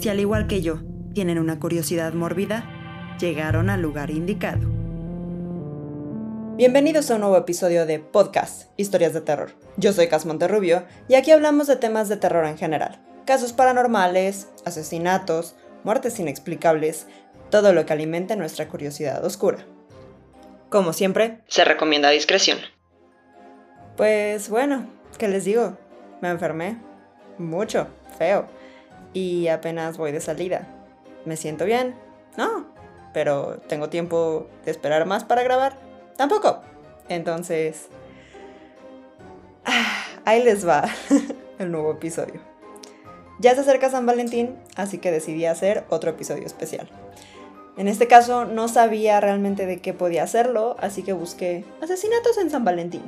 Si 0.00 0.08
al 0.08 0.20
igual 0.20 0.46
que 0.46 0.62
yo 0.62 0.78
tienen 1.12 1.40
una 1.40 1.58
curiosidad 1.58 2.12
mórbida, 2.12 3.16
llegaron 3.18 3.68
al 3.68 3.82
lugar 3.82 4.10
indicado. 4.10 4.60
Bienvenidos 6.56 7.10
a 7.10 7.16
un 7.16 7.22
nuevo 7.22 7.36
episodio 7.36 7.84
de 7.84 7.98
Podcast 7.98 8.70
Historias 8.76 9.12
de 9.12 9.22
Terror. 9.22 9.50
Yo 9.76 9.92
soy 9.92 10.06
Cas 10.06 10.24
Monterrubio 10.24 10.84
y 11.08 11.16
aquí 11.16 11.32
hablamos 11.32 11.66
de 11.66 11.74
temas 11.74 12.08
de 12.08 12.16
terror 12.16 12.46
en 12.46 12.56
general. 12.56 13.00
Casos 13.26 13.52
paranormales, 13.52 14.46
asesinatos, 14.64 15.56
muertes 15.82 16.20
inexplicables, 16.20 17.08
todo 17.50 17.72
lo 17.72 17.84
que 17.84 17.92
alimente 17.92 18.36
nuestra 18.36 18.68
curiosidad 18.68 19.24
oscura. 19.24 19.66
Como 20.68 20.92
siempre, 20.92 21.40
se 21.48 21.64
recomienda 21.64 22.10
discreción. 22.10 22.58
Pues 23.96 24.48
bueno, 24.48 24.86
¿qué 25.18 25.26
les 25.26 25.44
digo? 25.44 25.76
Me 26.22 26.28
enfermé. 26.28 26.78
Mucho, 27.36 27.88
feo. 28.16 28.57
Y 29.12 29.48
apenas 29.48 29.96
voy 29.98 30.12
de 30.12 30.20
salida. 30.20 30.68
¿Me 31.24 31.36
siento 31.36 31.64
bien? 31.64 31.94
No. 32.36 32.66
Pero 33.12 33.58
tengo 33.68 33.88
tiempo 33.88 34.46
de 34.64 34.70
esperar 34.70 35.06
más 35.06 35.24
para 35.24 35.42
grabar. 35.42 35.78
Tampoco. 36.16 36.62
Entonces... 37.08 37.88
Ahí 40.24 40.42
les 40.42 40.66
va 40.66 40.84
el 41.58 41.72
nuevo 41.72 41.92
episodio. 41.92 42.40
Ya 43.38 43.54
se 43.54 43.60
acerca 43.60 43.88
San 43.88 44.04
Valentín, 44.04 44.56
así 44.74 44.98
que 44.98 45.10
decidí 45.10 45.46
hacer 45.46 45.84
otro 45.90 46.10
episodio 46.10 46.44
especial. 46.44 46.88
En 47.76 47.86
este 47.86 48.08
caso 48.08 48.44
no 48.44 48.66
sabía 48.66 49.20
realmente 49.20 49.64
de 49.64 49.80
qué 49.80 49.94
podía 49.94 50.24
hacerlo, 50.24 50.76
así 50.80 51.04
que 51.04 51.12
busqué 51.12 51.64
asesinatos 51.80 52.36
en 52.36 52.50
San 52.50 52.64
Valentín. 52.64 53.02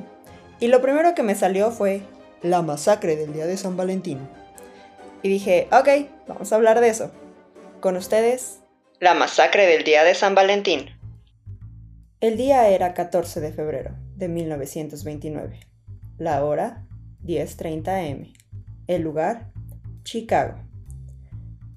Y 0.61 0.67
lo 0.67 0.81
primero 0.81 1.13
que 1.13 1.23
me 1.23 1.35
salió 1.35 1.71
fue 1.71 2.03
la 2.41 2.61
masacre 2.61 3.17
del 3.17 3.33
día 3.33 3.45
de 3.45 3.57
San 3.57 3.75
Valentín. 3.75 4.19
Y 5.23 5.29
dije, 5.29 5.67
ok, 5.71 6.09
vamos 6.27 6.51
a 6.51 6.55
hablar 6.55 6.79
de 6.81 6.89
eso. 6.89 7.11
Con 7.79 7.95
ustedes, 7.95 8.61
la 8.99 9.15
masacre 9.15 9.65
del 9.65 9.83
día 9.83 10.03
de 10.03 10.13
San 10.13 10.35
Valentín. 10.35 10.91
El 12.19 12.37
día 12.37 12.69
era 12.69 12.93
14 12.93 13.39
de 13.39 13.51
febrero 13.51 13.95
de 14.15 14.27
1929. 14.27 15.59
La 16.19 16.45
hora, 16.45 16.85
10.30 17.25 18.11
am. 18.11 18.33
El 18.85 19.01
lugar, 19.01 19.51
Chicago. 20.03 20.59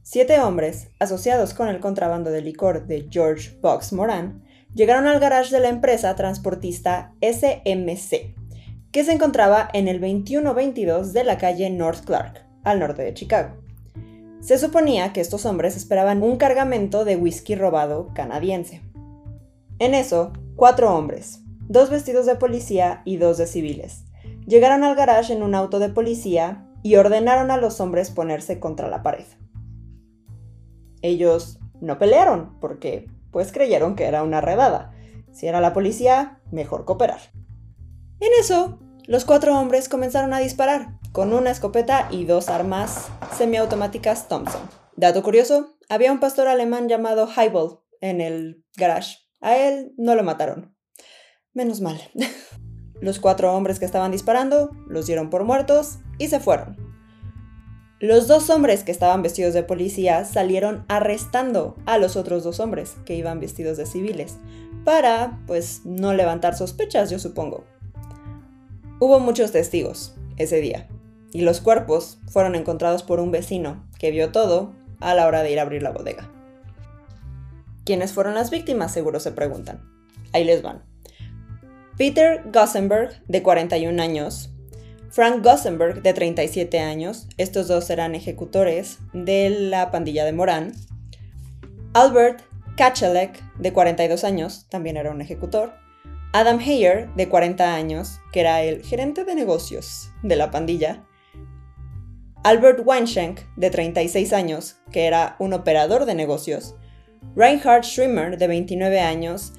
Siete 0.03 0.39
hombres, 0.39 0.89
asociados 0.99 1.55
con 1.55 1.69
el 1.69 1.81
contrabando 1.81 2.31
de 2.31 2.43
licor 2.43 2.87
de 2.87 3.09
George 3.11 3.57
Box 3.63 3.95
Moran, 3.95 4.45
llegaron 4.75 5.07
al 5.07 5.19
garage 5.19 5.51
de 5.51 5.61
la 5.61 5.71
empresa 5.71 6.15
transportista 6.15 7.15
SMC, 7.23 8.35
que 8.93 9.03
se 9.03 9.13
encontraba 9.13 9.71
en 9.73 9.89
el 9.89 9.99
2122 9.99 11.15
de 11.15 11.25
la 11.25 11.39
calle 11.39 11.71
North 11.71 12.05
Clark, 12.05 12.44
al 12.65 12.81
norte 12.81 13.03
de 13.03 13.15
Chicago. 13.15 13.51
Se 14.41 14.59
suponía 14.59 15.13
que 15.13 15.21
estos 15.21 15.47
hombres 15.47 15.77
esperaban 15.77 16.23
un 16.23 16.37
cargamento 16.37 17.05
de 17.05 17.17
whisky 17.17 17.55
robado 17.55 18.11
canadiense. 18.15 18.83
En 19.79 19.95
eso, 19.95 20.33
cuatro 20.57 20.95
hombres, 20.95 21.41
dos 21.69 21.89
vestidos 21.89 22.27
de 22.27 22.37
policía 22.37 23.03
y 23.05 23.17
dos 23.17 23.39
de 23.39 23.47
civiles, 23.47 24.05
llegaron 24.47 24.85
al 24.85 24.97
garage 24.97 25.33
en 25.33 25.43
un 25.43 25.55
auto 25.55 25.79
de 25.79 25.89
policía 25.89 26.67
y 26.83 26.97
ordenaron 26.97 27.51
a 27.51 27.57
los 27.57 27.81
hombres 27.81 28.11
ponerse 28.11 28.61
contra 28.61 28.89
la 28.89 29.03
pared. 29.03 29.25
Ellos 31.01 31.59
no 31.81 31.99
pelearon 31.99 32.59
porque 32.61 33.09
pues 33.31 33.51
creyeron 33.51 33.97
que 33.97 34.05
era 34.05 34.23
una 34.23 34.41
redada. 34.41 34.93
Si 35.33 35.47
era 35.47 35.61
la 35.61 35.73
policía, 35.73 36.39
mejor 36.53 36.85
cooperar. 36.85 37.21
En 38.21 38.31
eso, 38.39 38.79
los 39.07 39.25
cuatro 39.25 39.59
hombres 39.59 39.89
comenzaron 39.89 40.33
a 40.33 40.39
disparar 40.39 40.99
con 41.15 41.33
una 41.33 41.53
escopeta 41.53 42.09
y 42.11 42.25
dos 42.25 42.49
armas 42.49 43.07
semiautomáticas 43.39 44.27
Thompson. 44.27 44.63
Dato 44.97 45.23
curioso, 45.23 45.77
había 45.89 46.11
un 46.11 46.19
pastor 46.19 46.49
alemán 46.49 46.89
llamado 46.89 47.29
Heibel 47.37 47.79
en 48.01 48.21
el 48.21 48.65
garage. 48.77 49.19
A 49.41 49.57
él 49.57 49.93
no 49.97 50.17
lo 50.17 50.25
mataron. 50.25 50.77
Menos 51.53 51.81
mal. 51.81 52.01
Los 53.01 53.21
cuatro 53.21 53.55
hombres 53.55 53.79
que 53.79 53.85
estaban 53.85 54.11
disparando 54.11 54.73
los 54.89 55.07
dieron 55.07 55.31
por 55.31 55.45
muertos 55.45 56.01
y 56.19 56.27
se 56.27 56.41
fueron. 56.41 56.77
Los 58.01 58.27
dos 58.27 58.51
hombres 58.51 58.83
que 58.83 58.91
estaban 58.91 59.23
vestidos 59.23 59.55
de 59.55 59.63
policía 59.63 60.25
salieron 60.25 60.85
arrestando 60.89 61.77
a 61.87 61.97
los 61.97 62.17
otros 62.17 62.43
dos 62.43 62.59
hombres 62.59 62.97
que 63.07 63.15
iban 63.15 63.39
vestidos 63.39 63.77
de 63.77 63.87
civiles, 63.87 64.37
para, 64.85 65.41
pues, 65.47 65.83
no 65.85 66.13
levantar 66.13 66.57
sospechas, 66.57 67.09
yo 67.09 67.21
supongo. 67.21 67.65
Hubo 68.99 69.21
muchos 69.21 69.53
testigos 69.53 70.17
ese 70.37 70.61
día, 70.61 70.89
y 71.35 71.43
los 71.43 71.61
cuerpos 71.61 72.19
fueron 72.29 72.55
encontrados 72.55 73.03
por 73.03 73.19
un 73.19 73.33
vecino 73.33 73.85
que 73.99 74.13
vio 74.13 74.31
todo 74.31 74.73
a 75.01 75.15
la 75.15 75.27
hora 75.27 75.43
de 75.43 75.51
ir 75.51 75.59
a 75.59 75.63
abrir 75.63 75.83
la 75.83 75.91
bodega. 75.91 76.31
¿Quiénes 77.85 78.13
fueron 78.13 78.35
las 78.35 78.51
víctimas? 78.51 78.93
Seguro 78.93 79.19
se 79.19 79.33
preguntan. 79.33 79.83
Ahí 80.33 80.45
les 80.45 80.63
van. 80.63 80.85
Peter 81.99 82.43
Gossenberg, 82.53 83.21
de 83.27 83.43
41 83.43 84.01
años, 84.01 84.51
Frank 85.11 85.45
Gossenberg, 85.45 86.03
de 86.03 86.15
37 86.15 86.79
años, 86.79 87.27
estos 87.37 87.67
dos 87.67 87.91
eran 87.91 88.15
ejecutores 88.15 88.99
de 89.13 89.51
la 89.51 89.91
pandilla 89.91 90.25
de 90.25 90.33
Morán, 90.33 90.73
Albert 91.95 92.43
Kachelek, 92.77 93.43
de 93.59 93.73
42 93.73 94.23
años, 94.23 94.67
también 94.69 94.97
era 94.97 95.11
un 95.11 95.21
ejecutor, 95.21 95.75
Adam 96.33 96.61
Heyer, 96.61 97.13
de 97.15 97.29
40 97.29 97.75
años, 97.75 98.21
que 98.33 98.41
era 98.41 98.63
el 98.63 98.85
gerente 98.85 99.25
de 99.25 99.35
negocios 99.35 100.11
de 100.23 100.37
la 100.37 100.51
pandilla, 100.53 101.05
Albert 102.45 102.83
Weinschenk, 102.85 103.41
de 103.57 103.71
36 103.71 104.35
años, 104.35 104.77
que 104.93 105.07
era 105.07 105.35
un 105.39 105.55
operador 105.55 106.05
de 106.05 106.15
negocios, 106.15 106.77
Reinhard 107.35 107.85
Schwimmer, 107.85 108.37
de 108.37 108.47
29 108.47 109.01
años, 109.01 109.55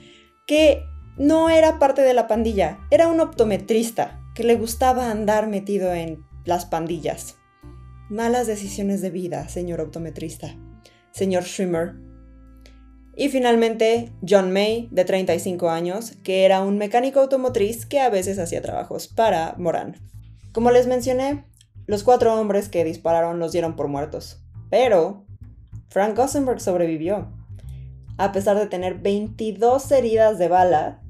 que 0.46 0.84
no 1.18 1.50
era 1.50 1.79
parte 1.79 2.03
de 2.03 2.13
la 2.13 2.28
pandilla, 2.28 2.78
era 2.91 3.07
un 3.07 3.19
optometrista 3.22 4.22
que 4.35 4.44
le 4.44 4.56
gustaba 4.56 5.09
andar 5.09 5.47
metido 5.47 5.96
en 5.96 6.23
las 6.46 6.66
pandillas. 6.66 7.38
Malas 8.12 8.46
decisiones 8.46 9.02
de 9.02 9.09
vida, 9.09 9.50
señor 9.50 9.81
optometrista. 9.81 10.56
Señor 11.12 11.44
Schwimmer. 11.46 11.96
Y 13.16 13.29
finalmente, 13.29 14.12
John 14.28 14.53
May, 14.53 14.90
de 14.91 15.06
35 15.06 15.69
años, 15.69 16.12
que 16.23 16.46
era 16.46 16.62
un 16.62 16.78
mecánico 16.78 17.19
automotriz 17.19 17.88
que 17.88 18.00
a 18.00 18.09
veces 18.09 18.38
hacía 18.38 18.62
trabajos 18.62 19.07
para 19.07 19.56
Moran. 19.57 19.96
Como 20.52 20.69
les 20.69 20.85
mencioné, 20.85 21.46
los 21.88 22.03
cuatro 22.03 22.40
hombres 22.40 22.69
que 22.69 22.84
dispararon 22.84 23.40
los 23.40 23.51
dieron 23.51 23.75
por 23.75 23.88
muertos. 23.88 24.40
Pero 24.69 25.25
Frank 25.90 26.16
Gossenberg 26.16 26.62
sobrevivió. 26.62 27.28
A 28.18 28.31
pesar 28.31 28.57
de 28.57 28.68
tener 28.68 28.96
22 28.96 29.91
heridas 29.91 30.38
de 30.40 30.47
bala, 30.47 31.01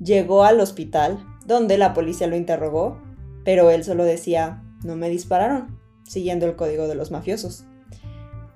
Llegó 0.00 0.44
al 0.44 0.60
hospital, 0.60 1.24
donde 1.46 1.78
la 1.78 1.94
policía 1.94 2.26
lo 2.26 2.36
interrogó, 2.36 3.00
pero 3.44 3.70
él 3.70 3.84
solo 3.84 4.04
decía, 4.04 4.62
no 4.82 4.96
me 4.96 5.08
dispararon, 5.08 5.78
siguiendo 6.06 6.46
el 6.46 6.56
código 6.56 6.88
de 6.88 6.96
los 6.96 7.10
mafiosos. 7.10 7.64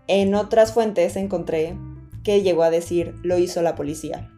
En 0.09 0.35
otras 0.35 0.73
fuentes 0.73 1.17
encontré 1.17 1.77
que 2.25 2.43
llegó 2.43 2.65
a 2.65 2.71
decir, 2.71 3.15
lo 3.23 3.39
hizo 3.39 3.63
la 3.63 3.77
policía. 3.77 4.31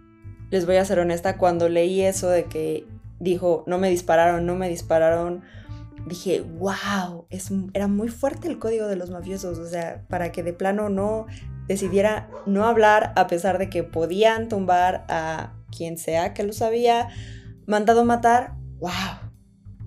Les 0.50 0.66
voy 0.66 0.76
a 0.76 0.84
ser 0.84 0.98
honesta, 0.98 1.38
cuando 1.38 1.68
leí 1.68 2.02
eso 2.02 2.28
de 2.28 2.44
que 2.44 2.86
dijo, 3.18 3.64
no 3.66 3.78
me 3.78 3.88
dispararon, 3.88 4.44
no 4.44 4.54
me 4.54 4.68
dispararon, 4.68 5.42
dije, 6.06 6.40
wow, 6.40 7.26
era 7.72 7.86
muy 7.86 8.08
fuerte 8.08 8.48
el 8.48 8.58
código 8.58 8.86
de 8.86 8.96
los 8.96 9.10
mafiosos, 9.10 9.58
o 9.58 9.66
sea, 9.66 10.04
para 10.08 10.32
que 10.32 10.42
de 10.42 10.52
plano 10.52 10.88
no 10.88 11.26
decidiera 11.66 12.28
no 12.46 12.64
hablar 12.64 13.12
a 13.16 13.26
pesar 13.26 13.58
de 13.58 13.70
que 13.70 13.84
podían 13.84 14.48
tumbar 14.48 15.04
a 15.08 15.54
quien 15.76 15.98
sea 15.98 16.34
que 16.34 16.42
los 16.42 16.62
había 16.62 17.08
mandado 17.66 18.04
matar, 18.04 18.54
wow, 18.78 19.30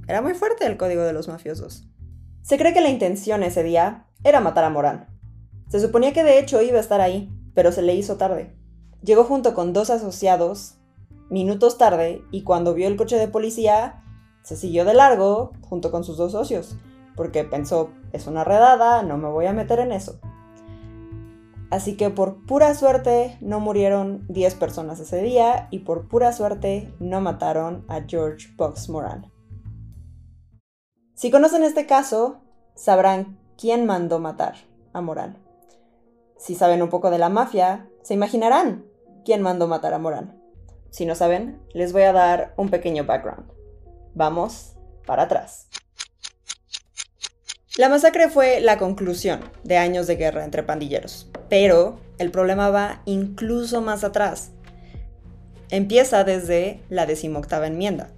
era 0.08 0.22
muy 0.22 0.34
fuerte 0.34 0.66
el 0.66 0.78
código 0.78 1.04
de 1.04 1.14
los 1.14 1.28
mafiosos. 1.28 1.88
Se 2.42 2.58
cree 2.58 2.74
que 2.74 2.82
la 2.82 2.90
intención 2.90 3.44
ese 3.44 3.64
día 3.64 4.08
era 4.24 4.40
matar 4.40 4.64
a 4.64 4.70
Morán. 4.70 5.08
Se 5.70 5.80
suponía 5.80 6.14
que 6.14 6.24
de 6.24 6.40
hecho 6.40 6.62
iba 6.62 6.78
a 6.78 6.82
estar 6.82 7.02
ahí, 7.02 7.32
pero 7.54 7.72
se 7.72 7.82
le 7.82 7.96
hizo 7.96 8.18
tarde. 8.18 8.56
Llegó 9.02 9.24
junto 9.24 9.54
con 9.54 9.74
dos 9.74 9.90
asociados 9.90 10.78
minutos 11.30 11.78
tarde 11.78 12.22
y 12.32 12.44
cuando 12.44 12.74
vio 12.74 12.88
el 12.88 12.96
coche 12.96 13.18
de 13.18 13.28
policía, 13.28 14.03
se 14.44 14.56
siguió 14.56 14.86
de 14.86 14.94
largo 14.94 15.54
junto 15.62 15.92
con 15.92 16.04
sus 16.04 16.18
dos 16.18 16.34
socios, 16.34 16.76
porque 17.16 17.44
pensó, 17.44 17.90
es 18.12 18.28
una 18.28 18.44
redada, 18.44 19.02
no 19.04 19.18
me 19.18 19.30
voy 19.30 19.46
a 19.46 19.54
meter 19.54 19.80
en 19.80 19.92
eso. 19.92 20.20
Así 21.72 21.98
que 21.98 22.12
por 22.12 22.46
pura 22.46 22.76
suerte 22.76 23.38
no 23.42 23.60
murieron 23.60 24.28
10 24.28 24.56
personas 24.56 25.00
ese 25.00 25.24
día 25.24 25.68
y 25.72 25.80
por 25.80 26.08
pura 26.08 26.32
suerte 26.32 26.94
no 27.00 27.20
mataron 27.20 27.84
a 27.88 28.02
George 28.08 28.50
Box 28.56 28.90
Moran. 28.90 29.32
Si 31.16 31.32
conocen 31.32 31.64
este 31.64 31.88
caso, 31.88 32.42
sabrán 32.76 33.40
quién 33.58 33.86
mandó 33.86 34.20
matar 34.20 34.56
a 34.94 35.02
Moran. 35.02 35.38
Si 36.38 36.56
saben 36.56 36.82
un 36.82 36.90
poco 36.90 37.10
de 37.10 37.18
la 37.18 37.30
mafia, 37.30 37.90
se 38.02 38.14
imaginarán 38.14 38.86
quién 39.24 39.42
mandó 39.42 39.68
matar 39.68 39.94
a 39.94 40.00
Moran. 40.00 40.40
Si 40.90 41.06
no 41.06 41.16
saben, 41.16 41.60
les 41.74 41.94
voy 41.94 42.04
a 42.04 42.14
dar 42.14 42.54
un 42.58 42.70
pequeño 42.70 43.06
background. 43.06 43.53
Vamos 44.16 44.74
para 45.06 45.24
atrás. 45.24 45.68
La 47.76 47.90
masacre 47.90 48.30
fue 48.30 48.60
la 48.60 48.78
conclusión 48.78 49.40
de 49.64 49.78
años 49.78 50.06
de 50.06 50.16
guerra 50.16 50.46
entre 50.46 50.62
pandilleros, 50.62 51.28
pero 51.50 52.00
el 52.20 52.30
problema 52.30 52.70
va 52.70 53.02
incluso 53.06 53.82
más 53.82 54.04
atrás. 54.04 54.52
Empieza 55.72 56.24
desde 56.24 56.82
la 56.90 57.08
decimoctava 57.08 57.66
enmienda. 57.66 58.12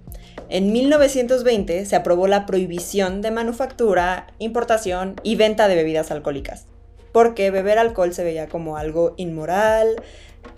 En 0.50 0.72
1920 0.72 1.86
se 1.86 1.96
aprobó 1.96 2.28
la 2.28 2.44
prohibición 2.44 3.22
de 3.22 3.30
manufactura, 3.30 4.26
importación 4.38 5.16
y 5.22 5.36
venta 5.36 5.68
de 5.68 5.74
bebidas 5.74 6.10
alcohólicas, 6.10 6.66
porque 7.12 7.50
beber 7.50 7.78
alcohol 7.78 8.12
se 8.12 8.24
veía 8.24 8.48
como 8.48 8.76
algo 8.76 9.14
inmoral, 9.16 9.96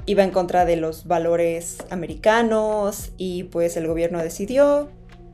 iba 0.06 0.24
en 0.24 0.32
contra 0.32 0.64
de 0.64 0.74
los 0.74 1.06
valores 1.06 1.78
americanos 1.90 3.12
y 3.16 3.44
pues 3.44 3.76
el 3.76 3.86
gobierno 3.86 4.18
decidió 4.20 4.90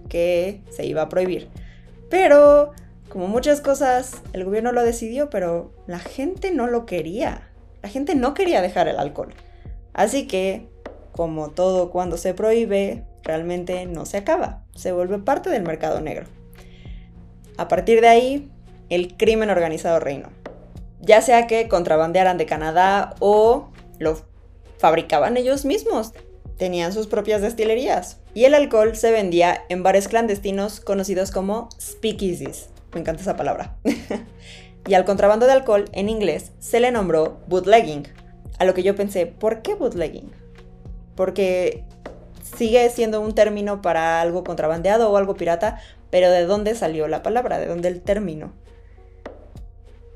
que 0.09 0.63
se 0.71 0.87
iba 0.87 1.03
a 1.03 1.09
prohibir. 1.09 1.49
Pero, 2.09 2.73
como 3.09 3.29
muchas 3.29 3.61
cosas, 3.61 4.23
el 4.33 4.45
gobierno 4.45 4.73
lo 4.73 4.85
decidió, 4.85 5.31
pero 5.31 5.73
la 5.87 5.99
gente 5.99 6.53
no 6.53 6.67
lo 6.67 6.87
quería. 6.87 7.51
La 7.83 7.89
gente 7.89 8.15
no 8.15 8.35
quería 8.35 8.63
dejar 8.63 8.89
el 8.89 8.99
alcohol. 8.99 9.35
Así 9.93 10.27
que, 10.27 10.69
como 11.13 11.51
todo 11.51 11.91
cuando 11.91 12.17
se 12.17 12.35
prohíbe, 12.35 13.05
realmente 13.23 13.87
no 13.87 14.07
se 14.07 14.19
acaba. 14.19 14.63
Se 14.75 14.93
vuelve 14.93 15.19
parte 15.19 15.51
del 15.51 15.63
mercado 15.63 16.01
negro. 16.01 16.27
A 17.57 17.69
partir 17.69 18.01
de 18.01 18.09
ahí, 18.09 18.51
el 18.89 19.17
crimen 19.17 19.51
organizado 19.51 20.01
reinó. 20.01 20.29
Ya 21.01 21.23
sea 21.23 21.47
que 21.47 21.69
contrabandearan 21.69 22.39
de 22.39 22.47
Canadá 22.47 23.15
o 23.21 23.69
lo 23.99 24.19
fabricaban 24.79 25.37
ellos 25.37 25.65
mismos. 25.65 26.13
Tenían 26.57 26.93
sus 26.93 27.07
propias 27.07 27.43
destilerías. 27.43 28.21
Y 28.35 28.45
el 28.45 28.55
alcohol 28.55 28.97
se 28.97 29.13
vendía 29.13 29.65
en 29.69 29.85
bares 29.85 30.09
clandestinos 30.09 30.81
conocidos 30.81 31.31
como 31.31 31.69
speakeasies. 31.81 32.69
Me 32.93 33.01
encanta 33.01 33.23
esa 33.23 33.37
palabra. 33.37 33.77
y 34.87 34.95
al 34.95 35.05
contrabando 35.05 35.47
de 35.47 35.53
alcohol 35.53 35.85
en 35.93 36.09
inglés 36.09 36.51
se 36.59 36.81
le 36.81 36.91
nombró 36.91 37.39
bootlegging. 37.47 38.09
A 38.59 38.65
lo 38.65 38.75
que 38.75 38.83
yo 38.83 38.97
pensé, 38.97 39.27
¿por 39.27 39.63
qué 39.63 39.75
bootlegging? 39.75 40.33
Porque 41.15 41.85
sigue 42.57 42.89
siendo 42.91 43.21
un 43.21 43.35
término 43.35 43.83
para 43.83 44.21
algo 44.21 44.45
contrabandeado 44.45 45.11
o 45.11 45.17
algo 45.17 45.35
pirata, 45.35 45.81
pero 46.11 46.31
¿de 46.31 46.45
dónde 46.45 46.75
salió 46.75 47.09
la 47.09 47.23
palabra? 47.23 47.59
¿De 47.59 47.67
dónde 47.67 47.89
el 47.89 48.03
término? 48.03 48.53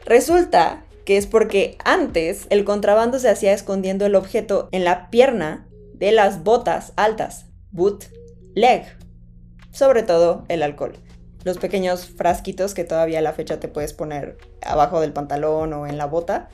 Resulta 0.05 0.85
que 1.05 1.17
es 1.17 1.27
porque 1.27 1.79
antes 1.85 2.47
el 2.51 2.65
contrabando 2.65 3.19
se 3.19 3.31
hacía 3.31 3.53
escondiendo 3.53 4.07
el 4.07 4.15
objeto 4.15 4.69
en 4.73 4.85
la 4.85 5.09
pierna 5.11 5.67
de 5.95 6.13
las 6.13 6.45
botas 6.45 6.93
altas, 6.97 7.48
boot 7.71 8.07
leg, 8.55 8.85
sobre 9.71 10.03
todo 10.03 10.45
el 10.49 10.63
alcohol. 10.63 10.97
Los 11.45 11.59
pequeños 11.59 12.07
frasquitos 12.07 12.75
que 12.75 12.85
todavía 12.85 13.21
a 13.21 13.23
la 13.23 13.33
fecha 13.33 13.61
te 13.61 13.69
puedes 13.69 13.93
poner 13.93 14.37
abajo 14.63 15.01
del 15.01 15.13
pantalón 15.13 15.73
o 15.73 15.87
en 15.87 15.97
la 15.97 16.07
bota, 16.07 16.49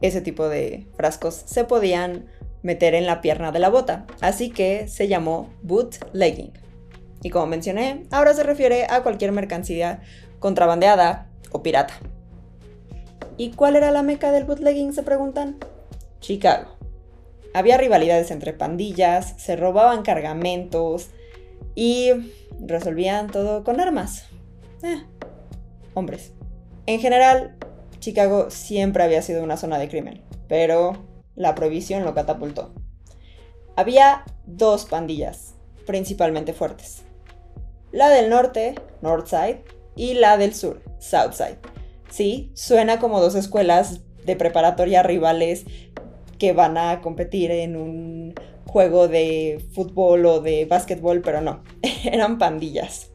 ese 0.00 0.20
tipo 0.20 0.48
de 0.48 0.86
frascos 0.96 1.34
se 1.34 1.64
podían 1.64 2.26
meter 2.62 2.94
en 2.94 3.06
la 3.06 3.20
pierna 3.20 3.52
de 3.52 3.58
la 3.58 3.68
bota, 3.68 4.06
así 4.20 4.50
que 4.50 4.88
se 4.88 5.08
llamó 5.08 5.50
bootlegging. 5.62 6.52
Y 7.22 7.30
como 7.30 7.46
mencioné, 7.46 8.06
ahora 8.10 8.32
se 8.34 8.42
refiere 8.42 8.86
a 8.88 9.02
cualquier 9.02 9.32
mercancía 9.32 10.00
contrabandeada 10.38 11.28
o 11.52 11.62
pirata. 11.62 11.94
¿Y 13.36 13.52
cuál 13.52 13.76
era 13.76 13.90
la 13.90 14.02
meca 14.02 14.32
del 14.32 14.44
bootlegging? 14.44 14.92
Se 14.92 15.02
preguntan. 15.02 15.58
Chicago. 16.20 16.79
Había 17.54 17.76
rivalidades 17.76 18.30
entre 18.30 18.52
pandillas, 18.52 19.34
se 19.38 19.56
robaban 19.56 20.02
cargamentos 20.02 21.10
y 21.74 22.10
resolvían 22.60 23.28
todo 23.28 23.64
con 23.64 23.80
armas. 23.80 24.26
Eh, 24.82 25.02
hombres. 25.94 26.32
En 26.86 27.00
general, 27.00 27.56
Chicago 27.98 28.50
siempre 28.50 29.02
había 29.02 29.22
sido 29.22 29.42
una 29.42 29.56
zona 29.56 29.78
de 29.78 29.88
crimen, 29.88 30.22
pero 30.48 31.06
la 31.34 31.54
prohibición 31.54 32.04
lo 32.04 32.14
catapultó. 32.14 32.72
Había 33.76 34.24
dos 34.46 34.86
pandillas, 34.86 35.54
principalmente 35.86 36.52
fuertes. 36.52 37.02
La 37.92 38.08
del 38.08 38.30
norte, 38.30 38.74
Northside, 39.02 39.64
y 39.96 40.14
la 40.14 40.36
del 40.36 40.54
sur, 40.54 40.80
Southside 40.98 41.58
Sí, 42.10 42.50
suena 42.54 42.98
como 42.98 43.20
dos 43.20 43.34
escuelas 43.34 44.00
de 44.24 44.36
preparatoria 44.36 45.02
rivales 45.02 45.64
que 46.40 46.52
van 46.54 46.78
a 46.78 47.00
competir 47.02 47.52
en 47.52 47.76
un 47.76 48.34
juego 48.66 49.06
de 49.06 49.64
fútbol 49.72 50.26
o 50.26 50.40
de 50.40 50.64
básquetbol, 50.64 51.20
pero 51.20 51.40
no, 51.40 51.62
eran 52.04 52.38
pandillas. 52.38 53.12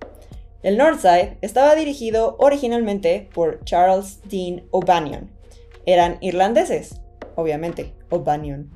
El 0.61 0.77
Northside 0.77 1.37
estaba 1.41 1.75
dirigido 1.75 2.37
originalmente 2.39 3.29
por 3.33 3.63
Charles 3.65 4.21
Dean 4.29 4.63
O'Banion. 4.71 5.31
Eran 5.85 6.17
irlandeses, 6.21 7.01
obviamente, 7.35 7.93
O'Banion. 8.09 8.71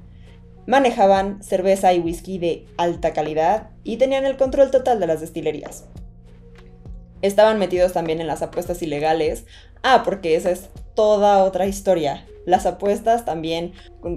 Manejaban 0.67 1.41
cerveza 1.41 1.93
y 1.93 1.99
whisky 1.99 2.37
de 2.37 2.65
alta 2.77 3.13
calidad 3.13 3.69
y 3.83 3.97
tenían 3.97 4.25
el 4.25 4.37
control 4.37 4.71
total 4.71 4.99
de 4.99 5.07
las 5.07 5.21
destilerías. 5.21 5.85
Estaban 7.21 7.59
metidos 7.59 7.93
también 7.93 8.21
en 8.21 8.27
las 8.27 8.41
apuestas 8.41 8.81
ilegales. 8.81 9.45
Ah, 9.83 10.03
porque 10.05 10.35
esa 10.35 10.51
es 10.51 10.69
toda 10.99 11.45
otra 11.45 11.65
historia. 11.65 12.27
Las 12.45 12.65
apuestas 12.65 13.23
también, 13.23 13.71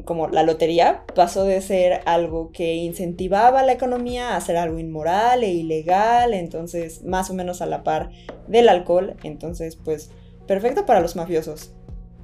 como 0.04 0.26
la 0.26 0.42
lotería, 0.42 1.04
pasó 1.14 1.44
de 1.44 1.60
ser 1.60 2.00
algo 2.06 2.50
que 2.50 2.74
incentivaba 2.74 3.62
la 3.62 3.72
economía 3.72 4.34
a 4.34 4.40
ser 4.40 4.56
algo 4.56 4.80
inmoral 4.80 5.44
e 5.44 5.52
ilegal, 5.52 6.34
entonces 6.34 7.04
más 7.04 7.30
o 7.30 7.34
menos 7.34 7.62
a 7.62 7.66
la 7.66 7.84
par 7.84 8.10
del 8.48 8.68
alcohol, 8.68 9.14
entonces 9.22 9.76
pues 9.76 10.10
perfecto 10.48 10.84
para 10.84 10.98
los 10.98 11.14
mafiosos. 11.14 11.72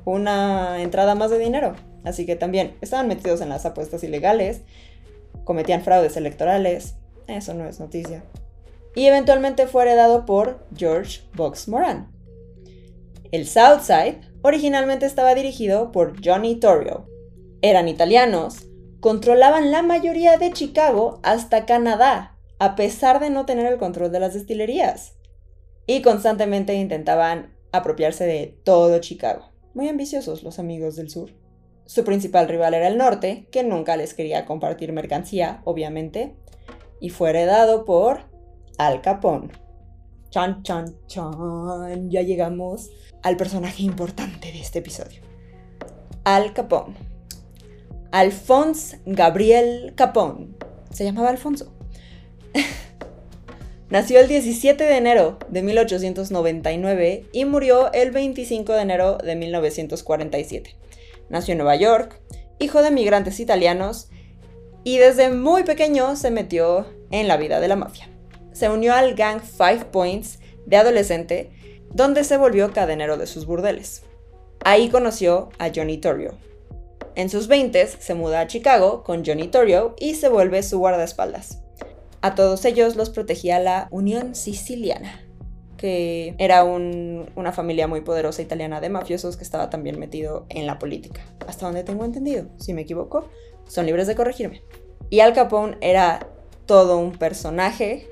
Una 0.05 0.83
entrada 0.83 1.15
más 1.15 1.31
de 1.31 1.39
dinero. 1.39 1.77
Así 2.03 2.27
que 2.27 2.35
también 2.35 2.77
estaban 2.81 3.07
metidos 3.07 3.41
en 3.43 3.51
las 3.51 3.65
apuestas 3.65 4.03
ilegales, 4.03 4.63
cometían 5.45 5.83
fraudes 5.83 6.17
electorales, 6.17 6.97
eso 7.29 7.55
no 7.55 7.65
es 7.65 7.79
noticia 7.79 8.25
y 8.97 9.07
eventualmente 9.07 9.69
fue 9.69 9.83
heredado 9.83 10.27
por 10.27 10.67
George 10.77 11.21
Box 11.37 11.69
Moran. 11.69 12.11
El 13.31 13.47
Southside 13.47 14.28
originalmente 14.49 15.07
estaba 15.07 15.35
dirigido 15.35 15.93
por 15.93 16.25
Johnny 16.25 16.57
Torrio. 16.57 17.07
Eran 17.61 17.87
italianos, 17.87 18.67
controlaban 19.01 19.71
la 19.71 19.83
mayoría 19.83 20.39
de 20.39 20.53
Chicago 20.53 21.21
hasta 21.23 21.67
Canadá, 21.67 22.37
a 22.59 22.75
pesar 22.75 23.21
de 23.21 23.31
no 23.31 23.47
tener 23.47 23.67
el 23.67 23.79
control 23.79 24.11
de 24.11 24.21
las 24.21 24.35
destilerías. 24.35 25.15
Y 25.87 26.03
constantemente 26.03 26.75
intentaban 26.75 27.55
apropiarse 27.73 28.25
de 28.25 28.59
todo 28.65 28.99
Chicago. 29.01 29.51
Muy 29.75 29.89
ambiciosos 29.89 30.43
los 30.43 30.59
amigos 30.59 30.97
del 30.97 31.11
sur. 31.11 31.31
Su 31.85 32.05
principal 32.05 32.49
rival 32.49 32.75
era 32.75 32.89
el 32.89 32.99
norte, 32.99 33.49
que 33.51 33.63
nunca 33.63 33.97
les 33.97 34.15
quería 34.15 34.45
compartir 34.45 34.93
mercancía, 34.93 35.63
obviamente, 35.65 36.37
y 37.01 37.11
fue 37.11 37.31
heredado 37.31 37.85
por 37.85 38.31
al 38.79 39.03
Capone. 39.03 39.51
Chan, 40.31 40.63
chan, 40.63 40.95
chan. 41.07 42.11
Ya 42.11 42.23
llegamos 42.23 42.91
al 43.29 43.37
personaje 43.37 43.83
importante 43.83 44.51
de 44.51 44.59
este 44.59 44.79
episodio. 44.79 45.21
Al 46.25 46.55
Capone. 46.55 46.97
Alphonse 48.11 49.01
Gabriel 49.05 49.93
Capone. 49.95 50.49
Se 50.91 51.05
llamaba 51.05 51.29
Alfonso. 51.29 51.71
Nació 53.91 54.21
el 54.21 54.29
17 54.29 54.83
de 54.83 54.97
enero 54.97 55.39
de 55.51 55.63
1899 55.63 57.27
y 57.33 57.45
murió 57.45 57.93
el 57.93 58.13
25 58.13 58.73
de 58.73 58.81
enero 58.81 59.19
de 59.19 59.37
1947. 59.37 60.75
Nació 61.29 61.53
en 61.53 61.59
Nueva 61.59 61.77
York, 61.77 62.23
hijo 62.59 62.81
de 62.81 62.91
migrantes 62.91 63.41
italianos, 63.41 64.09
y 64.85 64.97
desde 64.97 65.29
muy 65.29 65.65
pequeño 65.65 66.17
se 66.17 66.31
metió 66.31 66.87
en 67.11 67.29
la 67.29 67.37
vida 67.37 67.61
de 67.61 67.69
la 67.69 67.77
mafia 67.77 68.09
se 68.59 68.69
unió 68.69 68.93
al 68.93 69.15
gang 69.15 69.41
Five 69.41 69.85
Points 69.93 70.41
de 70.67 70.77
adolescente, 70.77 71.53
donde 71.93 72.25
se 72.25 72.37
volvió 72.37 72.73
cadenero 72.73 73.17
de 73.17 73.27
sus 73.27 73.47
burdeles. 73.47 74.03
Ahí 74.65 74.89
conoció 74.89 75.51
a 75.59 75.71
Johnny 75.75 75.99
Torrio. 75.99 76.35
En 77.15 77.31
sus 77.31 77.49
20 77.49 77.87
se 77.87 78.15
muda 78.15 78.41
a 78.41 78.47
Chicago 78.47 79.03
con 79.03 79.25
Johnny 79.25 79.49
Torrio 79.49 79.95
y 79.99 80.15
se 80.15 80.29
vuelve 80.29 80.63
su 80.63 80.79
guardaespaldas. 80.79 81.63
A 82.21 82.35
todos 82.35 82.65
ellos 82.65 82.97
los 82.97 83.11
protegía 83.11 83.61
la 83.61 83.89
Unión 83.91 84.35
Siciliana, 84.35 85.25
que 85.77 86.35
era 86.39 86.65
una 86.65 87.53
familia 87.53 87.87
muy 87.87 88.01
poderosa 88.01 88.43
italiana 88.43 88.81
de 88.81 88.89
mafiosos 88.89 89.37
que 89.37 89.45
estaba 89.45 89.71
también 89.71 89.99
metido 89.99 90.47
en 90.49 90.67
la 90.67 90.79
política. 90.79 91.21
Hasta 91.47 91.67
donde 91.67 91.85
tengo 91.85 92.05
entendido. 92.05 92.47
Si 92.59 92.75
me 92.75 92.83
equivoco, 92.83 93.29
son 93.69 93.87
libres 93.87 94.07
de 94.07 94.17
corregirme. 94.17 94.63
Y 95.11 95.21
Al 95.21 95.33
Capone 95.33 95.77
era 95.81 96.29
todo 96.67 96.99
un 96.99 97.13
personaje 97.13 98.09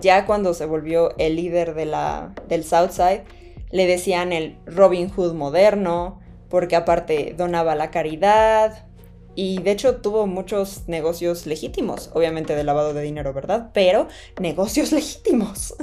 ya 0.00 0.26
cuando 0.26 0.54
se 0.54 0.66
volvió 0.66 1.14
el 1.18 1.36
líder 1.36 1.74
de 1.74 1.86
la, 1.86 2.34
del 2.48 2.64
Southside, 2.64 3.24
le 3.70 3.86
decían 3.86 4.32
el 4.32 4.58
Robin 4.66 5.08
Hood 5.08 5.34
moderno, 5.34 6.20
porque 6.48 6.76
aparte 6.76 7.34
donaba 7.36 7.74
la 7.74 7.90
caridad 7.90 8.86
y 9.34 9.60
de 9.62 9.72
hecho 9.72 9.96
tuvo 9.96 10.26
muchos 10.26 10.88
negocios 10.88 11.46
legítimos, 11.46 12.10
obviamente 12.14 12.54
de 12.54 12.64
lavado 12.64 12.94
de 12.94 13.02
dinero, 13.02 13.32
¿verdad? 13.32 13.70
Pero 13.72 14.08
negocios 14.40 14.92
legítimos. 14.92 15.74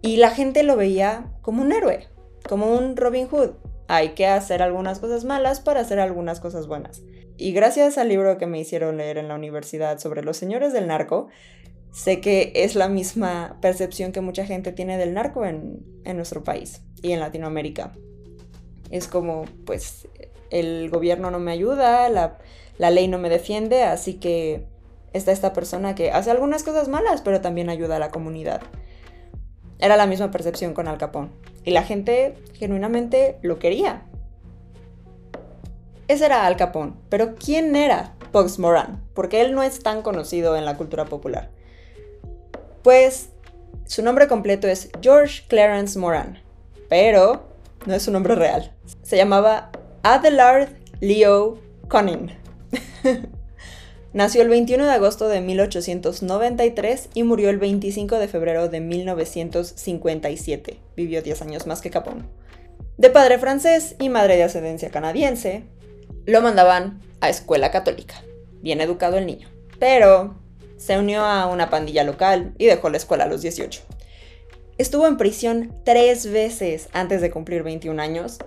Y 0.00 0.16
la 0.16 0.30
gente 0.30 0.62
lo 0.62 0.76
veía 0.76 1.32
como 1.42 1.62
un 1.62 1.72
héroe. 1.72 2.08
como 2.48 2.74
un 2.74 2.96
Robin 2.96 3.28
Hood. 3.28 3.50
Hay 3.88 4.10
que 4.10 4.26
hacer 4.26 4.62
algunas 4.62 4.98
cosas 4.98 5.24
malas 5.24 5.60
para 5.60 5.80
hacer 5.80 6.00
algunas 6.00 6.40
cosas 6.40 6.66
buenas. 6.66 7.02
Y 7.36 7.52
gracias 7.52 7.98
al 7.98 8.08
libro 8.08 8.38
que 8.38 8.46
me 8.46 8.60
hicieron 8.60 8.96
leer 8.96 9.18
en 9.18 9.28
la 9.28 9.34
universidad 9.34 9.98
sobre 9.98 10.22
los 10.22 10.36
señores 10.36 10.72
del 10.72 10.86
narco, 10.86 11.28
sé 11.92 12.20
que 12.20 12.52
es 12.54 12.74
la 12.74 12.88
misma 12.88 13.58
percepción 13.60 14.12
que 14.12 14.20
mucha 14.20 14.44
gente 14.44 14.72
tiene 14.72 14.98
del 14.98 15.14
narco 15.14 15.44
en, 15.44 15.84
nuestro 16.16 16.42
país 16.42 16.82
y 17.02 17.12
en 17.12 17.20
Latinoamérica. 17.20 17.92
Es 18.90 19.06
como, 19.06 19.44
pues, 19.64 20.08
el 20.50 20.90
gobierno 20.90 21.30
no 21.30 21.38
me 21.38 21.52
ayuda, 21.52 22.08
la, 22.08 22.38
la 22.78 22.90
ley 22.90 23.08
no 23.08 23.18
me 23.18 23.28
defiende, 23.28 23.84
así 23.84 24.14
que 24.14 24.66
está 25.12 25.32
esta 25.32 25.52
persona 25.52 25.94
que 25.94 26.10
hace 26.10 26.30
algunas 26.30 26.62
cosas 26.64 26.88
malas, 26.88 27.22
pero 27.22 27.40
también 27.40 27.68
ayuda 27.68 27.96
a 27.96 28.00
la 28.00 28.10
comunidad. 28.10 28.62
Era 29.78 29.96
la 29.96 30.06
misma 30.06 30.30
percepción 30.30 30.74
con 30.74 30.88
Al 30.88 30.98
Capone. 30.98 31.30
Y 31.64 31.72
la 31.72 31.82
gente 31.82 32.34
genuinamente 32.54 33.38
lo 33.42 33.58
quería. 33.58 34.02
Ese 36.08 36.24
era 36.26 36.46
Al 36.46 36.56
Capone. 36.56 36.94
Pero 37.08 37.34
¿quién 37.34 37.76
era 37.76 38.14
Bugs 38.32 38.58
Moran? 38.58 39.02
Porque 39.14 39.40
él 39.40 39.54
no 39.54 39.62
es 39.62 39.82
tan 39.82 40.02
conocido 40.02 40.56
en 40.56 40.64
la 40.64 40.76
cultura 40.76 41.04
popular. 41.06 41.50
Pues 42.82 43.28
su 43.86 44.02
nombre 44.02 44.28
completo 44.28 44.68
es 44.68 44.90
George 45.00 45.42
Clarence 45.48 45.98
Moran. 45.98 46.38
Pero 46.88 47.48
no 47.86 47.94
es 47.94 48.02
su 48.02 48.10
nombre 48.10 48.34
real. 48.34 48.72
Se 49.02 49.16
llamaba 49.16 49.70
Adelard 50.02 50.68
Leo 51.00 51.58
Conning. 51.88 52.30
Nació 54.12 54.42
el 54.42 54.50
21 54.50 54.84
de 54.84 54.92
agosto 54.92 55.28
de 55.28 55.40
1893 55.40 57.08
y 57.14 57.22
murió 57.22 57.48
el 57.48 57.58
25 57.58 58.18
de 58.18 58.28
febrero 58.28 58.68
de 58.68 58.80
1957. 58.80 60.78
Vivió 60.96 61.22
10 61.22 61.42
años 61.42 61.66
más 61.66 61.80
que 61.80 61.90
Capone. 61.90 62.24
De 62.98 63.08
padre 63.08 63.38
francés 63.38 63.96
y 63.98 64.10
madre 64.10 64.36
de 64.36 64.42
ascendencia 64.42 64.90
canadiense, 64.90 65.64
lo 66.26 66.42
mandaban 66.42 67.00
a 67.20 67.30
escuela 67.30 67.70
católica. 67.70 68.22
Bien 68.60 68.82
educado 68.82 69.16
el 69.16 69.26
niño. 69.26 69.48
Pero 69.78 70.36
se 70.84 70.98
unió 70.98 71.24
a 71.24 71.46
una 71.46 71.70
pandilla 71.70 72.02
local 72.02 72.54
y 72.58 72.66
dejó 72.66 72.90
la 72.90 72.96
escuela 72.96 73.24
a 73.24 73.28
los 73.28 73.40
18. 73.40 73.82
Estuvo 74.78 75.06
en 75.06 75.16
prisión 75.16 75.72
tres 75.84 76.28
veces 76.28 76.88
antes 76.92 77.20
de 77.20 77.30
cumplir 77.30 77.62
21 77.62 78.02
años. 78.02 78.38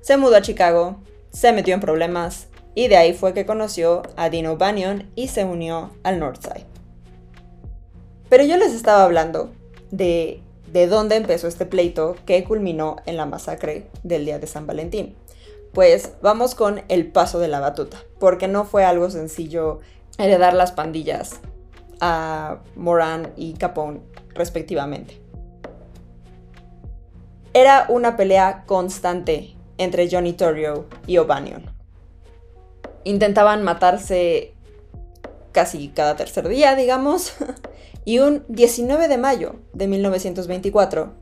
Se 0.00 0.16
mudó 0.16 0.36
a 0.36 0.42
Chicago, 0.42 1.02
se 1.32 1.52
metió 1.52 1.74
en 1.74 1.80
problemas 1.80 2.46
y 2.76 2.86
de 2.86 2.96
ahí 2.96 3.14
fue 3.14 3.34
que 3.34 3.46
conoció 3.46 4.02
a 4.14 4.30
Dino 4.30 4.56
Bannion 4.56 5.10
y 5.16 5.26
se 5.26 5.44
unió 5.44 5.90
al 6.04 6.20
Northside. 6.20 6.66
Pero 8.28 8.44
yo 8.44 8.56
les 8.58 8.72
estaba 8.72 9.02
hablando 9.02 9.50
de, 9.90 10.40
de 10.72 10.86
dónde 10.86 11.16
empezó 11.16 11.48
este 11.48 11.66
pleito 11.66 12.14
que 12.26 12.44
culminó 12.44 12.98
en 13.06 13.16
la 13.16 13.26
masacre 13.26 13.88
del 14.04 14.24
día 14.24 14.38
de 14.38 14.46
San 14.46 14.68
Valentín. 14.68 15.16
Pues 15.72 16.12
vamos 16.22 16.54
con 16.54 16.82
el 16.86 17.10
paso 17.10 17.40
de 17.40 17.48
la 17.48 17.58
batuta, 17.58 18.04
porque 18.20 18.46
no 18.46 18.64
fue 18.64 18.84
algo 18.84 19.10
sencillo 19.10 19.80
heredar 20.16 20.54
las 20.54 20.70
pandillas 20.70 21.40
a 22.00 22.58
Moran 22.74 23.32
y 23.36 23.54
Capone 23.54 24.00
respectivamente. 24.34 25.20
Era 27.52 27.86
una 27.88 28.16
pelea 28.16 28.64
constante 28.66 29.56
entre 29.78 30.10
Johnny 30.10 30.34
Torrio 30.34 30.86
y 31.06 31.18
O'Banion 31.18 31.76
intentaban 33.06 33.62
matarse 33.62 34.52
casi 35.52 35.88
cada 35.88 36.16
tercer 36.16 36.48
día, 36.48 36.74
digamos. 36.74 37.34
y 38.04 38.18
un 38.18 38.44
19 38.48 39.08
de 39.08 39.16
mayo 39.16 39.56
de 39.72 39.86
1924, 39.86 41.14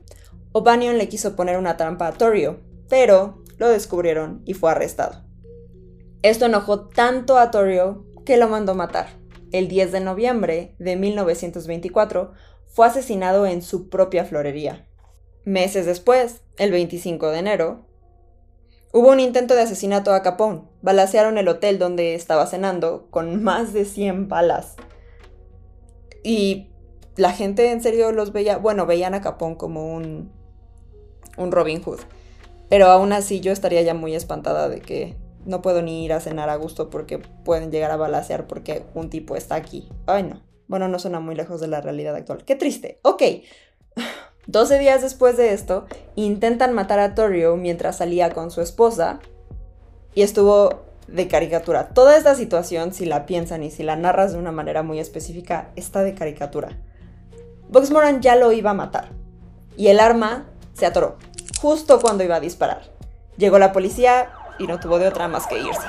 O'Banion 0.53 0.99
le 0.99 1.09
quiso 1.09 1.37
poner 1.37 1.59
una 1.59 1.77
trampa 1.77 2.09
a 2.09 2.13
Torrio, 2.13 2.61
pero 2.89 3.43
lo 3.59 3.69
descubrieron 3.69 4.43
y 4.47 4.55
fue 4.55 4.71
arrestado. 4.71 5.25
Esto 6.23 6.47
enojó 6.47 6.89
tanto 6.89 7.39
a 7.39 7.51
Torrio 7.51 8.07
que 8.25 8.39
lo 8.39 8.49
mandó 8.49 8.75
matar. 8.75 9.09
El 9.55 9.69
10 9.69 9.93
de 9.93 10.01
noviembre 10.01 10.75
de 10.81 10.97
1924 10.97 12.33
fue 12.67 12.89
asesinado 12.89 13.47
en 13.47 13.63
su 13.63 13.89
propia 13.89 14.25
florería. 14.25 14.89
Meses 15.45 15.87
después, 15.87 16.41
el 16.57 16.73
25 16.73 17.31
de 17.31 17.39
enero, 17.39 17.87
Hubo 18.93 19.11
un 19.11 19.21
intento 19.21 19.55
de 19.55 19.63
asesinato 19.63 20.13
a 20.13 20.23
Capone. 20.23 20.63
Balacearon 20.83 21.39
el 21.39 21.47
hotel 21.47 21.79
donde 21.79 22.17
estaba 22.17 22.47
cenando 22.47 23.07
con 23.11 23.43
más 23.45 23.73
de 23.73 23.85
100 23.85 24.29
balas. 24.29 24.75
Y 26.25 26.73
la 27.15 27.31
gente 27.31 27.71
en 27.71 27.81
serio 27.81 28.11
los 28.11 28.33
veía, 28.33 28.57
bueno, 28.57 28.87
veían 28.87 29.15
a 29.15 29.21
Capone 29.21 29.57
como 29.57 29.95
un, 29.95 30.33
un 31.37 31.53
Robin 31.53 31.81
Hood. 31.81 32.01
Pero 32.69 32.87
aún 32.87 33.13
así 33.13 33.39
yo 33.39 33.53
estaría 33.53 33.83
ya 33.83 33.95
muy 33.95 34.17
espantada 34.17 34.69
de 34.69 34.81
que 34.81 35.17
no 35.45 35.63
puedo 35.63 35.83
ni 35.83 36.05
ir 36.05 36.13
a 36.13 36.21
cenar 36.21 36.51
a 36.51 36.57
gusto 36.57 36.91
porque 36.91 37.19
pueden 37.19 37.71
llegar 37.71 37.91
a 37.91 37.97
balacear 37.97 38.47
porque 38.47 38.85
un 38.95 39.11
tipo 39.11 39.37
está 39.37 39.55
aquí. 39.55 39.89
Ay 40.07 40.23
no. 40.25 40.43
Bueno, 40.67 40.89
no 40.89 40.99
suena 40.99 41.21
muy 41.21 41.35
lejos 41.35 41.61
de 41.61 41.69
la 41.69 41.81
realidad 41.81 42.15
actual. 42.15 42.45
Qué 42.45 42.57
triste. 42.57 42.99
Ok. 43.03 43.23
12 44.47 44.79
días 44.79 45.01
después 45.01 45.39
de 45.39 45.55
esto, 45.55 45.87
intentan 46.17 46.75
matar 46.75 47.01
a 47.01 47.15
Torrio 47.15 47.57
mientras 47.57 47.97
salía 47.97 48.31
con 48.31 48.51
su 48.51 48.61
esposa 48.61 49.21
y 50.15 50.21
estuvo 50.21 50.83
de 51.09 51.29
caricatura. 51.29 51.89
Toda 51.89 52.17
esta 52.17 52.35
situación, 52.35 52.93
si 52.93 53.07
la 53.07 53.25
piensan 53.25 53.63
y 53.63 53.71
si 53.71 53.83
la 53.83 53.97
narras 53.97 54.33
de 54.33 54.39
una 54.39 54.53
manera 54.53 54.83
muy 54.83 54.99
específica, 54.99 55.71
está 55.77 56.03
de 56.03 56.15
caricatura. 56.15 56.79
Box 57.71 57.91
Moran 57.91 58.21
ya 58.21 58.37
lo 58.37 58.53
iba 58.53 58.71
a 58.71 58.75
matar 58.75 59.13
y 59.77 59.89
el 59.89 59.99
arma 59.99 60.47
se 60.75 60.85
atoró 60.85 61.17
justo 61.61 61.99
cuando 62.01 62.25
iba 62.25 62.37
a 62.37 62.41
disparar. 62.41 62.83
Llegó 63.39 63.59
la 63.59 63.73
policía 63.73 64.31
y 64.59 64.67
no 64.67 64.79
tuvo 64.81 64.99
de 64.99 65.09
otra 65.09 65.29
más 65.29 65.47
que 65.47 65.59
irse. 65.59 65.87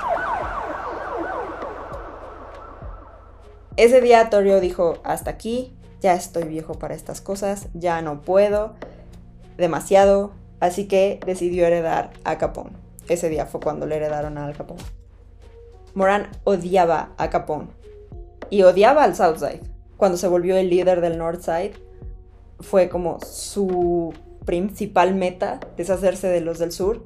Ese 3.77 3.99
día 4.01 4.29
Torrio 4.29 4.61
dijo, 4.61 4.99
hasta 5.03 5.31
aquí, 5.31 5.75
ya 5.99 6.13
estoy 6.13 6.43
viejo 6.43 6.75
para 6.75 6.95
estas 6.95 7.19
cosas, 7.19 7.67
ya 7.73 8.01
no 8.01 8.21
puedo, 8.21 8.73
demasiado, 9.57 10.31
así 10.59 10.87
que 10.87 11.19
decidió 11.25 11.65
heredar 11.65 12.11
a 12.23 12.37
Capone. 12.37 12.71
Ese 13.09 13.29
día 13.29 13.45
fue 13.45 13.59
cuando 13.59 13.85
le 13.85 13.97
heredaron 13.97 14.37
a 14.37 14.45
Al 14.45 14.55
Capone. 14.55 14.83
Moran 15.93 16.29
odiaba 16.43 17.11
a 17.17 17.29
Capone 17.29 17.67
y 18.49 18.63
odiaba 18.63 19.03
al 19.03 19.15
Southside. 19.15 19.61
Cuando 19.97 20.17
se 20.17 20.27
volvió 20.27 20.57
el 20.57 20.69
líder 20.69 21.01
del 21.01 21.17
Northside, 21.17 21.73
fue 22.59 22.89
como 22.89 23.19
su 23.21 24.13
principal 24.45 25.15
meta 25.15 25.59
deshacerse 25.77 26.27
de 26.27 26.41
los 26.41 26.59
del 26.59 26.71
sur. 26.71 27.05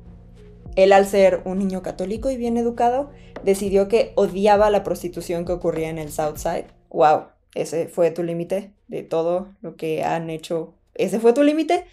Él, 0.76 0.94
al 0.94 1.06
ser 1.06 1.42
un 1.46 1.60
niño 1.60 1.82
católico 1.82 2.30
y 2.30 2.38
bien 2.38 2.58
educado, 2.58 3.12
decidió 3.44 3.88
que 3.88 4.14
odiaba 4.16 4.70
la 4.70 4.84
prostitución 4.84 5.46
que 5.46 5.52
ocurría 5.52 5.90
en 5.90 5.98
el 5.98 6.12
Southside. 6.12 6.68
¡Wow! 6.90 7.24
Ese 7.56 7.88
fue 7.88 8.12
tu 8.12 8.24
límite 8.24 8.74
de 8.88 9.04
todo 9.04 9.50
lo 9.62 9.76
que 9.76 10.04
han 10.04 10.30
hecho. 10.30 10.74
Ese 10.94 11.20
fue 11.20 11.34
tu 11.34 11.44
límite. 11.44 11.86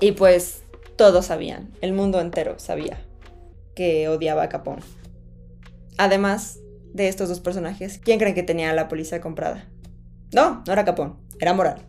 Y 0.00 0.12
pues 0.12 0.62
todos 0.96 1.26
sabían, 1.26 1.72
el 1.80 1.92
mundo 1.92 2.20
entero 2.20 2.58
sabía 2.58 2.98
que 3.74 4.08
odiaba 4.08 4.42
a 4.42 4.48
Capone. 4.48 4.82
Además 5.98 6.60
de 6.92 7.08
estos 7.08 7.28
dos 7.28 7.40
personajes, 7.40 7.98
¿quién 8.02 8.18
creen 8.18 8.34
que 8.34 8.42
tenía 8.42 8.72
la 8.72 8.88
policía 8.88 9.20
comprada? 9.20 9.68
No, 10.32 10.62
no 10.66 10.72
era 10.72 10.84
Capone, 10.84 11.14
era 11.38 11.54
Moral. 11.54 11.82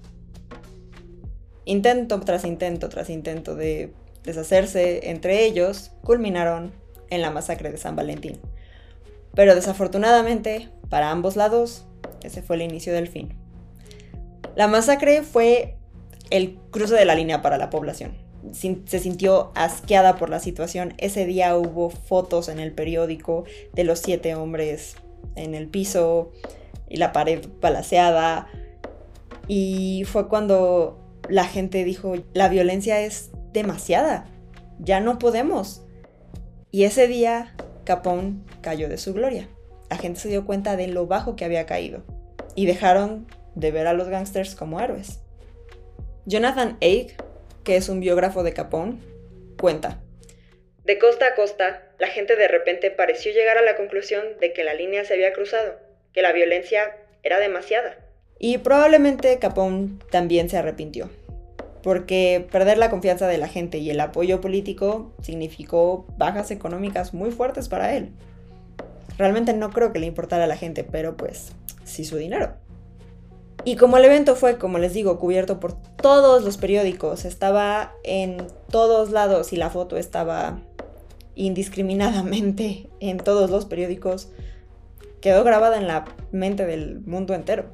Intento 1.66 2.20
tras 2.22 2.46
intento 2.46 2.88
tras 2.88 3.10
intento 3.10 3.56
de 3.56 3.94
deshacerse 4.24 5.10
entre 5.10 5.46
ellos, 5.46 5.92
culminaron 6.04 6.74
en 7.10 7.22
la 7.22 7.32
masacre 7.32 7.72
de 7.72 7.78
San 7.78 7.96
Valentín. 7.96 8.40
Pero 9.34 9.56
desafortunadamente, 9.56 10.70
para 10.90 11.12
ambos 11.12 11.36
lados, 11.36 11.86
ese 12.24 12.42
fue 12.42 12.56
el 12.56 12.64
inicio 12.64 12.94
del 12.94 13.08
fin. 13.08 13.38
La 14.56 14.68
masacre 14.68 15.22
fue 15.22 15.76
el 16.30 16.56
cruce 16.72 16.96
de 16.96 17.06
la 17.06 17.16
línea 17.16 17.42
para 17.42 17.58
la 17.58 17.70
población. 17.70 18.18
Se 18.52 19.00
sintió 19.00 19.52
asqueada 19.56 20.16
por 20.16 20.30
la 20.30 20.40
situación. 20.40 20.94
Ese 20.98 21.26
día 21.26 21.56
hubo 21.56 21.90
fotos 21.90 22.50
en 22.50 22.60
el 22.60 22.72
periódico 22.72 23.44
de 23.74 23.84
los 23.84 24.00
siete 24.00 24.36
hombres 24.36 24.96
en 25.36 25.54
el 25.54 25.68
piso 25.68 26.32
y 26.90 26.98
la 26.98 27.12
pared 27.12 27.46
balaseada. 27.62 28.48
Y 29.48 30.04
fue 30.06 30.28
cuando 30.28 31.00
la 31.30 31.46
gente 31.46 31.84
dijo, 31.84 32.16
la 32.34 32.50
violencia 32.50 33.02
es 33.02 33.32
demasiada, 33.58 34.28
ya 34.80 35.00
no 35.00 35.18
podemos. 35.18 35.82
Y 36.70 36.84
ese 36.84 37.08
día 37.08 37.56
Capón 37.86 38.46
cayó 38.62 38.88
de 38.88 38.98
su 38.98 39.14
gloria. 39.14 39.48
La 39.90 39.98
gente 39.98 40.20
se 40.20 40.30
dio 40.30 40.46
cuenta 40.46 40.76
de 40.76 40.88
lo 40.88 41.08
bajo 41.08 41.36
que 41.36 41.46
había 41.46 41.66
caído 41.66 42.04
y 42.56 42.66
dejaron 42.66 43.28
de 43.56 43.72
ver 43.72 43.88
a 43.88 43.94
los 43.94 44.10
gangsters 44.10 44.56
como 44.56 44.80
héroes. 44.80 45.20
Jonathan 46.26 46.78
Ake, 46.82 47.16
que 47.64 47.78
es 47.78 47.90
un 47.90 48.00
biógrafo 48.00 48.44
de 48.44 48.54
Capone, 48.54 49.00
cuenta. 49.60 50.02
De 50.84 51.00
costa 51.00 51.28
a 51.28 51.36
costa, 51.36 51.84
la 51.98 52.08
gente 52.08 52.36
de 52.36 52.48
repente 52.48 52.92
pareció 52.92 53.32
llegar 53.32 53.58
a 53.58 53.64
la 53.64 53.76
conclusión 53.76 54.24
de 54.40 54.54
que 54.54 54.64
la 54.64 54.74
línea 54.74 55.04
se 55.06 55.14
había 55.14 55.34
cruzado, 55.34 55.80
que 56.14 56.22
la 56.22 56.34
violencia 56.34 56.96
era 57.24 57.40
demasiada. 57.40 57.98
Y 58.40 58.60
probablemente 58.60 59.40
Capone 59.40 59.98
también 60.12 60.50
se 60.50 60.58
arrepintió, 60.58 61.10
porque 61.88 62.46
perder 62.52 62.78
la 62.78 62.90
confianza 62.90 63.28
de 63.28 63.38
la 63.38 63.48
gente 63.48 63.78
y 63.78 63.90
el 63.90 64.02
apoyo 64.02 64.42
político 64.42 65.14
significó 65.22 66.06
bajas 66.18 66.52
económicas 66.52 67.14
muy 67.14 67.32
fuertes 67.32 67.70
para 67.70 67.96
él. 67.96 68.12
Realmente 69.18 69.54
no 69.54 69.70
creo 69.70 69.94
que 69.94 70.00
le 70.00 70.06
importara 70.06 70.44
a 70.44 70.48
la 70.48 70.58
gente, 70.58 70.84
pero 70.84 71.16
pues 71.16 71.54
sí 71.86 72.04
su 72.04 72.18
dinero. 72.18 72.56
Y 73.64 73.78
como 73.78 73.96
el 73.96 74.04
evento 74.04 74.36
fue, 74.36 74.58
como 74.58 74.80
les 74.80 74.94
digo, 74.94 75.18
cubierto 75.18 75.62
por 75.62 75.82
todos 75.82 76.44
los 76.44 76.58
periódicos, 76.58 77.24
estaba 77.24 77.94
en 78.04 78.48
todos 78.70 79.12
lados 79.12 79.54
y 79.54 79.56
la 79.56 79.70
foto 79.70 79.96
estaba 79.96 80.60
indiscriminadamente 81.36 82.90
en 83.00 83.16
todos 83.16 83.50
los 83.50 83.64
periódicos, 83.64 84.30
quedó 85.22 85.46
grabada 85.46 85.78
en 85.78 85.88
la 85.88 86.04
mente 86.34 86.66
del 86.66 87.00
mundo 87.06 87.34
entero. 87.34 87.68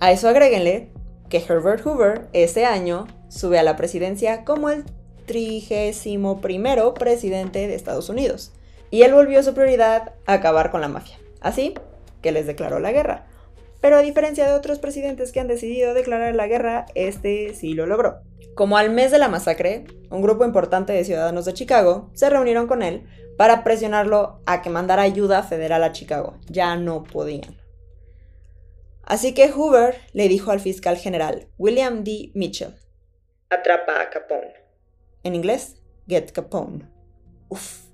A 0.00 0.12
eso 0.12 0.28
agréguenle 0.28 0.90
que 1.34 1.52
Herbert 1.52 1.84
Hoover 1.84 2.28
ese 2.32 2.64
año 2.64 3.08
sube 3.28 3.58
a 3.58 3.64
la 3.64 3.74
presidencia 3.74 4.44
como 4.44 4.70
el 4.70 4.84
trigésimo 5.26 6.40
primero 6.40 6.94
presidente 6.94 7.66
de 7.66 7.74
Estados 7.74 8.08
Unidos. 8.08 8.52
Y 8.92 9.02
él 9.02 9.14
volvió 9.14 9.42
su 9.42 9.52
prioridad 9.52 10.12
a 10.26 10.34
acabar 10.34 10.70
con 10.70 10.80
la 10.80 10.86
mafia. 10.86 11.18
Así 11.40 11.74
que 12.22 12.30
les 12.30 12.46
declaró 12.46 12.78
la 12.78 12.92
guerra. 12.92 13.26
Pero 13.80 13.96
a 13.96 14.02
diferencia 14.02 14.46
de 14.46 14.54
otros 14.54 14.78
presidentes 14.78 15.32
que 15.32 15.40
han 15.40 15.48
decidido 15.48 15.92
declarar 15.92 16.36
la 16.36 16.46
guerra, 16.46 16.86
este 16.94 17.52
sí 17.54 17.74
lo 17.74 17.86
logró. 17.86 18.20
Como 18.54 18.76
al 18.76 18.90
mes 18.90 19.10
de 19.10 19.18
la 19.18 19.26
masacre, 19.26 19.86
un 20.10 20.22
grupo 20.22 20.44
importante 20.44 20.92
de 20.92 21.04
ciudadanos 21.04 21.46
de 21.46 21.54
Chicago 21.54 22.10
se 22.14 22.30
reunieron 22.30 22.68
con 22.68 22.80
él 22.84 23.08
para 23.36 23.64
presionarlo 23.64 24.38
a 24.46 24.62
que 24.62 24.70
mandara 24.70 25.02
ayuda 25.02 25.42
federal 25.42 25.82
a 25.82 25.90
Chicago. 25.90 26.34
Ya 26.46 26.76
no 26.76 27.02
podían. 27.02 27.63
Así 29.06 29.34
que 29.34 29.50
Hoover 29.50 29.96
le 30.12 30.28
dijo 30.28 30.50
al 30.50 30.60
fiscal 30.60 30.96
general 30.96 31.48
William 31.58 32.04
D. 32.04 32.30
Mitchell, 32.34 32.74
atrapa 33.50 34.00
a 34.00 34.10
Capone. 34.10 34.54
En 35.22 35.34
inglés, 35.34 35.76
get 36.06 36.32
Capone. 36.32 36.88
Uf. 37.48 37.84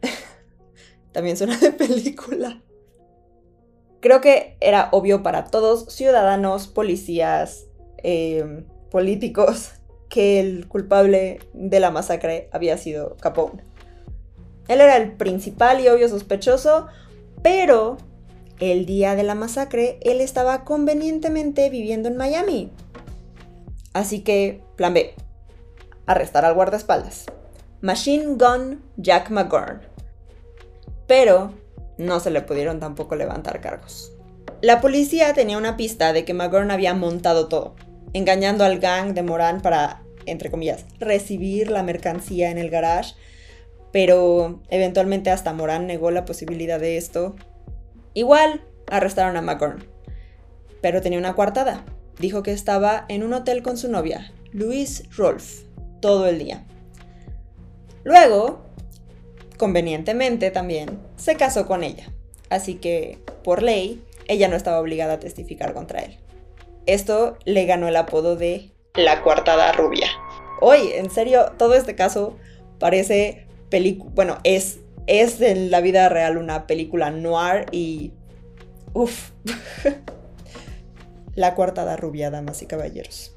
También 1.12 1.36
suena 1.36 1.56
de 1.58 1.72
película. 1.72 2.62
Creo 4.00 4.20
que 4.20 4.56
era 4.60 4.88
obvio 4.92 5.22
para 5.22 5.44
todos, 5.44 5.92
ciudadanos, 5.94 6.66
policías, 6.66 7.68
em, 7.98 8.66
políticos, 8.90 9.72
que 10.08 10.40
el 10.40 10.68
culpable 10.68 11.38
de 11.52 11.80
la 11.80 11.90
masacre 11.90 12.48
había 12.52 12.76
sido 12.78 13.16
Capone. 13.16 13.62
Él 14.68 14.80
era 14.80 14.96
el 14.96 15.12
principal 15.12 15.80
y 15.80 15.88
obvio 15.88 16.08
sospechoso, 16.08 16.86
pero 17.42 17.96
el 18.70 18.86
día 18.86 19.16
de 19.16 19.24
la 19.24 19.34
masacre 19.34 19.98
él 20.02 20.20
estaba 20.20 20.64
convenientemente 20.64 21.68
viviendo 21.68 22.08
en 22.08 22.16
Miami. 22.16 22.70
Así 23.92 24.20
que, 24.20 24.62
plan 24.76 24.94
B, 24.94 25.14
arrestar 26.06 26.44
al 26.44 26.54
guardaespaldas. 26.54 27.26
Machine 27.80 28.36
Gun 28.36 28.80
Jack 28.96 29.30
McGurn. 29.30 29.80
Pero 31.08 31.52
no 31.98 32.20
se 32.20 32.30
le 32.30 32.40
pudieron 32.42 32.78
tampoco 32.78 33.16
levantar 33.16 33.60
cargos. 33.60 34.12
La 34.60 34.80
policía 34.80 35.34
tenía 35.34 35.58
una 35.58 35.76
pista 35.76 36.12
de 36.12 36.24
que 36.24 36.32
McGurn 36.32 36.70
había 36.70 36.94
montado 36.94 37.48
todo, 37.48 37.74
engañando 38.12 38.64
al 38.64 38.78
gang 38.78 39.12
de 39.12 39.24
Moran 39.24 39.60
para, 39.60 40.04
entre 40.24 40.52
comillas, 40.52 40.84
recibir 41.00 41.68
la 41.68 41.82
mercancía 41.82 42.50
en 42.50 42.58
el 42.58 42.70
garage, 42.70 43.14
pero 43.92 44.62
eventualmente 44.70 45.30
hasta 45.30 45.52
Moran 45.52 45.88
negó 45.88 46.12
la 46.12 46.24
posibilidad 46.24 46.78
de 46.78 46.96
esto. 46.96 47.34
Igual, 48.14 48.62
arrestaron 48.88 49.36
a 49.36 49.42
McGurn, 49.42 49.84
pero 50.80 51.00
tenía 51.00 51.18
una 51.18 51.34
coartada. 51.34 51.84
Dijo 52.18 52.42
que 52.42 52.52
estaba 52.52 53.06
en 53.08 53.22
un 53.22 53.32
hotel 53.32 53.62
con 53.62 53.76
su 53.76 53.88
novia, 53.90 54.32
Louise 54.52 55.04
Rolfe, 55.16 55.64
todo 56.00 56.26
el 56.26 56.38
día. 56.38 56.64
Luego, 58.04 58.66
convenientemente 59.56 60.50
también, 60.50 60.98
se 61.16 61.36
casó 61.36 61.66
con 61.66 61.84
ella, 61.84 62.12
así 62.50 62.74
que, 62.74 63.18
por 63.44 63.62
ley, 63.62 64.04
ella 64.28 64.48
no 64.48 64.56
estaba 64.56 64.80
obligada 64.80 65.14
a 65.14 65.20
testificar 65.20 65.72
contra 65.72 66.00
él. 66.00 66.18
Esto 66.86 67.38
le 67.44 67.64
ganó 67.64 67.88
el 67.88 67.96
apodo 67.96 68.36
de 68.36 68.72
la 68.94 69.22
coartada 69.22 69.72
rubia. 69.72 70.08
Hoy, 70.60 70.90
en 70.94 71.10
serio, 71.10 71.52
todo 71.58 71.74
este 71.74 71.94
caso 71.94 72.36
parece 72.78 73.46
película, 73.70 74.10
bueno, 74.14 74.38
es, 74.44 74.80
es 75.06 75.40
en 75.40 75.70
la 75.70 75.80
vida 75.80 76.08
real 76.08 76.36
una 76.36 76.66
película 76.66 77.10
noir 77.10 77.66
y... 77.72 78.12
Uf. 78.94 79.30
la 81.34 81.54
coartada 81.54 81.96
rubia, 81.96 82.30
damas 82.30 82.62
y 82.62 82.66
caballeros. 82.66 83.34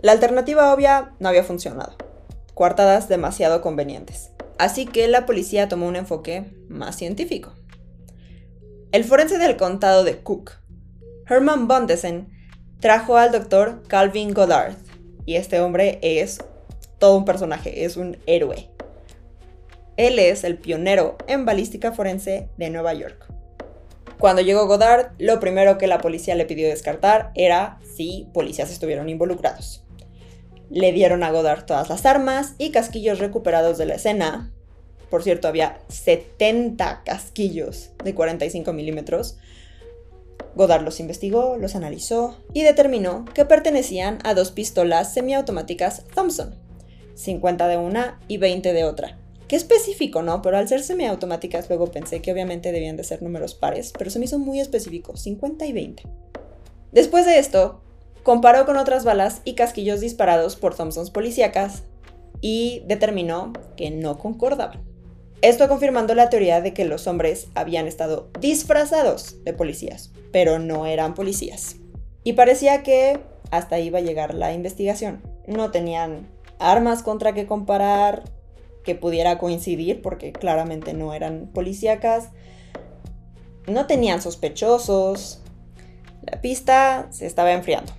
La 0.00 0.12
alternativa 0.12 0.72
obvia 0.74 1.14
no 1.18 1.28
había 1.28 1.44
funcionado. 1.44 1.96
Coartadas 2.52 3.08
demasiado 3.08 3.62
convenientes. 3.62 4.30
Así 4.58 4.86
que 4.86 5.08
la 5.08 5.26
policía 5.26 5.68
tomó 5.68 5.88
un 5.88 5.96
enfoque 5.96 6.52
más 6.68 6.96
científico. 6.96 7.54
El 8.92 9.04
forense 9.04 9.38
del 9.38 9.56
condado 9.56 10.04
de 10.04 10.22
Cook, 10.22 10.52
Herman 11.26 11.66
Bondesen, 11.66 12.28
trajo 12.80 13.16
al 13.16 13.32
doctor 13.32 13.82
Calvin 13.88 14.32
Goddard. 14.34 14.74
Y 15.26 15.36
este 15.36 15.58
hombre 15.60 15.98
es 16.02 16.38
todo 16.98 17.16
un 17.16 17.24
personaje, 17.24 17.84
es 17.84 17.96
un 17.96 18.18
héroe. 18.26 18.73
Él 19.96 20.18
es 20.18 20.44
el 20.44 20.58
pionero 20.58 21.16
en 21.28 21.44
balística 21.44 21.92
forense 21.92 22.48
de 22.56 22.70
Nueva 22.70 22.94
York. 22.94 23.26
Cuando 24.18 24.42
llegó 24.42 24.66
Goddard, 24.66 25.12
lo 25.18 25.38
primero 25.38 25.78
que 25.78 25.86
la 25.86 25.98
policía 25.98 26.34
le 26.34 26.46
pidió 26.46 26.68
descartar 26.68 27.30
era 27.34 27.78
si 27.94 28.28
policías 28.32 28.70
estuvieron 28.70 29.08
involucrados. 29.08 29.84
Le 30.70 30.92
dieron 30.92 31.22
a 31.22 31.30
Godard 31.30 31.66
todas 31.66 31.88
las 31.88 32.06
armas 32.06 32.54
y 32.58 32.70
casquillos 32.70 33.18
recuperados 33.18 33.78
de 33.78 33.86
la 33.86 33.94
escena. 33.94 34.52
Por 35.10 35.22
cierto, 35.22 35.46
había 35.46 35.78
70 35.88 37.02
casquillos 37.04 37.90
de 38.02 38.14
45 38.14 38.72
milímetros. 38.72 39.36
Godard 40.54 40.82
los 40.82 41.00
investigó, 41.00 41.56
los 41.56 41.74
analizó 41.74 42.36
y 42.52 42.62
determinó 42.62 43.24
que 43.34 43.44
pertenecían 43.44 44.18
a 44.24 44.34
dos 44.34 44.52
pistolas 44.52 45.12
semiautomáticas 45.12 46.04
Thompson, 46.14 46.54
50 47.14 47.68
de 47.68 47.76
una 47.76 48.20
y 48.26 48.38
20 48.38 48.72
de 48.72 48.84
otra. 48.84 49.18
Específico, 49.54 50.22
¿no? 50.22 50.42
Pero 50.42 50.58
al 50.58 50.68
ser 50.68 50.82
semiautomáticas 50.82 51.68
luego 51.68 51.86
pensé 51.86 52.20
que 52.20 52.32
obviamente 52.32 52.72
debían 52.72 52.96
de 52.96 53.04
ser 53.04 53.22
números 53.22 53.54
pares, 53.54 53.92
pero 53.96 54.10
se 54.10 54.18
me 54.18 54.24
hizo 54.24 54.38
muy 54.38 54.58
específico, 54.58 55.16
50 55.16 55.64
y 55.66 55.72
20. 55.72 56.02
Después 56.90 57.24
de 57.24 57.38
esto, 57.38 57.80
comparó 58.24 58.66
con 58.66 58.76
otras 58.76 59.04
balas 59.04 59.42
y 59.44 59.54
casquillos 59.54 60.00
disparados 60.00 60.56
por 60.56 60.74
Thompsons 60.74 61.10
policíacas 61.10 61.84
y 62.40 62.82
determinó 62.86 63.52
que 63.76 63.92
no 63.92 64.18
concordaban. 64.18 64.82
Esto 65.40 65.68
confirmando 65.68 66.16
la 66.16 66.30
teoría 66.30 66.60
de 66.60 66.74
que 66.74 66.84
los 66.84 67.06
hombres 67.06 67.46
habían 67.54 67.86
estado 67.86 68.30
disfrazados 68.40 69.44
de 69.44 69.52
policías, 69.52 70.10
pero 70.32 70.58
no 70.58 70.86
eran 70.86 71.14
policías. 71.14 71.76
Y 72.24 72.32
parecía 72.32 72.82
que 72.82 73.20
hasta 73.52 73.78
iba 73.78 73.98
a 74.00 74.02
llegar 74.02 74.34
la 74.34 74.52
investigación. 74.52 75.22
No 75.46 75.70
tenían 75.70 76.26
armas 76.58 77.02
contra 77.04 77.34
que 77.34 77.46
comparar 77.46 78.24
que 78.84 78.94
pudiera 78.94 79.38
coincidir, 79.38 80.02
porque 80.02 80.32
claramente 80.32 80.94
no 80.94 81.14
eran 81.14 81.48
policíacas. 81.52 82.30
No 83.66 83.86
tenían 83.86 84.22
sospechosos. 84.22 85.40
La 86.22 86.40
pista 86.40 87.08
se 87.10 87.26
estaba 87.26 87.52
enfriando. 87.52 87.92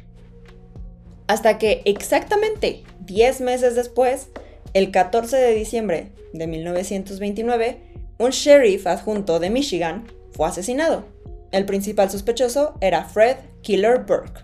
Hasta 1.28 1.58
que 1.58 1.82
exactamente 1.86 2.84
10 3.02 3.42
meses 3.42 3.76
después, 3.76 4.30
el 4.74 4.92
14 4.92 5.38
de 5.38 5.56
diciembre 5.56 6.12
de 6.34 6.48
1929, 6.48 7.80
un 8.20 8.30
sheriff 8.30 8.88
adjunto 8.88 9.40
de 9.40 9.50
Michigan 9.50 10.06
fue 10.32 10.48
asesinado. 10.48 11.06
El 11.52 11.66
principal 11.66 12.10
sospechoso 12.10 12.76
era 12.82 13.06
Fred 13.06 13.38
Killer 13.62 14.00
Burke, 14.00 14.42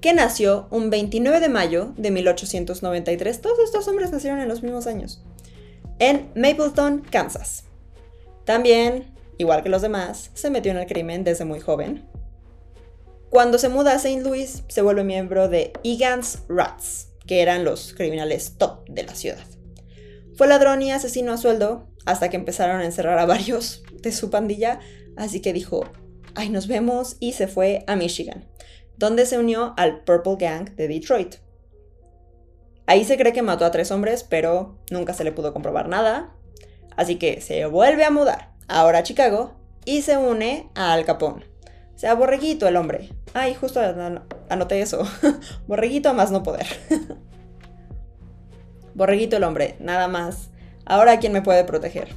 que 0.00 0.14
nació 0.14 0.66
un 0.70 0.90
29 0.90 1.40
de 1.40 1.48
mayo 1.48 1.92
de 1.96 2.10
1893. 2.10 3.40
Todos 3.40 3.58
estos 3.58 3.88
hombres 3.88 4.12
nacieron 4.12 4.40
en 4.40 4.48
los 4.48 4.62
mismos 4.62 4.86
años. 4.86 5.22
En 5.98 6.30
Mapleton, 6.34 7.02
Kansas. 7.10 7.64
También, 8.44 9.14
igual 9.38 9.62
que 9.62 9.68
los 9.68 9.82
demás, 9.82 10.30
se 10.34 10.50
metió 10.50 10.72
en 10.72 10.78
el 10.78 10.86
crimen 10.86 11.24
desde 11.24 11.44
muy 11.44 11.60
joven. 11.60 12.08
Cuando 13.30 13.58
se 13.58 13.68
muda 13.68 13.92
a 13.92 13.96
St. 13.96 14.22
Louis, 14.22 14.64
se 14.68 14.82
vuelve 14.82 15.04
miembro 15.04 15.48
de 15.48 15.72
Egan's 15.82 16.40
Rats, 16.48 17.08
que 17.26 17.42
eran 17.42 17.64
los 17.64 17.94
criminales 17.94 18.58
top 18.58 18.88
de 18.88 19.04
la 19.04 19.14
ciudad. 19.14 19.44
Fue 20.36 20.46
ladrón 20.46 20.82
y 20.82 20.90
asesino 20.90 21.32
a 21.32 21.36
sueldo 21.36 21.88
hasta 22.06 22.28
que 22.28 22.36
empezaron 22.36 22.80
a 22.80 22.84
encerrar 22.84 23.18
a 23.18 23.26
varios 23.26 23.82
de 23.92 24.12
su 24.12 24.30
pandilla, 24.30 24.80
así 25.16 25.40
que 25.40 25.52
dijo, 25.52 25.84
ay, 26.34 26.48
nos 26.50 26.66
vemos 26.66 27.16
y 27.20 27.32
se 27.32 27.46
fue 27.46 27.84
a 27.86 27.96
Michigan, 27.96 28.48
donde 28.96 29.26
se 29.26 29.38
unió 29.38 29.74
al 29.76 30.04
Purple 30.04 30.36
Gang 30.38 30.74
de 30.74 30.88
Detroit. 30.88 31.36
Ahí 32.86 33.04
se 33.04 33.16
cree 33.16 33.32
que 33.32 33.42
mató 33.42 33.64
a 33.64 33.70
tres 33.70 33.90
hombres, 33.90 34.24
pero 34.24 34.78
nunca 34.90 35.14
se 35.14 35.24
le 35.24 35.32
pudo 35.32 35.52
comprobar 35.52 35.88
nada, 35.88 36.34
así 36.96 37.16
que 37.16 37.40
se 37.40 37.64
vuelve 37.66 38.04
a 38.04 38.10
mudar, 38.10 38.50
ahora 38.68 38.98
a 38.98 39.02
Chicago, 39.02 39.54
y 39.84 40.02
se 40.02 40.16
une 40.16 40.68
a 40.74 40.92
Al 40.92 41.04
Capone. 41.04 41.46
O 41.94 41.98
sea, 41.98 42.14
borreguito 42.14 42.66
el 42.66 42.76
hombre. 42.76 43.10
Ay, 43.34 43.54
justo 43.54 43.80
anoté 44.48 44.80
eso. 44.80 45.02
Borreguito 45.66 46.08
a 46.08 46.12
más 46.12 46.30
no 46.30 46.42
poder. 46.42 46.66
Borreguito 48.94 49.36
el 49.36 49.44
hombre, 49.44 49.76
nada 49.78 50.08
más. 50.08 50.50
Ahora 50.84 51.18
quién 51.18 51.32
me 51.32 51.42
puede 51.42 51.64
proteger. 51.64 52.08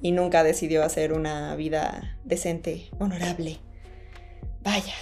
Y 0.00 0.12
nunca 0.12 0.44
decidió 0.44 0.84
hacer 0.84 1.12
una 1.12 1.54
vida 1.56 2.18
decente, 2.24 2.88
honorable. 2.98 3.58
Vaya. 4.62 4.94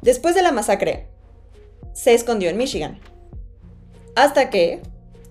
Después 0.00 0.34
de 0.34 0.42
la 0.42 0.52
masacre, 0.52 1.08
se 1.92 2.14
escondió 2.14 2.48
en 2.48 2.56
Michigan. 2.56 3.00
Hasta 4.16 4.48
que, 4.48 4.80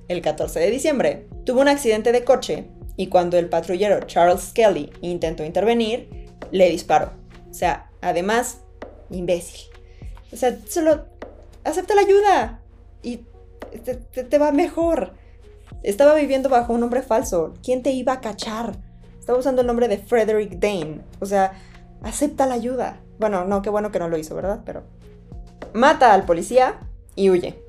el 0.08 0.22
14 0.22 0.60
de 0.60 0.70
diciembre, 0.70 1.28
tuvo 1.44 1.62
un 1.62 1.68
accidente 1.68 2.12
de 2.12 2.24
coche 2.24 2.68
y 2.96 3.08
cuando 3.08 3.38
el 3.38 3.50
patrullero 3.50 4.06
Charles 4.06 4.52
Kelly 4.54 4.92
intentó 5.02 5.44
intervenir, 5.44 6.08
le 6.52 6.70
disparó. 6.70 7.12
O 7.50 7.54
sea, 7.54 7.90
además, 8.02 8.60
imbécil. 9.10 9.72
O 10.32 10.38
sea, 10.38 10.58
solo 10.68 11.06
acepta 11.64 11.96
la 11.96 12.02
ayuda 12.02 12.62
y 13.02 13.26
te, 13.84 14.38
va 14.38 14.52
mejor. 14.52 15.14
Estaba 15.82 16.14
viviendo 16.14 16.48
bajo 16.48 16.72
un 16.72 16.80
nombre 16.80 17.02
falso. 17.02 17.56
¿Quién 17.64 17.82
te 17.82 17.92
iba 17.92 18.14
a 18.14 18.22
cachar? 18.22 18.78
Estaba 19.20 19.40
usando 19.40 19.62
el 19.62 19.68
nombre 19.68 19.88
de 19.88 19.98
Frederick 19.98 20.60
Dane. 20.60 21.02
O 21.20 21.26
sea, 21.26 21.54
acepta 22.04 22.46
la 22.46 22.54
ayuda. 22.54 23.02
Bueno, 23.18 23.46
no, 23.46 23.64
qué 23.64 23.72
bueno 23.72 23.92
que 23.92 23.98
no 23.98 24.10
lo 24.10 24.18
hizo, 24.20 24.36
¿verdad? 24.36 24.62
Pero 24.64 24.84
mata 25.74 26.14
al 26.14 26.26
policía 26.26 26.80
y 27.16 27.32
huye. 27.32 27.65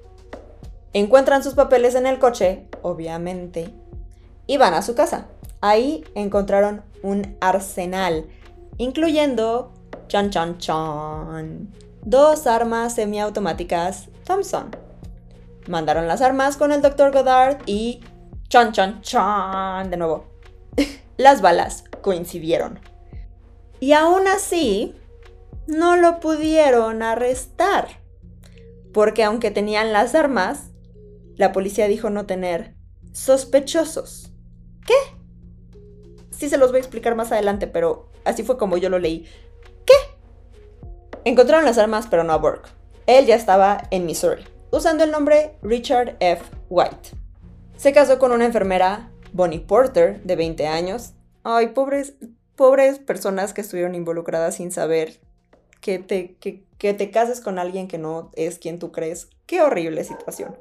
Encuentran 0.96 1.44
sus 1.44 1.52
papeles 1.52 1.94
en 1.94 2.06
el 2.06 2.18
coche, 2.18 2.68
obviamente, 2.80 3.68
y 4.46 4.56
van 4.56 4.72
a 4.72 4.80
su 4.80 4.94
casa. 4.94 5.26
Ahí 5.60 6.02
encontraron 6.14 6.84
un 7.02 7.36
arsenal, 7.42 8.24
incluyendo 8.78 9.74
chan 10.08 10.30
chan 10.30 10.56
chan, 10.56 11.70
dos 12.02 12.46
armas 12.46 12.94
semiautomáticas 12.94 14.08
Thompson. 14.24 14.74
Mandaron 15.68 16.08
las 16.08 16.22
armas 16.22 16.56
con 16.56 16.72
el 16.72 16.80
Dr. 16.80 17.12
Goddard 17.12 17.58
y 17.66 18.00
chan 18.48 18.72
chan 18.72 19.02
chan 19.02 19.90
de 19.90 19.98
nuevo. 19.98 20.24
las 21.18 21.42
balas 21.42 21.84
coincidieron. 22.00 22.80
Y 23.80 23.92
aún 23.92 24.26
así, 24.28 24.94
no 25.66 25.96
lo 25.96 26.20
pudieron 26.20 27.02
arrestar. 27.02 27.86
Porque 28.94 29.24
aunque 29.24 29.50
tenían 29.50 29.92
las 29.92 30.14
armas, 30.14 30.70
la 31.36 31.52
policía 31.52 31.86
dijo 31.88 32.10
no 32.10 32.26
tener 32.26 32.74
sospechosos. 33.12 34.32
¿Qué? 34.86 34.94
Sí 36.30 36.48
se 36.48 36.58
los 36.58 36.70
voy 36.70 36.78
a 36.78 36.80
explicar 36.80 37.14
más 37.14 37.32
adelante, 37.32 37.66
pero 37.66 38.10
así 38.24 38.42
fue 38.42 38.58
como 38.58 38.76
yo 38.76 38.88
lo 38.88 38.98
leí. 38.98 39.26
¿Qué? 39.84 39.94
Encontraron 41.24 41.64
las 41.64 41.78
armas, 41.78 42.06
pero 42.10 42.24
no 42.24 42.32
a 42.32 42.38
Burke. 42.38 42.70
Él 43.06 43.26
ya 43.26 43.36
estaba 43.36 43.82
en 43.90 44.06
Missouri, 44.06 44.44
usando 44.70 45.04
el 45.04 45.10
nombre 45.10 45.56
Richard 45.62 46.16
F. 46.20 46.44
White. 46.68 47.10
Se 47.76 47.92
casó 47.92 48.18
con 48.18 48.32
una 48.32 48.46
enfermera, 48.46 49.10
Bonnie 49.32 49.60
Porter, 49.60 50.22
de 50.22 50.36
20 50.36 50.66
años. 50.66 51.12
Ay, 51.44 51.68
pobres, 51.68 52.14
pobres 52.54 52.98
personas 52.98 53.52
que 53.52 53.60
estuvieron 53.60 53.94
involucradas 53.94 54.56
sin 54.56 54.72
saber 54.72 55.20
que 55.80 55.98
te, 55.98 56.36
que, 56.36 56.64
que 56.78 56.94
te 56.94 57.10
cases 57.10 57.40
con 57.40 57.58
alguien 57.58 57.86
que 57.86 57.98
no 57.98 58.30
es 58.34 58.58
quien 58.58 58.78
tú 58.78 58.92
crees. 58.92 59.28
Qué 59.46 59.62
horrible 59.62 60.04
situación. 60.04 60.56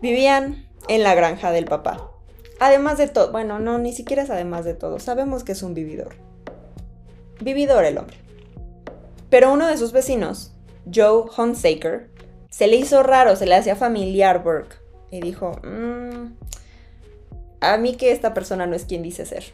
Vivían 0.00 0.66
en 0.88 1.02
la 1.02 1.14
granja 1.14 1.52
del 1.52 1.66
papá. 1.66 2.10
Además 2.58 2.98
de 2.98 3.08
todo, 3.08 3.32
bueno, 3.32 3.58
no, 3.58 3.78
ni 3.78 3.92
siquiera 3.92 4.22
es 4.22 4.30
además 4.30 4.64
de 4.64 4.74
todo, 4.74 4.98
sabemos 4.98 5.44
que 5.44 5.52
es 5.52 5.62
un 5.62 5.74
vividor. 5.74 6.14
Vividor 7.40 7.84
el 7.84 7.98
hombre. 7.98 8.18
Pero 9.30 9.52
uno 9.52 9.66
de 9.66 9.78
sus 9.78 9.92
vecinos, 9.92 10.52
Joe 10.92 11.24
Hunsaker, 11.36 12.10
se 12.50 12.66
le 12.66 12.76
hizo 12.76 13.02
raro, 13.02 13.36
se 13.36 13.46
le 13.46 13.54
hacía 13.54 13.76
familiar 13.76 14.42
Burke. 14.42 14.76
Y 15.10 15.20
dijo, 15.20 15.52
mmm, 15.62 16.34
a 17.60 17.76
mí 17.76 17.94
que 17.94 18.12
esta 18.12 18.34
persona 18.34 18.66
no 18.66 18.74
es 18.74 18.84
quien 18.84 19.02
dice 19.02 19.24
ser. 19.24 19.44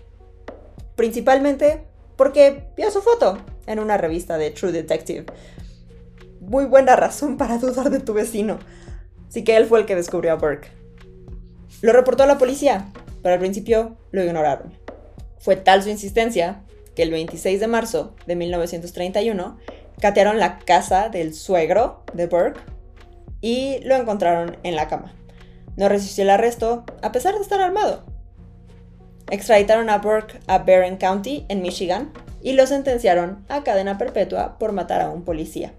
Principalmente 0.97 1.85
porque 2.17 2.71
vio 2.77 2.91
su 2.91 3.03
foto 3.03 3.39
en 3.67 3.79
una 3.79 3.99
revista 3.99 4.39
de 4.39 4.51
True 4.51 4.73
Detective. 4.73 5.27
Muy 6.41 6.65
buena 6.65 6.97
razón 6.97 7.37
para 7.37 7.59
dudar 7.59 7.91
de 7.91 8.01
tu 8.01 8.15
vecino. 8.15 8.59
Así 9.29 9.45
que 9.45 9.57
él 9.57 9.67
fue 9.67 9.81
el 9.81 9.87
que 9.87 9.95
descubrió 9.95 10.33
a 10.33 10.37
Burke. 10.37 10.69
Lo 11.83 11.93
reportó 11.93 12.23
a 12.23 12.27
la 12.27 12.39
policía, 12.39 12.93
pero 13.23 13.35
al 13.35 13.41
principio 13.41 13.97
lo 14.11 14.25
ignoraron. 14.25 14.73
Fue 15.39 15.57
tal 15.57 15.83
su 15.83 15.91
insistencia 15.91 16.63
que 16.95 17.03
el 17.03 17.11
26 17.11 17.61
de 17.61 17.67
marzo 17.67 18.15
de 18.27 18.37
1931 18.37 19.59
catearon 20.01 20.39
la 20.39 20.59
casa 20.59 21.09
del 21.09 21.35
suegro 21.35 22.05
de 22.15 22.27
Burke 22.27 22.61
y 23.41 23.79
lo 23.85 23.95
encontraron 23.97 24.57
en 24.63 24.77
la 24.77 24.89
cama. 24.89 25.15
No 25.77 25.89
resistió 25.89 26.25
el 26.25 26.31
arresto 26.31 26.85
a 27.03 27.13
pesar 27.13 27.35
de 27.35 27.43
estar 27.43 27.61
armado. 27.61 28.05
Extraditaron 29.31 29.91
a 29.91 29.99
Burke 29.99 30.39
a 30.47 30.59
Barron 30.59 30.97
County, 30.97 31.45
en 31.49 31.61
Michigan, 31.61 32.13
y 32.43 32.53
lo 32.53 32.67
sentenciaron 32.67 33.45
a 33.49 33.65
cadena 33.65 33.99
perpetua 33.99 34.57
por 34.59 34.73
matar 34.73 35.03
a 35.03 35.11
un 35.11 35.25
policía. 35.25 35.75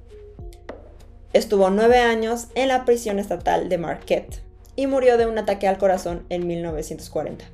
Estuvo 1.37 1.69
nueve 1.69 1.99
años 1.99 2.47
en 2.55 2.69
la 2.69 2.83
prisión 2.83 3.19
estatal 3.19 3.69
de 3.69 3.77
Marquette 3.77 4.41
y 4.75 4.87
murió 4.87 5.19
de 5.19 5.27
un 5.27 5.37
ataque 5.37 5.67
al 5.67 5.77
corazón 5.77 6.25
en 6.29 6.47
1940. 6.47 7.45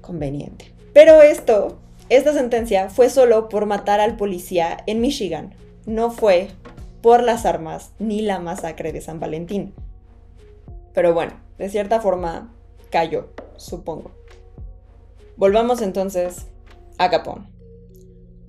Conveniente. 0.00 0.72
Pero 0.92 1.22
esto, 1.22 1.80
esta 2.08 2.32
sentencia 2.32 2.88
fue 2.88 3.10
solo 3.10 3.48
por 3.48 3.66
matar 3.66 3.98
al 3.98 4.16
policía 4.16 4.76
en 4.86 5.00
Michigan. 5.00 5.56
No 5.86 6.12
fue 6.12 6.46
por 7.02 7.24
las 7.24 7.46
armas 7.46 7.90
ni 7.98 8.22
la 8.22 8.38
masacre 8.38 8.92
de 8.92 9.00
San 9.00 9.18
Valentín. 9.18 9.74
Pero 10.94 11.14
bueno, 11.14 11.32
de 11.58 11.68
cierta 11.68 12.00
forma 12.00 12.54
cayó, 12.90 13.30
supongo. 13.56 14.12
Volvamos 15.36 15.82
entonces 15.82 16.46
a 16.96 17.10
Capón. 17.10 17.55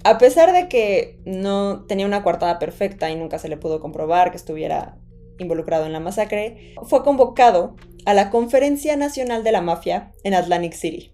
A 0.03 0.17
pesar 0.17 0.53
de 0.53 0.69
que 0.69 1.19
no 1.25 1.85
tenía 1.85 2.05
una 2.05 2.23
coartada 2.23 2.59
perfecta 2.59 3.09
y 3.09 3.15
nunca 3.15 3.39
se 3.39 3.49
le 3.49 3.57
pudo 3.57 3.79
comprobar 3.79 4.31
que 4.31 4.37
estuviera 4.37 4.97
involucrado 5.39 5.85
en 5.85 5.93
la 5.93 5.99
masacre, 5.99 6.75
fue 6.83 7.03
convocado 7.03 7.75
a 8.05 8.13
la 8.13 8.29
Conferencia 8.29 8.95
Nacional 8.95 9.43
de 9.43 9.51
la 9.51 9.61
Mafia 9.61 10.13
en 10.23 10.33
Atlantic 10.33 10.73
City. 10.73 11.11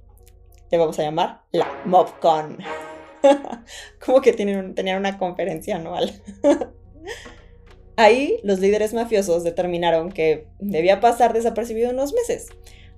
Le 0.71 0.77
vamos 0.77 0.99
a 0.99 1.03
llamar 1.03 1.41
la 1.51 1.67
MobCon. 1.85 2.57
Como 4.05 4.21
que 4.21 4.33
tienen, 4.33 4.75
tenían 4.75 4.99
una 4.99 5.17
conferencia 5.17 5.77
anual. 5.77 6.21
Ahí 7.95 8.39
los 8.43 8.59
líderes 8.59 8.93
mafiosos 8.93 9.43
determinaron 9.43 10.11
que 10.11 10.47
debía 10.59 10.99
pasar 10.99 11.33
desapercibido 11.33 11.91
unos 11.91 12.13
meses. 12.13 12.49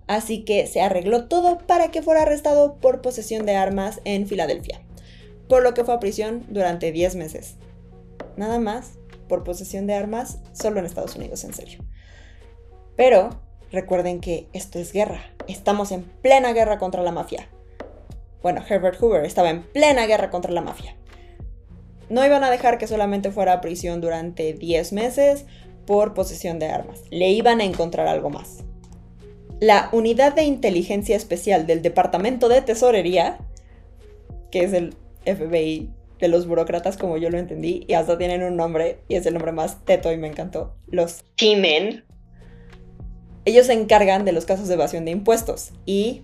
Así 0.08 0.45
que 0.45 0.67
se 0.67 0.82
arregló 0.82 1.28
todo 1.28 1.58
para 1.58 1.89
que 1.89 2.02
fuera 2.02 2.21
arrestado 2.21 2.80
por 2.80 3.02
posesión 3.02 3.45
de 3.45 3.56
armas 3.56 4.00
en 4.06 4.28
Filadelfia 4.28 4.85
por 5.47 5.63
lo 5.63 5.73
que 5.73 5.84
fue 5.84 5.93
a 5.93 5.99
prisión 5.99 6.45
durante 6.49 6.91
10 6.91 7.15
meses. 7.15 7.55
Nada 8.38 8.60
más 8.60 8.93
por 9.27 9.43
posesión 9.43 9.88
de 9.88 9.93
armas 9.93 10.39
solo 10.53 10.79
en 10.79 10.86
Estados 10.86 11.15
Unidos, 11.15 11.43
en 11.43 11.53
serio. 11.53 11.79
Pero 12.95 13.41
recuerden 13.71 14.19
que 14.19 14.47
esto 14.53 14.79
es 14.79 14.93
guerra. 14.93 15.21
Estamos 15.47 15.91
en 15.91 16.03
plena 16.03 16.53
guerra 16.53 16.77
contra 16.77 17.03
la 17.03 17.12
mafia. 17.12 17.49
Bueno, 18.41 18.63
Herbert 18.67 18.99
Hoover 18.99 19.25
estaba 19.25 19.49
en 19.49 19.63
plena 19.63 20.05
guerra 20.05 20.29
contra 20.29 20.51
la 20.51 20.62
mafia. 20.62 20.95
No 22.10 22.23
iban 22.23 22.43
a 22.43 22.51
dejar 22.51 22.77
que 22.77 22.88
solamente 22.88 23.31
fuera 23.31 23.53
a 23.53 23.62
prisión 23.62 24.01
durante 24.01 24.53
10 24.53 24.93
meses 24.93 25.45
por 25.88 26.13
posesión 26.13 26.60
de 26.60 26.67
armas. 26.67 27.01
Le 27.10 27.29
iban 27.29 27.62
a 27.62 27.63
encontrar 27.63 28.08
algo 28.08 28.29
más. 28.29 28.63
La 29.60 29.89
Unidad 29.91 30.36
de 30.36 30.43
Inteligencia 30.43 31.15
Especial 31.15 31.65
del 31.65 31.81
Departamento 31.81 32.49
de 32.49 32.62
Tesorería, 32.62 33.39
que 34.51 34.63
es 34.63 34.73
el 34.73 34.95
FBI 35.25 35.91
de 36.19 36.27
los 36.27 36.47
burócratas 36.47 36.97
como 36.97 37.17
yo 37.17 37.29
lo 37.29 37.38
entendí 37.38 37.85
y 37.88 37.93
hasta 37.93 38.17
tienen 38.17 38.43
un 38.43 38.55
nombre 38.55 38.99
y 39.07 39.15
es 39.15 39.25
el 39.25 39.33
nombre 39.33 39.51
más 39.51 39.83
teto 39.85 40.11
y 40.11 40.17
me 40.17 40.27
encantó. 40.27 40.75
Los 40.88 41.23
Timen. 41.35 42.05
Ellos 43.43 43.67
se 43.67 43.73
encargan 43.73 44.25
de 44.25 44.31
los 44.31 44.45
casos 44.45 44.67
de 44.67 44.73
evasión 44.73 45.05
de 45.05 45.11
impuestos 45.11 45.71
y 45.85 46.23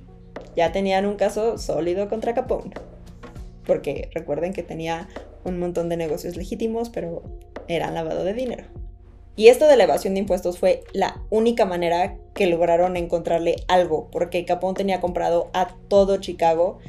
ya 0.56 0.72
tenían 0.72 1.06
un 1.06 1.16
caso 1.16 1.58
sólido 1.58 2.10
contra 2.10 2.34
Capone. 2.34 2.72
Porque 3.66 4.10
recuerden 4.14 4.54
que 4.54 4.64
tenía 4.64 5.08
un 5.44 5.60
montón 5.60 5.90
de 5.90 5.98
negocios 5.98 6.36
legítimos, 6.36 6.90
pero 6.90 7.22
eran 7.68 7.94
lavado 7.94 8.24
de 8.24 8.34
dinero. 8.34 8.64
Y 9.36 9.48
esto 9.48 9.68
de 9.68 9.78
la 9.78 9.86
evasión 9.86 10.14
de 10.14 10.20
impuestos 10.20 10.58
fue 10.58 10.84
la 10.94 11.22
única 11.30 11.66
manera 11.66 12.18
que 12.34 12.48
lograron 12.48 12.98
encontrarle 12.98 13.58
algo, 13.68 14.10
porque 14.12 14.46
Capone 14.46 14.76
tenía 14.76 15.00
comprado 15.00 15.50
a 15.54 15.76
todo 15.88 16.18
Chicago 16.18 16.80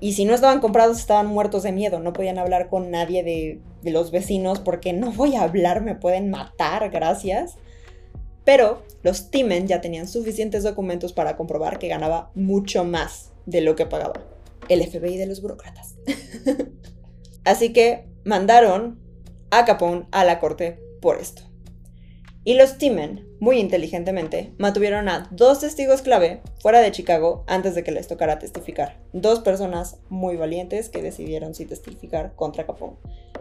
y 0.00 0.14
si 0.14 0.24
no 0.24 0.34
estaban 0.34 0.60
comprados, 0.60 0.98
estaban 0.98 1.26
muertos 1.26 1.62
de 1.62 1.72
miedo. 1.72 2.00
No 2.00 2.14
podían 2.14 2.38
hablar 2.38 2.68
con 2.68 2.90
nadie 2.90 3.22
de, 3.22 3.60
los 3.90 4.10
vecinos 4.10 4.58
porque 4.58 4.92
no 4.92 5.12
voy 5.12 5.36
a 5.36 5.42
hablar, 5.42 5.82
me 5.82 5.94
pueden 5.94 6.30
matar, 6.30 6.90
gracias. 6.90 7.56
Pero 8.44 8.82
los 9.02 9.30
Timen 9.30 9.66
ya 9.66 9.82
tenían 9.82 10.08
suficientes 10.08 10.62
documentos 10.62 11.12
para 11.12 11.36
comprobar 11.36 11.78
que 11.78 11.88
ganaba 11.88 12.30
mucho 12.34 12.84
más 12.84 13.32
de 13.44 13.60
lo 13.60 13.76
que 13.76 13.86
pagaba 13.86 14.14
el 14.68 14.82
FBI 14.82 15.18
de 15.18 15.26
los 15.26 15.42
burócratas. 15.42 15.96
Así 17.44 17.72
que 17.72 18.06
mandaron 18.24 18.98
a 19.50 19.64
Capone 19.64 20.06
a 20.12 20.24
la 20.24 20.40
corte 20.40 20.78
por 21.02 21.18
esto. 21.18 21.49
Y 22.42 22.54
los 22.54 22.78
Timen, 22.78 23.28
muy 23.38 23.58
inteligentemente, 23.58 24.54
mantuvieron 24.56 25.10
a 25.10 25.28
dos 25.30 25.60
testigos 25.60 26.00
clave 26.00 26.40
fuera 26.60 26.80
de 26.80 26.90
Chicago 26.90 27.44
antes 27.46 27.74
de 27.74 27.84
que 27.84 27.92
les 27.92 28.08
tocara 28.08 28.38
testificar. 28.38 28.98
Dos 29.12 29.40
personas 29.40 29.98
muy 30.08 30.36
valientes 30.36 30.88
que 30.88 31.02
decidieron 31.02 31.54
sí 31.54 31.66
testificar 31.66 32.34
contra 32.36 32.64
Capone. 32.64 32.96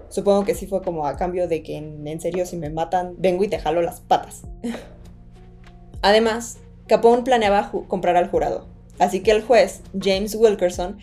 Supongo 0.09 0.43
que 0.43 0.53
sí 0.53 0.67
fue 0.67 0.81
como 0.81 1.07
a 1.07 1.15
cambio 1.15 1.47
de 1.47 1.63
que 1.63 1.77
en, 1.77 2.19
serio 2.19 2.45
si 2.45 2.57
me 2.57 2.69
matan, 2.69 3.15
vengo 3.17 3.45
y 3.45 3.47
te 3.47 3.59
jalo 3.59 3.81
las 3.81 4.01
patas. 4.01 4.41
Además, 6.01 6.57
Capone 6.87 7.23
planeaba 7.23 7.71
comprar 7.87 8.17
al 8.17 8.29
jurado, 8.29 8.67
así 8.97 9.23
que 9.23 9.31
el 9.31 9.43
juez, 9.43 9.81
James 9.97 10.35
Wilkerson, 10.35 10.97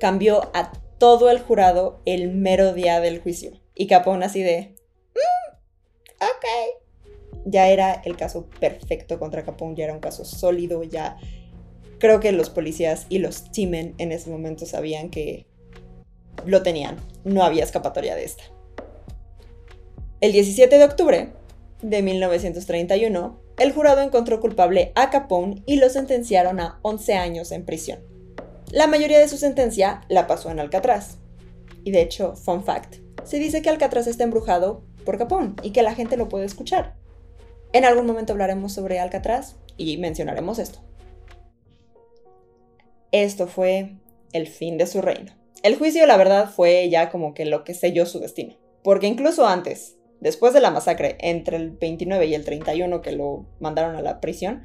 cambió 0.00 0.50
a 0.52 0.72
todo 0.98 1.30
el 1.30 1.38
jurado 1.38 2.00
el 2.04 2.28
mero 2.28 2.74
día 2.74 3.00
del 3.00 3.20
juicio. 3.20 3.52
Y 3.74 3.86
Capone 3.86 4.26
así 4.26 4.42
de... 4.42 4.74
Mm, 5.14 6.24
ok. 6.24 6.87
Ya 7.44 7.68
era 7.68 8.02
el 8.04 8.16
caso 8.16 8.48
perfecto 8.60 9.18
contra 9.18 9.44
Capone, 9.44 9.76
ya 9.76 9.84
era 9.84 9.94
un 9.94 10.00
caso 10.00 10.24
sólido, 10.24 10.82
ya... 10.82 11.16
Creo 11.98 12.20
que 12.20 12.30
los 12.30 12.48
policías 12.48 13.06
y 13.08 13.18
los 13.18 13.50
Timen 13.50 13.94
en 13.98 14.12
ese 14.12 14.30
momento 14.30 14.66
sabían 14.66 15.10
que 15.10 15.46
lo 16.46 16.62
tenían. 16.62 16.96
No 17.24 17.42
había 17.42 17.64
escapatoria 17.64 18.14
de 18.14 18.24
esta. 18.24 18.44
El 20.20 20.32
17 20.32 20.78
de 20.78 20.84
octubre 20.84 21.32
de 21.82 22.02
1931, 22.02 23.40
el 23.58 23.72
jurado 23.72 24.00
encontró 24.00 24.40
culpable 24.40 24.92
a 24.94 25.10
Capone 25.10 25.62
y 25.66 25.76
lo 25.76 25.88
sentenciaron 25.88 26.60
a 26.60 26.78
11 26.82 27.14
años 27.14 27.52
en 27.52 27.64
prisión. 27.64 28.00
La 28.70 28.86
mayoría 28.86 29.18
de 29.18 29.28
su 29.28 29.36
sentencia 29.36 30.02
la 30.08 30.26
pasó 30.26 30.50
en 30.50 30.60
Alcatraz. 30.60 31.18
Y 31.84 31.90
de 31.90 32.02
hecho, 32.02 32.36
fun 32.36 32.64
fact, 32.64 32.96
se 33.24 33.38
dice 33.38 33.62
que 33.62 33.70
Alcatraz 33.70 34.06
está 34.06 34.24
embrujado 34.24 34.82
por 35.04 35.18
Capone 35.18 35.54
y 35.62 35.70
que 35.70 35.82
la 35.82 35.94
gente 35.94 36.16
lo 36.16 36.28
puede 36.28 36.44
escuchar. 36.44 36.96
En 37.72 37.84
algún 37.84 38.06
momento 38.06 38.32
hablaremos 38.32 38.72
sobre 38.72 38.98
Alcatraz 38.98 39.56
y 39.76 39.98
mencionaremos 39.98 40.58
esto. 40.58 40.80
Esto 43.12 43.46
fue 43.46 43.96
el 44.32 44.46
fin 44.46 44.78
de 44.78 44.86
su 44.86 45.02
reino. 45.02 45.32
El 45.62 45.76
juicio, 45.76 46.06
la 46.06 46.16
verdad, 46.16 46.50
fue 46.50 46.88
ya 46.88 47.10
como 47.10 47.34
que 47.34 47.44
lo 47.44 47.64
que 47.64 47.74
selló 47.74 48.06
su 48.06 48.20
destino. 48.20 48.56
Porque 48.82 49.06
incluso 49.06 49.46
antes, 49.46 49.96
después 50.20 50.54
de 50.54 50.60
la 50.60 50.70
masacre, 50.70 51.16
entre 51.20 51.56
el 51.56 51.70
29 51.70 52.26
y 52.26 52.34
el 52.34 52.44
31 52.44 53.02
que 53.02 53.12
lo 53.12 53.46
mandaron 53.60 53.96
a 53.96 54.02
la 54.02 54.20
prisión, 54.20 54.62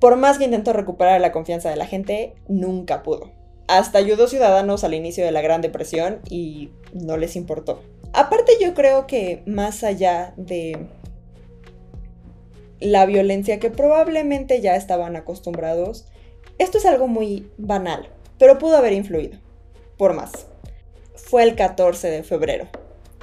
por 0.00 0.16
más 0.16 0.38
que 0.38 0.44
intentó 0.44 0.72
recuperar 0.72 1.20
la 1.20 1.32
confianza 1.32 1.70
de 1.70 1.76
la 1.76 1.86
gente, 1.86 2.34
nunca 2.48 3.02
pudo. 3.02 3.32
Hasta 3.66 3.98
ayudó 3.98 4.28
ciudadanos 4.28 4.84
al 4.84 4.94
inicio 4.94 5.24
de 5.24 5.32
la 5.32 5.42
Gran 5.42 5.60
Depresión 5.60 6.20
y 6.28 6.70
no 6.92 7.16
les 7.16 7.36
importó. 7.36 7.82
Aparte 8.14 8.52
yo 8.60 8.74
creo 8.74 9.06
que 9.06 9.42
más 9.46 9.84
allá 9.84 10.32
de 10.36 10.88
la 12.80 13.06
violencia 13.06 13.58
que 13.58 13.70
probablemente 13.70 14.60
ya 14.60 14.76
estaban 14.76 15.16
acostumbrados, 15.16 16.06
esto 16.58 16.78
es 16.78 16.86
algo 16.86 17.06
muy 17.06 17.50
banal, 17.56 18.08
pero 18.38 18.58
pudo 18.58 18.76
haber 18.76 18.92
influido 18.92 19.38
por 19.96 20.14
más. 20.14 20.46
Fue 21.14 21.42
el 21.42 21.54
14 21.54 22.08
de 22.08 22.22
febrero. 22.22 22.68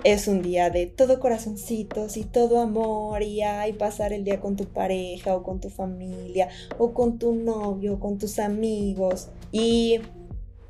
Es 0.04 0.28
un 0.28 0.44
día 0.44 0.70
de 0.70 0.86
todo 0.86 1.20
corazoncitos 1.20 2.16
y 2.16 2.26
todo 2.26 2.60
amor 2.60 3.24
y 3.24 3.42
ay, 3.42 3.74
pasar 3.74 4.14
el 4.14 4.24
día 4.24 4.40
con 4.40 4.56
tu 4.56 4.66
pareja 4.66 5.36
o 5.36 5.42
con 5.42 5.60
tu 5.60 5.70
familia 5.70 6.50
o 6.78 6.94
con 6.94 7.18
tu 7.18 7.34
novio 7.34 7.94
o 7.94 8.00
con 8.00 8.20
tus 8.20 8.38
amigos 8.38 9.30
y 9.52 10.02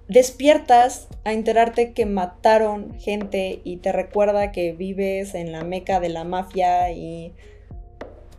despiertas 0.08 1.08
a 1.26 1.34
enterarte 1.34 1.92
que 1.92 2.06
mataron 2.06 2.98
gente 3.00 3.60
y 3.64 3.78
te 3.78 3.92
recuerda 3.92 4.52
que 4.54 4.72
vives 4.72 5.36
en 5.36 5.52
la 5.52 5.64
meca 5.64 6.00
de 6.00 6.10
la 6.10 6.24
mafia 6.24 6.92
y 6.92 7.34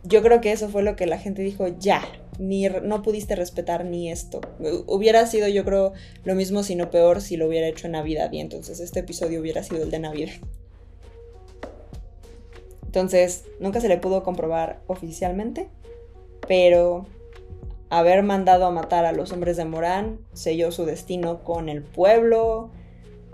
yo 0.07 0.21
creo 0.21 0.41
que 0.41 0.51
eso 0.51 0.69
fue 0.69 0.83
lo 0.83 0.95
que 0.95 1.05
la 1.05 1.17
gente 1.17 1.41
dijo, 1.41 1.67
ya, 1.67 2.01
ni 2.39 2.67
no 2.67 3.01
pudiste 3.01 3.35
respetar 3.35 3.85
ni 3.85 4.11
esto. 4.11 4.41
Hubiera 4.85 5.25
sido, 5.27 5.47
yo 5.47 5.65
creo, 5.65 5.93
lo 6.23 6.35
mismo, 6.35 6.63
si 6.63 6.75
no 6.75 6.89
peor, 6.89 7.21
si 7.21 7.37
lo 7.37 7.47
hubiera 7.47 7.67
hecho 7.67 7.87
en 7.87 7.93
Navidad. 7.93 8.31
Y 8.31 8.39
entonces 8.39 8.79
este 8.79 9.01
episodio 9.01 9.41
hubiera 9.41 9.63
sido 9.63 9.83
el 9.83 9.91
de 9.91 9.99
Navidad. 9.99 10.33
Entonces, 12.85 13.45
nunca 13.59 13.81
se 13.81 13.89
le 13.89 13.97
pudo 13.97 14.23
comprobar 14.23 14.81
oficialmente, 14.87 15.67
pero 16.47 17.05
haber 17.89 18.23
mandado 18.23 18.65
a 18.65 18.71
matar 18.71 19.05
a 19.05 19.11
los 19.11 19.31
hombres 19.31 19.57
de 19.57 19.65
Morán 19.65 20.19
selló 20.33 20.71
su 20.71 20.85
destino 20.85 21.43
con 21.43 21.69
el 21.69 21.83
pueblo 21.83 22.69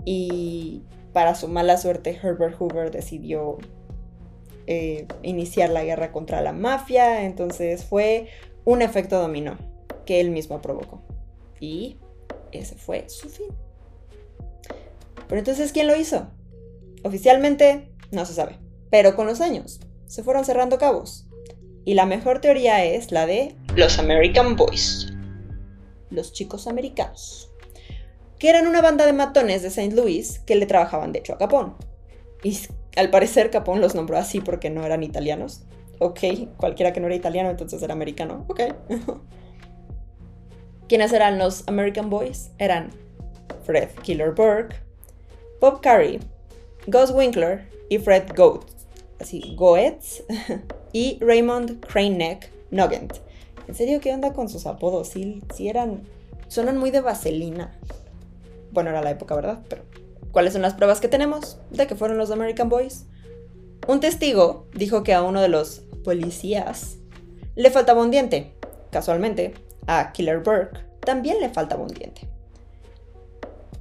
y 0.04 0.82
para 1.12 1.34
su 1.34 1.48
mala 1.48 1.76
suerte 1.76 2.18
Herbert 2.22 2.56
Hoover 2.58 2.90
decidió 2.90 3.58
eh, 4.66 5.06
iniciar 5.22 5.70
la 5.70 5.84
guerra 5.84 6.12
contra 6.12 6.40
la 6.40 6.52
mafia, 6.52 7.24
entonces 7.24 7.84
fue 7.84 8.28
un 8.64 8.82
efecto 8.82 9.20
dominó 9.20 9.56
que 10.06 10.20
él 10.20 10.30
mismo 10.30 10.60
provocó. 10.60 11.02
Y 11.60 11.98
ese 12.52 12.74
fue 12.76 13.08
su 13.08 13.28
fin. 13.28 13.48
Pero 15.28 15.38
entonces, 15.38 15.72
¿quién 15.72 15.86
lo 15.86 15.96
hizo? 15.96 16.28
Oficialmente 17.02 17.90
no 18.10 18.24
se 18.24 18.34
sabe, 18.34 18.58
pero 18.90 19.16
con 19.16 19.26
los 19.26 19.40
años 19.40 19.80
se 20.06 20.22
fueron 20.22 20.44
cerrando 20.44 20.78
cabos. 20.78 21.26
Y 21.84 21.94
la 21.94 22.06
mejor 22.06 22.40
teoría 22.40 22.84
es 22.84 23.12
la 23.12 23.26
de 23.26 23.54
los 23.76 23.98
American 23.98 24.56
Boys, 24.56 25.12
los 26.10 26.32
chicos 26.32 26.66
americanos, 26.66 27.50
que 28.38 28.48
eran 28.48 28.66
una 28.66 28.80
banda 28.80 29.04
de 29.04 29.12
matones 29.12 29.62
de 29.62 29.68
St. 29.68 29.94
Louis 29.94 30.38
que 30.40 30.56
le 30.56 30.66
trabajaban 30.66 31.12
de 31.12 31.18
hecho 31.18 31.34
a 31.34 31.38
Capón. 31.38 31.76
Y 32.42 32.58
al 32.96 33.10
parecer 33.10 33.50
Capón 33.50 33.80
los 33.80 33.94
nombró 33.94 34.18
así 34.18 34.40
porque 34.40 34.70
no 34.70 34.84
eran 34.84 35.02
italianos, 35.02 35.66
Ok, 35.98 36.20
cualquiera 36.56 36.92
que 36.92 37.00
no 37.00 37.06
era 37.06 37.14
italiano 37.14 37.50
entonces 37.50 37.82
era 37.82 37.94
americano. 37.94 38.44
Ok. 38.48 38.60
¿Quiénes 40.88 41.12
eran 41.12 41.38
los 41.38 41.66
American 41.66 42.10
Boys? 42.10 42.50
Eran 42.58 42.90
Fred 43.64 43.88
Killer 44.02 44.32
Burke, 44.32 44.76
Bob 45.60 45.80
Carey, 45.80 46.20
Gus 46.86 47.10
Winkler 47.10 47.66
y 47.88 47.98
Fred 47.98 48.24
Goetz, 48.36 48.86
así, 49.18 49.54
Goetz, 49.56 50.22
y 50.92 51.18
Raymond 51.20 51.84
Craneneck 51.86 52.50
Nugent. 52.70 53.14
¿En 53.66 53.74
serio 53.74 54.00
qué 54.00 54.12
onda 54.12 54.34
con 54.34 54.48
sus 54.48 54.66
apodos? 54.66 55.08
Sí, 55.08 55.42
eran... 55.58 56.02
Suenan 56.48 56.76
muy 56.76 56.90
de 56.90 57.00
vaselina. 57.00 57.72
Bueno, 58.72 58.90
era 58.90 59.00
la 59.00 59.10
época, 59.10 59.34
¿verdad? 59.34 59.60
Pero, 59.70 59.84
¿cuáles 60.34 60.52
son 60.52 60.62
las 60.62 60.74
pruebas 60.74 61.00
que 61.00 61.08
tenemos 61.08 61.58
de 61.70 61.86
que 61.86 61.94
fueron 61.94 62.18
los 62.18 62.32
American 62.32 62.68
Boys? 62.68 63.06
Un 63.86 64.00
testigo 64.00 64.66
dijo 64.74 65.04
que 65.04 65.14
a 65.14 65.22
uno 65.22 65.40
de 65.40 65.48
los 65.48 65.84
policías 66.02 66.96
le 67.54 67.70
faltaba 67.70 68.02
un 68.02 68.10
diente. 68.10 68.52
Casualmente, 68.90 69.54
a 69.86 70.12
Killer 70.12 70.40
Burke 70.40 70.80
también 71.00 71.40
le 71.40 71.50
faltaba 71.50 71.84
un 71.84 71.94
diente. 71.94 72.28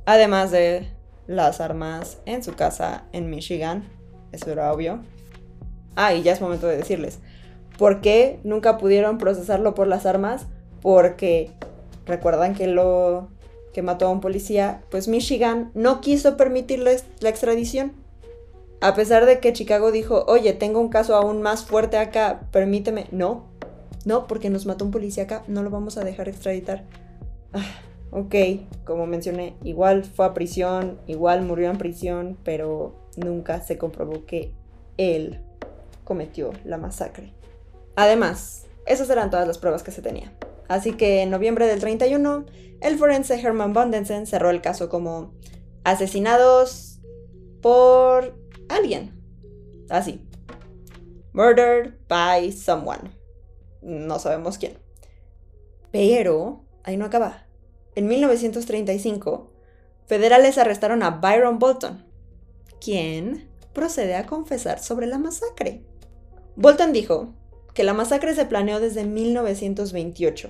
Además 0.05 0.51
de 0.51 0.87
las 1.25 1.59
armas 1.59 2.19
en 2.25 2.43
su 2.43 2.53
casa 2.53 3.05
en 3.13 3.31
Michigan, 3.31 3.89
eso 4.31 4.51
era 4.51 4.71
obvio. 4.71 4.99
Ah, 5.95 6.13
y 6.13 6.21
ya 6.21 6.33
es 6.33 6.41
momento 6.41 6.67
de 6.67 6.77
decirles, 6.77 7.19
¿por 7.79 8.01
qué 8.01 8.39
nunca 8.43 8.77
pudieron 8.77 9.17
procesarlo 9.17 9.73
por 9.73 9.87
las 9.87 10.05
armas? 10.05 10.45
Porque 10.81 11.51
recuerdan 12.05 12.53
que 12.53 12.67
lo 12.67 13.29
que 13.73 13.81
mató 13.81 14.05
a 14.05 14.09
un 14.09 14.21
policía, 14.21 14.83
pues 14.89 15.07
Michigan 15.07 15.71
no 15.73 15.99
quiso 15.99 16.37
permitirles 16.37 17.05
la 17.19 17.29
extradición. 17.29 17.93
A 18.81 18.93
pesar 18.95 19.25
de 19.25 19.39
que 19.39 19.53
Chicago 19.53 19.91
dijo, 19.91 20.25
oye, 20.27 20.53
tengo 20.53 20.79
un 20.79 20.89
caso 20.89 21.15
aún 21.15 21.41
más 21.41 21.65
fuerte 21.65 21.97
acá, 21.97 22.41
permíteme. 22.51 23.07
No, 23.11 23.45
no, 24.05 24.27
porque 24.27 24.49
nos 24.49 24.65
mató 24.65 24.85
un 24.85 24.91
policía 24.91 25.23
acá, 25.23 25.43
no 25.47 25.63
lo 25.63 25.69
vamos 25.69 25.97
a 25.97 26.03
dejar 26.03 26.27
extraditar. 26.27 26.83
Ah, 27.53 27.65
ok, 28.11 28.35
como 28.83 29.07
mencioné, 29.07 29.55
igual 29.63 30.03
fue 30.03 30.25
a 30.25 30.33
prisión, 30.33 30.99
igual 31.07 31.43
murió 31.43 31.69
en 31.69 31.77
prisión, 31.77 32.37
pero 32.43 32.95
nunca 33.15 33.61
se 33.61 33.77
comprobó 33.77 34.25
que 34.25 34.51
él 34.97 35.39
cometió 36.03 36.51
la 36.65 36.77
masacre. 36.77 37.31
Además, 37.95 38.65
esas 38.85 39.09
eran 39.09 39.29
todas 39.29 39.47
las 39.47 39.57
pruebas 39.57 39.83
que 39.83 39.91
se 39.91 40.01
tenía. 40.01 40.33
Así 40.67 40.93
que 40.93 41.21
en 41.21 41.29
noviembre 41.29 41.67
del 41.67 41.79
31, 41.79 42.45
el 42.81 42.97
forense 42.97 43.39
Herman 43.39 43.73
Bondensen 43.73 44.27
cerró 44.27 44.49
el 44.49 44.61
caso 44.61 44.89
como 44.89 45.33
asesinados 45.83 46.99
por 47.61 48.37
alguien. 48.69 49.13
Así. 49.89 50.27
Murdered 51.33 51.93
by 52.07 52.51
someone. 52.51 53.11
No 53.81 54.19
sabemos 54.19 54.57
quién. 54.57 54.77
Pero 55.91 56.65
ahí 56.83 56.97
no 56.97 57.05
acaba. 57.05 57.47
En 57.95 58.07
1935, 58.07 59.51
federales 60.07 60.57
arrestaron 60.57 61.03
a 61.03 61.11
Byron 61.11 61.59
Bolton, 61.59 62.05
quien 62.81 63.49
procede 63.73 64.15
a 64.15 64.25
confesar 64.25 64.79
sobre 64.79 65.07
la 65.07 65.19
masacre. 65.19 65.83
Bolton 66.55 66.93
dijo 66.93 67.33
que 67.73 67.83
la 67.83 67.93
masacre 67.93 68.35
se 68.35 68.45
planeó 68.45 68.79
desde 68.79 69.05
1928 69.05 70.49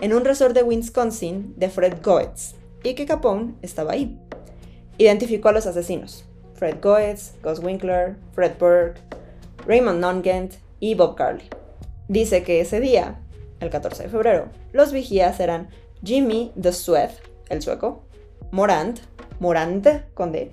en 0.00 0.12
un 0.12 0.24
resort 0.24 0.54
de 0.54 0.62
Wisconsin 0.62 1.54
de 1.56 1.68
Fred 1.68 1.98
Goetz 2.02 2.54
y 2.82 2.94
que 2.94 3.06
Capone 3.06 3.54
estaba 3.62 3.92
ahí. 3.92 4.18
Identificó 4.98 5.48
a 5.48 5.52
los 5.52 5.66
asesinos, 5.66 6.24
Fred 6.54 6.76
Goetz, 6.82 7.34
Gus 7.42 7.58
Winkler, 7.60 8.16
Fred 8.32 8.52
Burke, 8.58 9.00
Raymond 9.66 10.00
Nongent 10.00 10.54
y 10.80 10.94
Bob 10.94 11.16
Carley. 11.16 11.48
Dice 12.08 12.42
que 12.42 12.60
ese 12.60 12.80
día, 12.80 13.20
el 13.60 13.70
14 13.70 14.04
de 14.04 14.08
febrero, 14.08 14.50
los 14.72 14.92
vigías 14.92 15.40
eran 15.40 15.68
Jimmy 16.02 16.52
the 16.60 16.72
Suez, 16.72 17.20
el 17.48 17.62
sueco, 17.62 18.04
Morant, 18.50 19.00
Morant 19.40 19.86
con 20.12 20.32
D, 20.32 20.50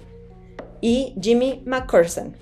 y 0.79 1.15
Jimmy 1.21 1.61
McCurson. 1.65 2.35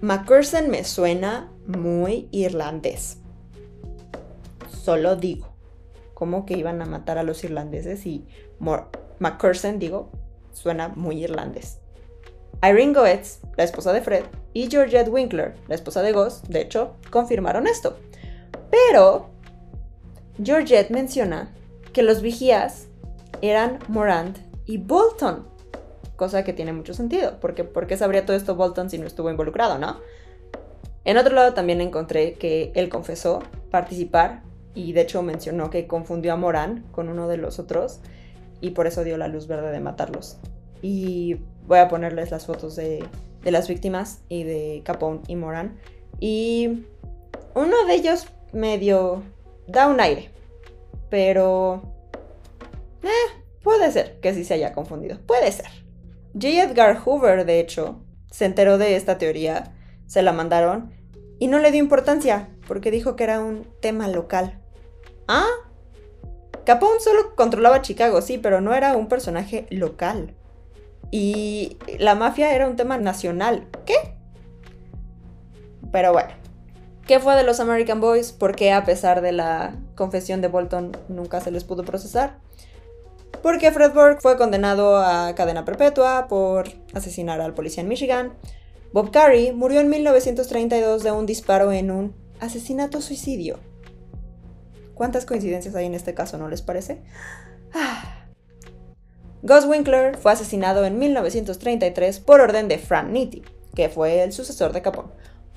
McCurson 0.00 0.68
me 0.68 0.84
suena 0.84 1.50
muy 1.66 2.28
irlandés. 2.30 3.18
Solo 4.70 5.16
digo, 5.16 5.48
¿cómo 6.14 6.46
que 6.46 6.56
iban 6.56 6.80
a 6.82 6.86
matar 6.86 7.18
a 7.18 7.22
los 7.22 7.42
irlandeses? 7.44 8.06
Y 8.06 8.26
McCurson, 9.18 9.78
digo, 9.78 10.10
suena 10.52 10.88
muy 10.88 11.22
irlandés. 11.22 11.78
Irene 12.62 12.94
Goetz, 12.94 13.40
la 13.56 13.64
esposa 13.64 13.92
de 13.92 14.00
Fred, 14.00 14.24
y 14.52 14.68
Georgette 14.70 15.08
Winkler, 15.08 15.54
la 15.68 15.74
esposa 15.74 16.02
de 16.02 16.12
Goss, 16.12 16.42
de 16.48 16.62
hecho, 16.62 16.96
confirmaron 17.10 17.66
esto. 17.66 17.98
Pero 18.70 19.28
Georgette 20.42 20.90
menciona 20.90 21.54
que 21.92 22.02
los 22.02 22.22
vigías 22.22 22.88
eran 23.42 23.78
Morant 23.88 24.38
y 24.64 24.78
Bolton, 24.78 25.46
cosa 26.16 26.44
que 26.44 26.52
tiene 26.52 26.72
mucho 26.72 26.94
sentido, 26.94 27.38
porque 27.40 27.64
¿por 27.64 27.86
qué 27.86 27.96
sabría 27.96 28.24
todo 28.24 28.36
esto 28.36 28.54
Bolton 28.54 28.88
si 28.88 28.98
no 28.98 29.06
estuvo 29.06 29.30
involucrado, 29.30 29.78
no? 29.78 29.98
En 31.06 31.18
otro 31.18 31.36
lado 31.36 31.54
también 31.54 31.80
encontré 31.80 32.34
que 32.34 32.72
él 32.74 32.88
confesó 32.88 33.38
participar 33.70 34.42
y 34.74 34.92
de 34.92 35.02
hecho 35.02 35.22
mencionó 35.22 35.70
que 35.70 35.86
confundió 35.86 36.32
a 36.32 36.36
Moran 36.36 36.84
con 36.90 37.08
uno 37.08 37.28
de 37.28 37.36
los 37.36 37.60
otros 37.60 38.00
y 38.60 38.70
por 38.70 38.88
eso 38.88 39.04
dio 39.04 39.16
la 39.16 39.28
luz 39.28 39.46
verde 39.46 39.70
de 39.70 39.78
matarlos. 39.78 40.38
Y 40.82 41.36
voy 41.64 41.78
a 41.78 41.86
ponerles 41.86 42.32
las 42.32 42.46
fotos 42.46 42.74
de, 42.74 43.04
las 43.44 43.68
víctimas 43.68 44.22
y 44.28 44.42
de 44.42 44.82
Capone 44.84 45.20
y 45.28 45.36
Moran. 45.36 45.78
Y 46.18 46.86
uno 47.54 47.84
de 47.86 47.94
ellos 47.94 48.26
medio 48.52 49.22
da 49.68 49.86
un 49.86 50.00
aire, 50.00 50.30
pero... 51.08 51.82
Eh, 53.04 53.42
puede 53.62 53.92
ser 53.92 54.18
que 54.18 54.34
sí 54.34 54.44
se 54.44 54.54
haya 54.54 54.72
confundido, 54.72 55.20
puede 55.24 55.52
ser. 55.52 55.70
J. 56.34 56.64
Edgar 56.64 56.98
Hoover, 56.98 57.46
de 57.46 57.60
hecho, 57.60 58.00
se 58.32 58.44
enteró 58.44 58.76
de 58.76 58.96
esta 58.96 59.18
teoría, 59.18 59.75
se 60.06 60.22
la 60.22 60.32
mandaron 60.32 60.92
y 61.38 61.48
no 61.48 61.58
le 61.58 61.70
dio 61.70 61.82
importancia 61.82 62.48
porque 62.66 62.90
dijo 62.90 63.16
que 63.16 63.24
era 63.24 63.40
un 63.40 63.66
tema 63.80 64.08
local. 64.08 64.60
¿Ah? 65.28 65.46
Capone 66.64 67.00
solo 67.00 67.34
controlaba 67.36 67.82
Chicago, 67.82 68.20
sí, 68.22 68.38
pero 68.38 68.60
no 68.60 68.74
era 68.74 68.96
un 68.96 69.08
personaje 69.08 69.66
local. 69.70 70.34
Y 71.10 71.78
la 71.98 72.14
mafia 72.14 72.54
era 72.54 72.66
un 72.66 72.76
tema 72.76 72.98
nacional. 72.98 73.68
¿Qué? 73.84 73.94
Pero 75.92 76.12
bueno. 76.12 76.30
¿Qué 77.06 77.20
fue 77.20 77.36
de 77.36 77.44
los 77.44 77.60
American 77.60 78.00
Boys? 78.00 78.32
¿Por 78.32 78.56
qué 78.56 78.72
a 78.72 78.84
pesar 78.84 79.20
de 79.20 79.30
la 79.30 79.76
confesión 79.94 80.40
de 80.40 80.48
Bolton 80.48 80.96
nunca 81.08 81.40
se 81.40 81.52
les 81.52 81.62
pudo 81.62 81.84
procesar? 81.84 82.38
Porque 83.42 83.70
Fred 83.70 83.92
Burke 83.92 84.20
fue 84.20 84.36
condenado 84.36 84.96
a 84.96 85.32
cadena 85.36 85.64
perpetua 85.64 86.26
por 86.26 86.66
asesinar 86.94 87.40
al 87.40 87.54
policía 87.54 87.84
en 87.84 87.88
Michigan. 87.88 88.32
Bob 88.92 89.10
Carey 89.10 89.52
murió 89.52 89.80
en 89.80 89.88
1932 89.88 91.02
de 91.02 91.12
un 91.12 91.26
disparo 91.26 91.72
en 91.72 91.90
un 91.90 92.14
asesinato-suicidio. 92.40 93.58
¿Cuántas 94.94 95.26
coincidencias 95.26 95.74
hay 95.74 95.86
en 95.86 95.94
este 95.94 96.14
caso, 96.14 96.38
no 96.38 96.48
les 96.48 96.62
parece? 96.62 97.02
Gus 99.42 99.66
Winkler 99.66 100.16
fue 100.16 100.32
asesinado 100.32 100.84
en 100.84 100.98
1933 100.98 102.20
por 102.20 102.40
orden 102.40 102.68
de 102.68 102.78
Frank 102.78 103.10
Nitti, 103.10 103.42
que 103.74 103.88
fue 103.88 104.22
el 104.22 104.32
sucesor 104.32 104.72
de 104.72 104.82
Capone, 104.82 105.12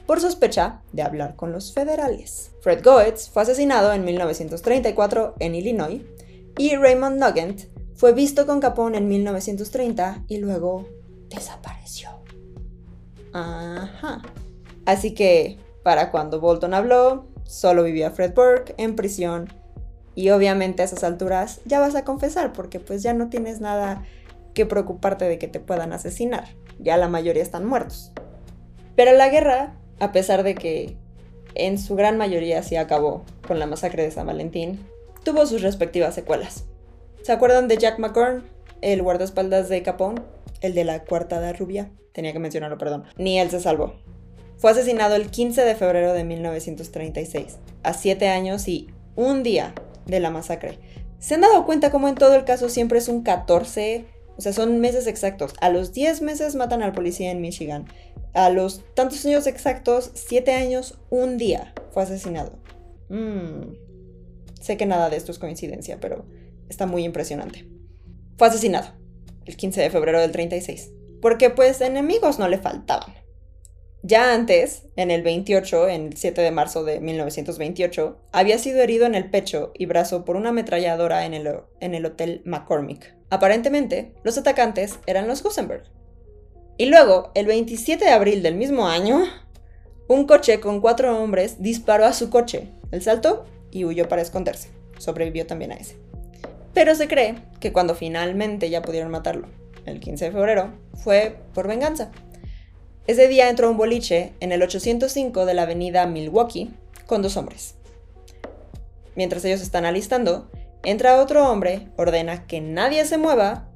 por 0.06 0.20
sospecha 0.20 0.82
de 0.92 1.02
hablar 1.02 1.36
con 1.36 1.52
los 1.52 1.74
federales. 1.74 2.52
Fred 2.62 2.84
Goetz 2.84 3.30
fue 3.30 3.44
asesinado 3.44 3.94
en 3.94 4.04
1934 4.04 5.36
en 5.40 5.56
Illinois 5.56 6.02
y 6.58 6.76
Raymond 6.76 7.24
Nugent 7.24 7.62
fue 7.96 8.14
visto 8.14 8.46
con 8.46 8.60
Capone 8.60 8.98
en 8.98 9.08
1930 9.08 10.26
y 10.28 10.38
luego 10.38 10.88
desapareció. 11.30 12.19
Ajá. 13.34 14.22
Así 14.86 15.14
que, 15.14 15.58
para 15.84 16.12
cuando 16.12 16.40
Bolton 16.40 16.74
habló, 16.74 17.28
solo 17.44 17.84
vivía 17.84 18.12
Fred 18.12 18.34
Burke 18.34 18.76
en 18.78 18.96
prisión 18.96 19.50
y 20.16 20.30
obviamente 20.32 20.82
a 20.82 20.86
esas 20.86 21.04
alturas 21.04 21.62
ya 21.66 21.80
vas 21.80 21.96
a 21.96 22.04
confesar 22.04 22.54
porque 22.54 22.80
pues 22.80 23.02
ya 23.04 23.14
no 23.14 23.30
tienes 23.30 23.62
nada 23.62 24.04
que 24.54 24.66
preocuparte 24.66 25.26
de 25.26 25.40
que 25.40 25.48
te 25.48 25.60
puedan 25.60 25.94
asesinar. 25.94 26.50
Ya 26.80 26.98
la 26.98 27.08
mayoría 27.08 27.44
están 27.44 27.66
muertos. 27.66 28.12
Pero 28.96 29.14
la 29.14 29.30
guerra, 29.30 29.76
a 30.00 30.12
pesar 30.12 30.44
de 30.44 30.56
que 30.56 30.98
en 31.56 31.78
su 31.78 31.96
gran 31.96 32.18
mayoría 32.18 32.64
sí 32.64 32.76
acabó 32.76 33.24
con 33.48 33.60
la 33.60 33.66
masacre 33.66 34.04
de 34.04 34.12
San 34.12 34.28
Valentín, 34.28 34.86
tuvo 35.24 35.46
sus 35.46 35.62
respectivas 35.62 36.16
secuelas. 36.16 36.66
¿Se 37.22 37.32
acuerdan 37.32 37.68
de 37.68 37.78
Jack 37.78 38.00
McCorn, 38.00 38.44
el 38.82 39.02
guardaespaldas 39.02 39.70
de 39.70 39.84
Capone? 39.84 40.22
El 40.62 40.74
de 40.74 40.84
la 40.84 41.04
cuartada 41.06 41.54
rubia. 41.54 41.92
Tenía 42.14 42.34
que 42.34 42.40
mencionarlo, 42.40 42.78
perdón. 42.78 43.06
Ni 43.18 43.40
él 43.40 43.50
se 43.50 43.60
salvó. 43.60 43.94
Fue 44.58 44.72
asesinado 44.72 45.16
el 45.16 45.30
15 45.30 45.64
de 45.64 45.76
febrero 45.76 46.14
de 46.14 46.26
1936, 46.26 47.60
a 47.84 47.94
7 47.94 48.28
años 48.28 48.68
y 48.68 48.90
un 49.16 49.42
día 49.42 49.74
de 50.06 50.20
la 50.20 50.32
masacre. 50.32 50.80
¿Se 51.20 51.36
han 51.36 51.42
dado 51.42 51.66
cuenta 51.66 51.92
cómo 51.92 52.10
en 52.10 52.16
todo 52.16 52.36
el 52.36 52.44
caso 52.44 52.68
siempre 52.68 53.00
es 53.00 53.08
un 53.08 53.24
14? 53.24 54.06
O 54.38 54.42
sea, 54.42 54.52
son 54.52 54.80
meses 54.80 55.08
exactos. 55.08 55.54
A 55.62 55.70
los 55.70 55.94
10 55.94 56.22
meses 56.22 56.56
matan 56.56 56.82
al 56.82 56.92
policía 56.92 57.32
en 57.32 57.42
Michigan. 57.42 57.86
A 58.34 58.50
los 58.50 58.84
tantos 58.96 59.26
años 59.26 59.48
exactos, 59.48 60.12
7 60.14 60.52
años, 60.54 60.98
un 61.10 61.38
día 61.38 61.74
fue 61.92 62.04
asesinado. 62.04 62.52
Mmm. 63.10 63.74
Sé 64.62 64.78
que 64.78 64.86
nada 64.86 65.10
de 65.10 65.18
esto 65.18 65.32
es 65.32 65.40
coincidencia, 65.40 66.00
pero 66.02 66.26
está 66.68 66.86
muy 66.86 67.06
impresionante. 67.06 67.66
Fue 68.40 68.48
asesinado 68.48 68.88
el 69.46 69.58
15 69.58 69.82
de 69.82 69.90
febrero 69.90 70.22
del 70.22 70.32
36, 70.32 70.94
porque 71.22 71.50
pues 71.50 71.82
enemigos 71.82 72.40
no 72.40 72.48
le 72.48 72.58
faltaban. 72.58 73.14
Ya 74.02 74.34
antes, 74.34 74.84
en 74.96 75.12
el 75.12 75.24
28, 75.24 75.90
en 75.90 76.06
el 76.06 76.16
7 76.16 76.42
de 76.42 76.52
marzo 76.52 76.86
de 76.86 77.02
1928, 77.02 78.18
había 78.32 78.58
sido 78.58 78.82
herido 78.82 79.06
en 79.06 79.16
el 79.16 79.30
pecho 79.30 79.74
y 79.76 79.88
brazo 79.88 80.24
por 80.24 80.38
una 80.38 80.50
ametralladora 80.50 81.26
en 81.26 81.34
el, 81.34 81.54
en 81.82 81.94
el 81.94 82.06
Hotel 82.06 82.42
McCormick. 82.46 83.14
Aparentemente, 83.30 84.14
los 84.24 84.38
atacantes 84.38 85.00
eran 85.06 85.28
los 85.28 85.44
Gusenberg. 85.44 85.84
Y 86.78 86.86
luego, 86.86 87.32
el 87.36 87.46
27 87.46 88.06
de 88.06 88.12
abril 88.12 88.42
del 88.42 88.56
mismo 88.56 88.88
año, 88.88 89.26
un 90.08 90.26
coche 90.26 90.62
con 90.62 90.80
cuatro 90.80 91.22
hombres 91.22 91.62
disparó 91.62 92.06
a 92.06 92.14
su 92.14 92.30
coche. 92.30 92.70
El 92.92 93.02
saltó 93.02 93.44
y 93.70 93.84
huyó 93.84 94.08
para 94.08 94.22
esconderse. 94.22 94.70
Sobrevivió 94.98 95.46
también 95.46 95.74
a 95.74 95.76
ese. 95.76 95.98
Pero 96.74 96.96
se 96.96 97.08
cree 97.08 97.36
que 97.60 97.74
cuando 97.74 97.96
finalmente 97.96 98.70
ya 98.70 98.82
pudieron 98.82 99.12
matarlo, 99.12 99.48
el 99.86 100.00
15 100.00 100.26
de 100.26 100.32
febrero, 100.32 100.74
fue 100.94 101.38
por 101.54 101.68
venganza. 101.68 102.12
Ese 103.08 103.28
día 103.28 103.50
entró 103.50 103.70
un 103.72 103.78
boliche 103.78 104.34
en 104.40 104.52
el 104.52 104.62
805 104.62 105.46
de 105.46 105.54
la 105.54 105.64
avenida 105.64 106.06
Milwaukee 106.06 106.72
con 107.08 107.22
dos 107.22 107.38
hombres. 107.38 107.76
Mientras 109.16 109.44
ellos 109.46 109.62
están 109.62 109.86
alistando, 109.86 110.50
entra 110.84 111.22
otro 111.22 111.50
hombre, 111.50 111.88
ordena 111.98 112.46
que 112.46 112.62
nadie 112.62 113.04
se 113.06 113.18
mueva, 113.18 113.68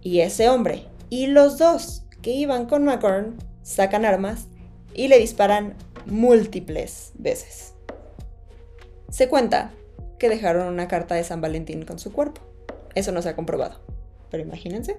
y 0.00 0.20
ese 0.20 0.48
hombre 0.48 0.86
y 1.10 1.26
los 1.26 1.58
dos 1.58 2.02
que 2.22 2.30
iban 2.30 2.66
con 2.66 2.84
McCorn 2.84 3.36
sacan 3.62 4.04
armas 4.04 4.46
y 4.94 5.08
le 5.08 5.18
disparan 5.18 5.74
múltiples 6.06 7.12
veces. 7.14 7.74
Se 9.10 9.28
cuenta 9.28 9.72
que 10.24 10.30
dejaron 10.30 10.68
una 10.68 10.88
carta 10.88 11.16
de 11.16 11.22
San 11.22 11.42
Valentín 11.42 11.84
con 11.84 11.98
su 11.98 12.10
cuerpo. 12.10 12.40
Eso 12.94 13.12
no 13.12 13.20
se 13.20 13.28
ha 13.28 13.36
comprobado, 13.36 13.82
pero 14.30 14.42
imagínense. 14.42 14.96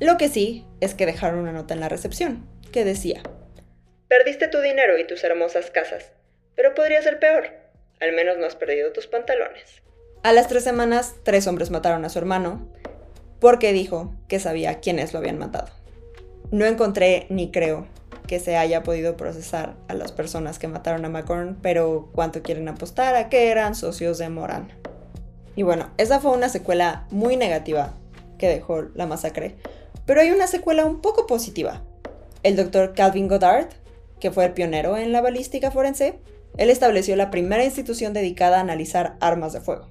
Lo 0.00 0.16
que 0.16 0.30
sí 0.30 0.64
es 0.80 0.94
que 0.94 1.04
dejaron 1.04 1.40
una 1.40 1.52
nota 1.52 1.74
en 1.74 1.80
la 1.80 1.90
recepción 1.90 2.48
que 2.72 2.86
decía, 2.86 3.22
Perdiste 4.08 4.48
tu 4.48 4.62
dinero 4.62 4.96
y 4.96 5.06
tus 5.06 5.22
hermosas 5.24 5.70
casas, 5.70 6.10
pero 6.56 6.74
podría 6.74 7.02
ser 7.02 7.18
peor. 7.18 7.50
Al 8.00 8.14
menos 8.14 8.38
no 8.38 8.46
has 8.46 8.56
perdido 8.56 8.92
tus 8.92 9.06
pantalones. 9.08 9.82
A 10.22 10.32
las 10.32 10.48
tres 10.48 10.64
semanas, 10.64 11.16
tres 11.22 11.46
hombres 11.46 11.68
mataron 11.68 12.06
a 12.06 12.08
su 12.08 12.18
hermano 12.18 12.66
porque 13.40 13.74
dijo 13.74 14.14
que 14.26 14.40
sabía 14.40 14.80
quiénes 14.80 15.12
lo 15.12 15.18
habían 15.18 15.38
matado. 15.38 15.68
No 16.50 16.64
encontré 16.64 17.26
ni 17.28 17.50
creo 17.50 17.88
que 18.30 18.38
se 18.38 18.56
haya 18.56 18.84
podido 18.84 19.16
procesar 19.16 19.74
a 19.88 19.94
las 19.94 20.12
personas 20.12 20.60
que 20.60 20.68
mataron 20.68 21.04
a 21.04 21.08
McCorn, 21.08 21.58
pero 21.60 22.10
cuánto 22.14 22.44
quieren 22.44 22.68
apostar 22.68 23.16
a 23.16 23.28
que 23.28 23.48
eran 23.50 23.74
socios 23.74 24.18
de 24.18 24.28
Moran. 24.28 24.68
Y 25.56 25.64
bueno, 25.64 25.90
esa 25.98 26.20
fue 26.20 26.30
una 26.30 26.48
secuela 26.48 27.08
muy 27.10 27.36
negativa 27.36 27.94
que 28.38 28.46
dejó 28.46 28.82
la 28.94 29.08
masacre, 29.08 29.56
pero 30.06 30.20
hay 30.20 30.30
una 30.30 30.46
secuela 30.46 30.86
un 30.86 31.00
poco 31.00 31.26
positiva. 31.26 31.82
El 32.44 32.54
doctor 32.54 32.94
Calvin 32.94 33.26
Goddard, 33.26 33.70
que 34.20 34.30
fue 34.30 34.44
el 34.44 34.52
pionero 34.52 34.96
en 34.96 35.10
la 35.10 35.22
balística 35.22 35.72
forense, 35.72 36.20
él 36.56 36.70
estableció 36.70 37.16
la 37.16 37.32
primera 37.32 37.64
institución 37.64 38.12
dedicada 38.12 38.58
a 38.58 38.60
analizar 38.60 39.16
armas 39.18 39.52
de 39.52 39.60
fuego 39.60 39.88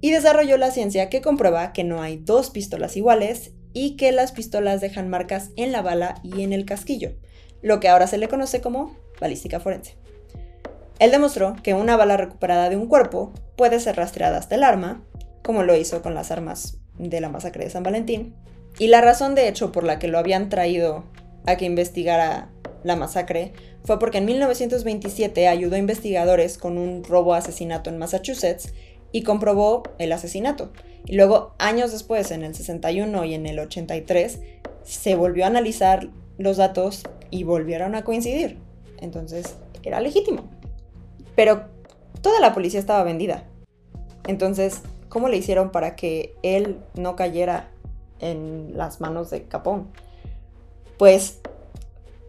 y 0.00 0.10
desarrolló 0.10 0.56
la 0.56 0.72
ciencia 0.72 1.08
que 1.08 1.20
comprueba 1.20 1.72
que 1.72 1.84
no 1.84 2.02
hay 2.02 2.16
dos 2.16 2.50
pistolas 2.50 2.96
iguales 2.96 3.52
y 3.72 3.94
que 3.94 4.10
las 4.10 4.32
pistolas 4.32 4.80
dejan 4.80 5.08
marcas 5.08 5.50
en 5.54 5.70
la 5.70 5.82
bala 5.82 6.16
y 6.24 6.42
en 6.42 6.52
el 6.52 6.64
casquillo, 6.64 7.12
lo 7.62 7.80
que 7.80 7.88
ahora 7.88 8.06
se 8.06 8.18
le 8.18 8.28
conoce 8.28 8.60
como 8.60 8.96
balística 9.20 9.60
forense. 9.60 9.96
Él 10.98 11.10
demostró 11.10 11.56
que 11.62 11.74
una 11.74 11.96
bala 11.96 12.16
recuperada 12.16 12.68
de 12.68 12.76
un 12.76 12.86
cuerpo 12.86 13.32
puede 13.56 13.80
ser 13.80 13.96
rastreada 13.96 14.38
hasta 14.38 14.54
el 14.54 14.62
arma, 14.62 15.02
como 15.42 15.62
lo 15.62 15.76
hizo 15.76 16.02
con 16.02 16.14
las 16.14 16.30
armas 16.30 16.78
de 16.98 17.20
la 17.20 17.30
masacre 17.30 17.64
de 17.64 17.70
San 17.70 17.82
Valentín, 17.82 18.34
y 18.78 18.88
la 18.88 19.00
razón 19.00 19.34
de 19.34 19.48
hecho 19.48 19.72
por 19.72 19.84
la 19.84 19.98
que 19.98 20.08
lo 20.08 20.18
habían 20.18 20.48
traído 20.48 21.04
a 21.46 21.56
que 21.56 21.64
investigara 21.64 22.50
la 22.82 22.96
masacre 22.96 23.52
fue 23.84 23.98
porque 23.98 24.18
en 24.18 24.26
1927 24.26 25.48
ayudó 25.48 25.76
a 25.76 25.78
investigadores 25.78 26.58
con 26.58 26.78
un 26.78 27.02
robo 27.04 27.34
asesinato 27.34 27.90
en 27.90 27.98
Massachusetts 27.98 28.72
y 29.12 29.22
comprobó 29.22 29.82
el 29.98 30.12
asesinato. 30.12 30.72
Y 31.06 31.16
luego, 31.16 31.54
años 31.58 31.92
después, 31.92 32.30
en 32.30 32.44
el 32.44 32.54
61 32.54 33.24
y 33.24 33.34
en 33.34 33.46
el 33.46 33.58
83, 33.58 34.40
se 34.84 35.14
volvió 35.14 35.44
a 35.44 35.48
analizar 35.48 36.08
los 36.40 36.56
datos 36.56 37.04
y 37.30 37.44
volvieron 37.44 37.94
a 37.94 38.02
coincidir. 38.02 38.58
Entonces, 38.98 39.56
era 39.82 40.00
legítimo. 40.00 40.44
Pero 41.36 41.64
toda 42.22 42.40
la 42.40 42.54
policía 42.54 42.80
estaba 42.80 43.04
vendida. 43.04 43.44
Entonces, 44.26 44.82
¿cómo 45.08 45.28
le 45.28 45.36
hicieron 45.36 45.70
para 45.70 45.96
que 45.96 46.34
él 46.42 46.78
no 46.94 47.16
cayera 47.16 47.70
en 48.20 48.76
las 48.76 49.00
manos 49.00 49.30
de 49.30 49.44
Capón? 49.44 49.88
Pues, 50.98 51.40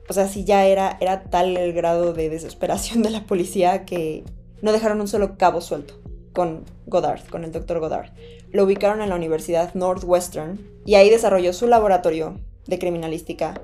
o 0.09 0.13
sea, 0.13 0.27
si 0.27 0.43
ya 0.43 0.65
era, 0.65 0.97
era 0.99 1.23
tal 1.23 1.57
el 1.57 1.73
grado 1.73 2.13
de 2.13 2.29
desesperación 2.29 3.03
de 3.03 3.09
la 3.09 3.25
policía 3.25 3.85
que 3.85 4.23
no 4.61 4.71
dejaron 4.71 5.01
un 5.01 5.07
solo 5.07 5.37
cabo 5.37 5.61
suelto 5.61 5.95
con 6.33 6.63
Goddard, 6.85 7.27
con 7.29 7.43
el 7.43 7.51
doctor 7.51 7.79
Goddard. 7.79 8.11
Lo 8.51 8.63
ubicaron 8.63 9.01
en 9.01 9.09
la 9.09 9.15
Universidad 9.15 9.73
Northwestern 9.73 10.59
y 10.85 10.95
ahí 10.95 11.09
desarrolló 11.09 11.53
su 11.53 11.67
laboratorio 11.67 12.39
de 12.67 12.79
criminalística, 12.79 13.61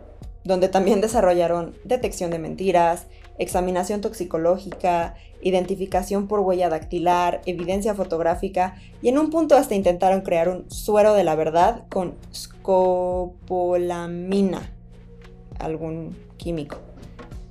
donde 0.47 0.69
también 0.69 1.01
desarrollaron 1.01 1.75
detección 1.83 2.31
de 2.31 2.39
mentiras, 2.39 3.05
examinación 3.37 4.01
toxicológica, 4.01 5.15
identificación 5.41 6.27
por 6.27 6.39
huella 6.39 6.69
dactilar, 6.69 7.41
evidencia 7.45 7.93
fotográfica 7.93 8.75
y 9.01 9.09
en 9.09 9.19
un 9.19 9.29
punto 9.29 9.55
hasta 9.55 9.75
intentaron 9.75 10.21
crear 10.21 10.49
un 10.49 10.71
suero 10.71 11.13
de 11.13 11.23
la 11.23 11.35
verdad 11.35 11.83
con 11.89 12.15
scopolamina, 12.33 13.51
algún 15.59 16.17
químico. 16.37 16.77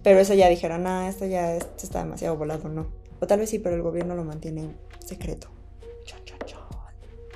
Pero 0.03 0.19
eso 0.19 0.35
ya 0.35 0.49
dijeron, 0.49 0.87
ah, 0.87 1.09
esto 1.09 1.27
ya 1.27 1.55
está 1.55 2.03
demasiado 2.03 2.37
volado, 2.37 2.69
no. 2.69 2.87
O 3.21 3.27
tal 3.27 3.41
vez 3.41 3.51
sí, 3.51 3.59
pero 3.59 3.77
el 3.77 3.83
gobierno 3.83 4.15
lo 4.15 4.25
mantiene 4.25 4.71
secreto. 5.05 5.49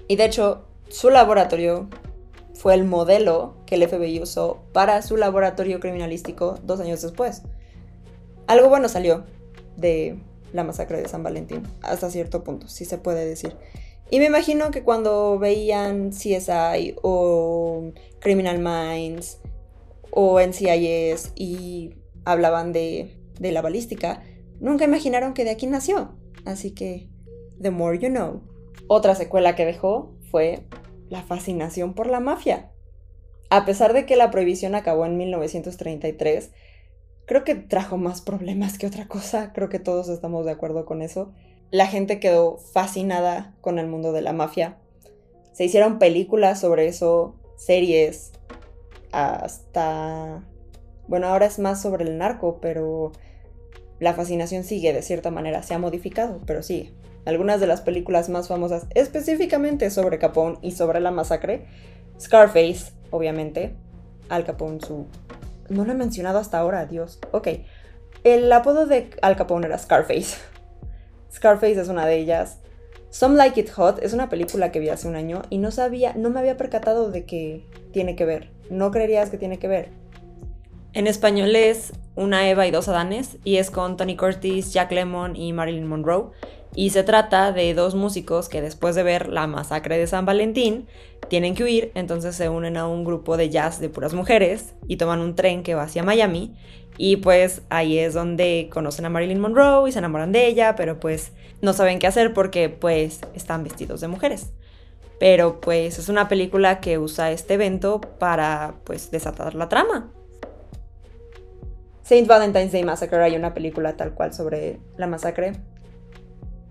Y 0.09 0.17
de 0.17 0.25
hecho, 0.25 0.65
su 0.89 1.11
laboratorio 1.11 1.89
fue 2.61 2.75
el 2.75 2.85
modelo 2.85 3.55
que 3.65 3.77
el 3.77 3.89
FBI 3.89 4.21
usó 4.21 4.61
para 4.75 5.01
su 5.01 5.17
laboratorio 5.17 5.81
criminalístico 5.81 6.59
dos 6.63 6.79
años 6.79 7.01
después. 7.01 7.41
Algo 8.47 8.69
bueno 8.69 8.91
salió 8.91 9.25
de 9.79 10.19
la 10.53 10.63
masacre 10.63 11.01
de 11.01 11.09
San 11.09 11.23
Valentín, 11.23 11.63
hasta 11.81 12.11
cierto 12.11 12.45
punto, 12.45 12.69
si 12.69 12.85
se 12.85 12.99
puede 12.99 13.25
decir. 13.25 13.57
Y 14.11 14.19
me 14.19 14.27
imagino 14.27 14.71
que 14.71 14.83
cuando 14.83 15.39
veían 15.39 16.11
CSI 16.11 16.97
o 17.01 17.93
Criminal 18.19 18.59
Minds 18.59 19.39
o 20.11 20.39
NCIS 20.39 21.33
y 21.35 21.95
hablaban 22.27 22.75
de, 22.75 23.17
la 23.39 23.63
balística, 23.63 24.23
nunca 24.61 24.85
imaginaron 24.85 25.33
que 25.33 25.45
de 25.45 25.51
aquí 25.51 25.67
nació. 25.67 26.11
Así 26.45 26.73
que, 26.73 27.09
the 27.59 27.71
more 27.71 27.99
you 27.99 28.11
know. 28.11 28.43
Otra 28.87 29.15
secuela 29.15 29.57
que 29.57 29.65
dejó 29.65 30.13
fue 30.31 30.67
la 31.11 31.23
fascinación 31.23 31.93
por 31.93 32.07
la 32.07 32.21
mafia. 32.21 32.71
A 33.51 33.67
pesar 33.67 33.93
de 33.93 34.07
que 34.07 34.17
la 34.17 34.31
prohibición 34.31 34.75
acabó 34.75 35.05
en 35.05 35.19
1933, 35.19 36.53
creo 37.27 37.45
que 37.45 37.57
trajo 37.57 37.99
más 37.99 38.23
problemas 38.23 38.79
que 38.79 38.87
otra 38.87 39.07
cosa, 39.07 39.53
creo 39.53 39.69
que 39.69 39.81
todos 39.81 40.09
estamos 40.09 40.47
de 40.47 40.53
acuerdo 40.53 40.87
con 40.87 41.03
eso. 41.03 41.33
La 41.71 41.87
gente 41.87 42.21
quedó 42.21 42.57
fascinada 42.57 43.55
con 43.61 43.79
el 43.79 43.89
mundo 43.89 44.13
de 44.13 44.23
la 44.23 44.33
mafia. 44.33 44.79
Se 45.53 45.65
hicieron 45.65 45.99
películas 45.99 46.61
sobre 46.61 46.87
eso, 46.87 47.35
series, 47.57 48.33
hasta... 49.13 50.47
Bueno, 51.09 51.27
ahora 51.27 51.47
es 51.47 51.59
más 51.59 51.83
sobre 51.83 52.05
el 52.05 52.19
narco, 52.19 52.61
pero 52.61 53.11
la 53.99 54.15
fascinación 54.15 54.63
sigue 54.63 54.93
de 54.93 55.03
cierta 55.03 55.33
manera, 55.33 55.65
se 55.65 55.75
ha 55.75 55.79
modificado, 55.79 56.41
pero 56.47 56.63
sigue. 56.63 56.93
Algunas 57.25 57.61
de 57.61 57.67
las 57.67 57.81
películas 57.81 58.29
más 58.29 58.49
famosas 58.49 58.87
específicamente 58.95 59.91
sobre 59.91 60.19
Capone 60.19 60.59
y 60.63 60.73
sobre 60.73 61.01
la 61.01 61.11
masacre, 61.11 61.67
Scarface, 62.21 62.93
obviamente, 63.11 63.75
Al 64.29 64.45
Capone 64.45 64.81
su 64.81 65.07
no 65.71 65.85
lo 65.85 65.93
he 65.93 65.95
mencionado 65.95 66.39
hasta 66.39 66.59
ahora, 66.59 66.85
Dios. 66.85 67.21
Ok. 67.31 67.49
El 68.25 68.53
apodo 68.53 68.87
de 68.87 69.11
Al 69.23 69.37
Capone 69.37 69.67
era 69.67 69.79
Scarface. 69.79 70.37
Scarface 71.33 71.81
es 71.81 71.89
una 71.89 72.07
de 72.07 72.17
ellas. 72.17 72.59
Some 73.11 73.37
Like 73.37 73.61
It 73.61 73.71
Hot 73.71 74.03
es 74.03 74.13
una 74.13 74.29
película 74.29 74.73
que 74.73 74.81
vi 74.81 74.89
hace 74.89 75.09
un 75.09 75.17
año 75.17 75.43
y 75.49 75.59
no 75.59 75.71
sabía, 75.71 76.13
no 76.15 76.31
me 76.31 76.41
había 76.41 76.57
percatado 76.57 77.11
de 77.11 77.25
que 77.25 77.67
tiene 77.93 78.17
que 78.17 78.25
ver. 78.25 78.51
No 78.69 78.91
creerías 78.91 79.31
que 79.31 79.39
tiene 79.39 79.59
que 79.59 79.69
ver. 79.69 79.89
En 80.93 81.07
español 81.07 81.55
es 81.55 81.93
Una 82.17 82.49
Eva 82.49 82.67
y 82.67 82.73
dos 82.73 82.89
Adanes 82.89 83.39
y 83.45 83.57
es 83.57 83.71
con 83.71 83.97
Tony 83.97 84.17
Curtis, 84.17 84.73
Jack 84.73 84.91
Lemmon 84.91 85.37
y 85.37 85.53
Marilyn 85.53 85.87
Monroe. 85.87 86.31
Y 86.75 86.91
se 86.91 87.05
trata 87.05 87.53
de 87.53 87.75
dos 87.75 87.95
músicos 87.95 88.49
que 88.49 88.61
después 88.61 88.97
de 88.97 89.05
ver 89.05 89.29
la 89.29 89.47
masacre 89.47 89.99
de 89.99 90.09
San 90.09 90.27
Valentín 90.27 90.89
tienen 91.29 91.55
que 91.55 91.63
huir, 91.63 91.93
entonces 91.95 92.35
se 92.35 92.49
unen 92.49 92.77
a 92.77 92.89
un 92.89 93.05
grupo 93.05 93.37
de 93.37 93.51
jazz 93.51 93.79
de 93.81 93.89
puras 93.89 94.15
mujeres 94.15 94.75
y 94.89 94.97
toman 94.97 95.21
un 95.21 95.37
tren 95.37 95.63
que 95.63 95.77
va 95.77 95.85
hacia 95.85 96.03
Miami. 96.03 96.57
Y 96.99 97.17
pues 97.17 97.63
ahí 97.71 97.97
es 97.99 98.15
donde 98.15 98.69
conocen 98.73 99.05
a 99.05 99.11
Marilyn 99.11 99.39
Monroe 99.39 99.89
y 99.89 99.93
se 99.93 100.01
enamoran 100.01 100.33
de 100.33 100.49
ella, 100.49 100.75
pero 100.75 100.99
pues 100.99 101.31
no 101.63 101.73
saben 101.73 102.01
qué 102.01 102.09
hacer 102.09 102.35
porque 102.35 102.69
pues 102.69 103.21
están 103.35 103.63
vestidos 103.63 104.01
de 104.01 104.09
mujeres. 104.09 104.53
Pero 105.21 105.61
pues 105.61 106.01
es 106.01 106.09
una 106.09 106.27
película 106.27 106.81
que 106.81 106.99
usa 106.99 107.31
este 107.31 107.55
evento 107.55 108.01
para 108.01 108.75
pues 108.85 109.13
desatar 109.13 109.55
la 109.55 109.69
trama. 109.69 110.11
Saint 112.11 112.27
Valentine's 112.27 112.73
Day 112.73 112.83
Massacre 112.83 113.23
hay 113.23 113.37
una 113.37 113.55
película 113.55 113.97
tal 113.97 114.15
cual 114.15 114.35
sobre 114.35 114.81
la 114.97 115.07
masacre 115.07 115.53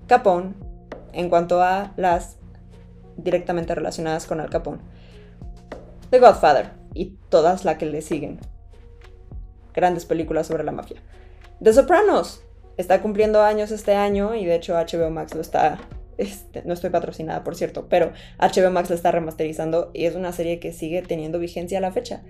Capone 0.05 0.53
en 1.13 1.29
cuanto 1.29 1.61
a 1.61 1.93
las 1.95 2.35
directamente 3.15 3.73
relacionadas 3.73 4.25
con 4.25 4.41
Al 4.41 4.49
Capone. 4.49 4.81
The 6.09 6.19
Godfather 6.19 6.71
y 6.93 7.17
todas 7.29 7.63
las 7.63 7.77
que 7.77 7.85
le 7.85 8.01
siguen. 8.01 8.41
Grandes 9.73 10.03
películas 10.05 10.47
sobre 10.47 10.65
la 10.65 10.73
mafia. 10.73 11.01
The 11.63 11.71
Sopranos 11.71 12.43
está 12.75 13.01
cumpliendo 13.01 13.41
años 13.41 13.71
este 13.71 13.95
año 13.95 14.35
y 14.35 14.43
de 14.43 14.55
hecho 14.55 14.73
HBO 14.73 15.09
Max 15.09 15.35
lo 15.35 15.39
está 15.39 15.77
este, 16.17 16.63
no 16.65 16.73
estoy 16.73 16.89
patrocinada, 16.89 17.45
por 17.45 17.55
cierto, 17.55 17.87
pero 17.87 18.11
HBO 18.39 18.71
Max 18.71 18.89
lo 18.89 18.95
está 18.97 19.09
remasterizando 19.11 19.89
y 19.93 20.03
es 20.03 20.15
una 20.15 20.33
serie 20.33 20.59
que 20.59 20.73
sigue 20.73 21.01
teniendo 21.01 21.39
vigencia 21.39 21.77
a 21.77 21.81
la 21.81 21.93
fecha. 21.93 22.23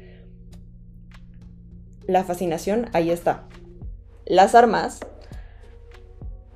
La 2.10 2.24
fascinación 2.24 2.88
ahí 2.94 3.12
está. 3.12 3.44
Las 4.26 4.56
armas 4.56 5.00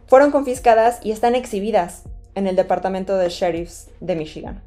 fueron 0.08 0.32
confiscadas 0.32 1.00
y 1.04 1.12
están 1.12 1.36
exhibidas 1.36 2.06
en 2.34 2.48
el 2.48 2.56
departamento 2.56 3.18
de 3.18 3.30
sheriffs 3.30 3.92
de 4.00 4.16
Michigan. 4.16 4.64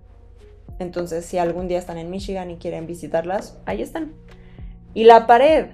Entonces, 0.78 1.26
si 1.26 1.39
algún 1.39 1.66
día 1.66 1.80
están 1.80 1.99
en 1.99 2.09
Michigan 2.09 2.53
y 2.53 2.59
quieren 2.59 2.87
visitarlas, 2.87 3.59
ahí 3.66 3.82
están. 3.82 4.12
Y 4.95 5.03
la 5.03 5.26
pared. 5.26 5.70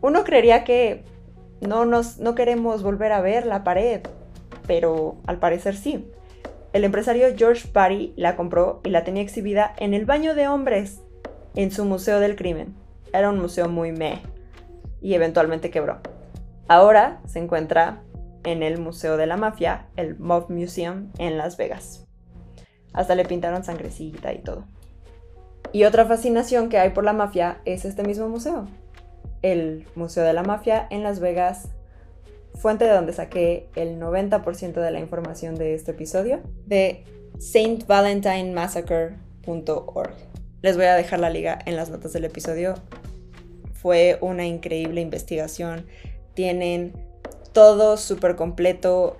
Uno 0.00 0.24
creería 0.24 0.64
que 0.64 1.04
no, 1.60 1.84
nos, 1.84 2.16
no 2.16 2.34
queremos 2.34 2.82
volver 2.82 3.12
a 3.12 3.20
ver 3.20 3.44
la 3.44 3.64
pared, 3.64 4.00
pero 4.66 5.16
al 5.26 5.40
parecer 5.40 5.76
sí. 5.76 6.10
El 6.72 6.84
empresario 6.84 7.26
George 7.36 7.68
Parry 7.68 8.14
la 8.16 8.34
compró 8.34 8.80
y 8.82 8.88
la 8.88 9.04
tenía 9.04 9.22
exhibida 9.22 9.74
en 9.76 9.92
el 9.92 10.06
baño 10.06 10.34
de 10.34 10.48
hombres 10.48 11.02
en 11.54 11.70
su 11.70 11.84
museo 11.84 12.18
del 12.18 12.34
crimen. 12.34 12.80
Era 13.12 13.30
un 13.30 13.38
museo 13.38 13.68
muy 13.68 13.92
meh 13.92 14.22
y 15.00 15.14
eventualmente 15.14 15.70
quebró. 15.70 16.00
Ahora 16.68 17.20
se 17.26 17.38
encuentra 17.38 18.02
en 18.44 18.62
el 18.62 18.78
Museo 18.78 19.16
de 19.16 19.26
la 19.26 19.36
Mafia, 19.36 19.86
el 19.96 20.18
Mob 20.18 20.50
Museum 20.50 21.10
en 21.18 21.38
Las 21.38 21.56
Vegas. 21.56 22.06
Hasta 22.92 23.14
le 23.14 23.24
pintaron 23.24 23.64
sangrecita 23.64 24.32
y 24.32 24.38
todo. 24.38 24.64
Y 25.72 25.84
otra 25.84 26.06
fascinación 26.06 26.68
que 26.68 26.78
hay 26.78 26.90
por 26.90 27.04
la 27.04 27.14
mafia 27.14 27.60
es 27.64 27.84
este 27.84 28.02
mismo 28.02 28.28
museo, 28.28 28.66
el 29.40 29.86
Museo 29.94 30.24
de 30.24 30.32
la 30.34 30.42
Mafia 30.42 30.86
en 30.90 31.02
Las 31.02 31.18
Vegas, 31.18 31.70
fuente 32.54 32.84
de 32.84 32.92
donde 32.92 33.14
saqué 33.14 33.70
el 33.74 33.98
90% 33.98 34.74
de 34.74 34.90
la 34.90 35.00
información 35.00 35.54
de 35.54 35.72
este 35.74 35.92
episodio, 35.92 36.40
de 36.66 37.04
stvalentinemmassacre.org. 37.40 40.31
Les 40.62 40.76
voy 40.76 40.86
a 40.86 40.94
dejar 40.94 41.20
la 41.20 41.30
liga 41.30 41.58
en 41.66 41.76
las 41.76 41.90
notas 41.90 42.12
del 42.12 42.24
episodio. 42.24 42.74
Fue 43.74 44.18
una 44.20 44.46
increíble 44.46 45.00
investigación. 45.00 45.86
Tienen 46.34 46.92
todo 47.52 47.96
súper 47.96 48.36
completo. 48.36 49.18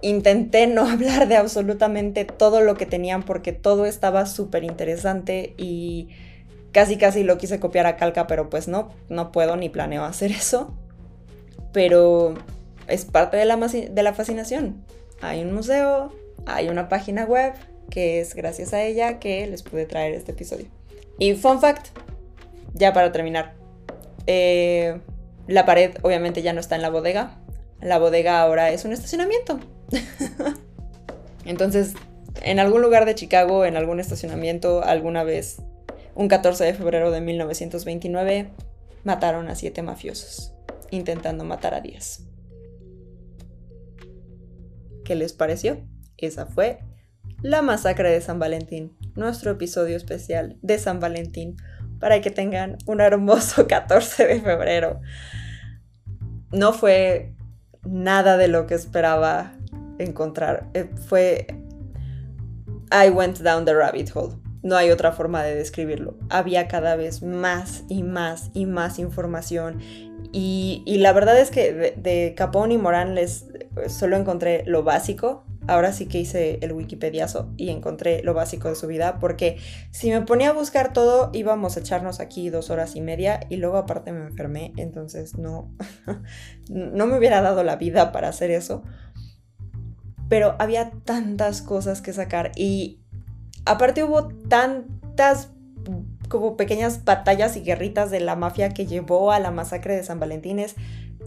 Intenté 0.00 0.66
no 0.66 0.86
hablar 0.88 1.28
de 1.28 1.36
absolutamente 1.36 2.24
todo 2.24 2.60
lo 2.60 2.76
que 2.76 2.86
tenían 2.86 3.24
porque 3.24 3.52
todo 3.52 3.84
estaba 3.84 4.26
súper 4.26 4.64
interesante 4.64 5.54
y 5.58 6.08
Casi 6.76 6.98
casi 6.98 7.22
lo 7.22 7.38
quise 7.38 7.58
copiar 7.58 7.86
a 7.86 7.96
calca, 7.96 8.26
pero 8.26 8.50
pues 8.50 8.68
no, 8.68 8.90
no 9.08 9.32
puedo 9.32 9.56
ni 9.56 9.70
planeo 9.70 10.04
hacer 10.04 10.30
eso. 10.30 10.74
Pero 11.72 12.34
es 12.86 13.06
parte 13.06 13.38
de 13.38 13.46
la, 13.46 13.56
de 13.56 14.02
la 14.02 14.12
fascinación. 14.12 14.84
Hay 15.22 15.40
un 15.40 15.54
museo, 15.54 16.12
hay 16.44 16.68
una 16.68 16.90
página 16.90 17.24
web, 17.24 17.54
que 17.88 18.20
es 18.20 18.34
gracias 18.34 18.74
a 18.74 18.82
ella 18.82 19.18
que 19.18 19.46
les 19.46 19.62
pude 19.62 19.86
traer 19.86 20.12
este 20.12 20.32
episodio. 20.32 20.66
Y 21.18 21.34
fun 21.34 21.60
fact, 21.60 21.88
ya 22.74 22.92
para 22.92 23.12
terminar, 23.12 23.54
eh, 24.26 25.00
la 25.46 25.64
pared 25.64 25.96
obviamente 26.02 26.42
ya 26.42 26.52
no 26.52 26.60
está 26.60 26.76
en 26.76 26.82
la 26.82 26.90
bodega, 26.90 27.38
la 27.80 27.98
bodega 27.98 28.40
ahora 28.40 28.70
es 28.70 28.84
un 28.84 28.92
estacionamiento. 28.92 29.60
Entonces, 31.44 31.94
en 32.42 32.58
algún 32.58 32.82
lugar 32.82 33.04
de 33.04 33.14
Chicago, 33.14 33.64
en 33.64 33.76
algún 33.76 34.00
estacionamiento, 34.00 34.82
alguna 34.82 35.24
vez, 35.24 35.62
un 36.14 36.28
14 36.28 36.64
de 36.64 36.74
febrero 36.74 37.10
de 37.10 37.20
1929, 37.20 38.50
mataron 39.04 39.48
a 39.48 39.54
siete 39.54 39.82
mafiosos, 39.82 40.52
intentando 40.90 41.44
matar 41.44 41.74
a 41.74 41.80
10. 41.80 42.24
¿Qué 45.04 45.14
les 45.14 45.32
pareció? 45.32 45.78
Esa 46.16 46.46
fue 46.46 46.80
la 47.42 47.62
masacre 47.62 48.10
de 48.10 48.20
San 48.20 48.38
Valentín, 48.38 48.96
nuestro 49.16 49.50
episodio 49.50 49.96
especial 49.96 50.56
de 50.62 50.78
San 50.78 51.00
Valentín, 51.00 51.56
para 51.98 52.20
que 52.20 52.30
tengan 52.30 52.76
un 52.86 53.00
hermoso 53.00 53.66
14 53.68 54.26
de 54.26 54.40
febrero. 54.40 55.00
No 56.52 56.72
fue 56.72 57.34
nada 57.84 58.36
de 58.36 58.48
lo 58.48 58.66
que 58.66 58.74
esperaba 58.74 59.52
encontrar. 59.98 60.68
Eh, 60.74 60.90
fue... 61.08 61.46
I 62.92 63.10
went 63.10 63.40
down 63.40 63.64
the 63.64 63.74
rabbit 63.74 64.10
hole. 64.14 64.36
No 64.62 64.76
hay 64.76 64.90
otra 64.90 65.12
forma 65.12 65.42
de 65.42 65.54
describirlo. 65.54 66.16
Había 66.28 66.68
cada 66.68 66.94
vez 66.94 67.22
más 67.22 67.82
y 67.88 68.02
más 68.02 68.50
y 68.54 68.66
más 68.66 68.98
información. 68.98 69.80
Y, 70.32 70.82
la 70.86 71.12
verdad 71.12 71.38
es 71.38 71.50
que 71.50 71.72
de, 71.72 71.94
de 71.96 72.34
Capone 72.36 72.74
y 72.74 72.78
Morán 72.78 73.14
les 73.14 73.46
solo 73.88 74.16
encontré 74.16 74.64
lo 74.66 74.82
básico 74.82 75.45
ahora 75.66 75.92
sí 75.92 76.06
que 76.06 76.20
hice 76.20 76.58
el 76.62 76.72
Wikipediazo 76.72 77.52
y 77.56 77.70
encontré 77.70 78.22
lo 78.22 78.34
básico 78.34 78.68
de 78.68 78.74
su 78.74 78.86
vida, 78.86 79.18
porque 79.18 79.58
si 79.90 80.10
me 80.10 80.22
ponía 80.22 80.50
a 80.50 80.52
buscar 80.52 80.92
todo, 80.92 81.30
íbamos 81.32 81.76
a 81.76 81.80
echarnos 81.80 82.20
aquí 82.20 82.50
dos 82.50 82.70
horas 82.70 82.96
y 82.96 83.00
media 83.00 83.40
y 83.48 83.56
luego 83.56 83.76
aparte 83.76 84.12
me 84.12 84.26
enfermé, 84.26 84.72
entonces 84.76 85.36
no, 85.36 85.74
no 86.68 87.06
me 87.06 87.18
hubiera 87.18 87.40
dado 87.40 87.62
la 87.64 87.76
vida 87.76 88.12
para 88.12 88.28
hacer 88.28 88.50
eso. 88.50 88.82
Pero 90.28 90.56
había 90.58 90.90
tantas 91.04 91.62
cosas 91.62 92.02
que 92.02 92.12
sacar 92.12 92.52
y 92.56 93.00
aparte 93.64 94.02
hubo 94.02 94.28
tantas 94.28 95.50
como 96.28 96.56
pequeñas 96.56 97.04
batallas 97.04 97.56
y 97.56 97.60
guerritas 97.60 98.10
de 98.10 98.20
la 98.20 98.34
mafia 98.34 98.70
que 98.70 98.86
llevó 98.86 99.30
a 99.30 99.38
la 99.38 99.50
masacre 99.50 99.94
de 99.94 100.02
San 100.02 100.18
Valentín. 100.18 100.58
Es 100.58 100.74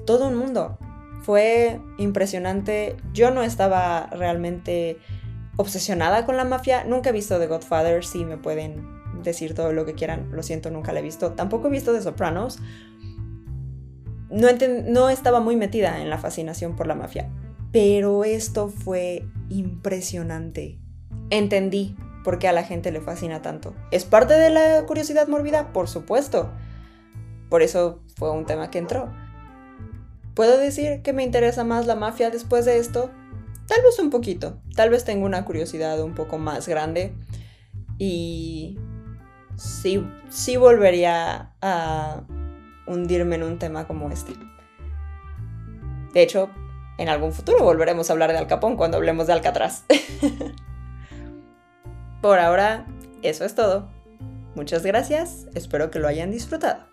todo 0.05 0.27
un 0.27 0.35
mundo. 0.35 0.77
Fue 1.21 1.81
impresionante. 1.97 2.95
Yo 3.13 3.31
no 3.31 3.43
estaba 3.43 4.07
realmente 4.07 4.97
obsesionada 5.57 6.25
con 6.25 6.37
la 6.37 6.45
mafia. 6.45 6.83
Nunca 6.85 7.09
he 7.09 7.13
visto 7.13 7.39
The 7.39 7.47
Godfather, 7.47 8.05
si 8.05 8.25
me 8.25 8.37
pueden 8.37 8.99
decir 9.23 9.53
todo 9.53 9.73
lo 9.73 9.85
que 9.85 9.93
quieran. 9.93 10.29
Lo 10.31 10.43
siento, 10.43 10.71
nunca 10.71 10.93
la 10.93 10.99
he 10.99 11.03
visto. 11.03 11.33
Tampoco 11.33 11.67
he 11.67 11.71
visto 11.71 11.93
The 11.93 12.01
Sopranos. 12.01 12.59
No, 14.29 14.47
no 14.85 15.09
estaba 15.09 15.39
muy 15.39 15.55
metida 15.55 16.01
en 16.01 16.09
la 16.09 16.17
fascinación 16.17 16.75
por 16.75 16.87
la 16.87 16.95
mafia. 16.95 17.29
Pero 17.71 18.23
esto 18.23 18.69
fue 18.69 19.25
impresionante. 19.49 20.79
Entendí 21.29 21.95
por 22.23 22.39
qué 22.39 22.47
a 22.47 22.53
la 22.53 22.63
gente 22.63 22.91
le 22.91 23.01
fascina 23.01 23.41
tanto. 23.41 23.75
¿Es 23.91 24.05
parte 24.05 24.35
de 24.35 24.49
la 24.49 24.85
curiosidad 24.85 25.27
mórbida? 25.27 25.73
Por 25.73 25.87
supuesto. 25.87 26.51
Por 27.49 27.61
eso 27.61 28.01
fue 28.15 28.31
un 28.31 28.45
tema 28.45 28.69
que 28.71 28.79
entró. 28.79 29.11
¿Puedo 30.39 30.57
decir 30.57 31.01
que 31.01 31.11
me 31.11 31.23
interesa 31.23 31.65
más 31.65 31.85
la 31.85 31.95
mafia 31.95 32.29
después 32.29 32.63
de 32.63 32.77
esto? 32.77 33.11
Tal 33.67 33.81
vez 33.81 33.99
un 33.99 34.09
poquito. 34.09 34.61
Tal 34.73 34.89
vez 34.89 35.03
tengo 35.03 35.25
una 35.25 35.43
curiosidad 35.43 36.01
un 36.01 36.15
poco 36.15 36.37
más 36.37 36.65
grande. 36.65 37.13
Y 37.97 38.79
sí, 39.57 40.01
sí 40.29 40.55
volvería 40.55 41.51
a 41.61 42.21
hundirme 42.87 43.35
en 43.35 43.43
un 43.43 43.59
tema 43.59 43.85
como 43.85 44.11
este. 44.11 44.31
De 46.13 46.21
hecho, 46.21 46.49
en 46.97 47.09
algún 47.09 47.33
futuro 47.33 47.61
volveremos 47.61 48.09
a 48.09 48.13
hablar 48.13 48.31
de 48.31 48.37
Al 48.37 48.47
Capón 48.47 48.77
cuando 48.77 48.95
hablemos 48.95 49.27
de 49.27 49.33
Alcatraz. 49.33 49.83
Por 52.21 52.39
ahora, 52.39 52.87
eso 53.23 53.43
es 53.43 53.55
todo. 53.55 53.89
Muchas 54.55 54.85
gracias, 54.85 55.47
espero 55.53 55.91
que 55.91 55.99
lo 55.99 56.07
hayan 56.07 56.31
disfrutado. 56.31 56.88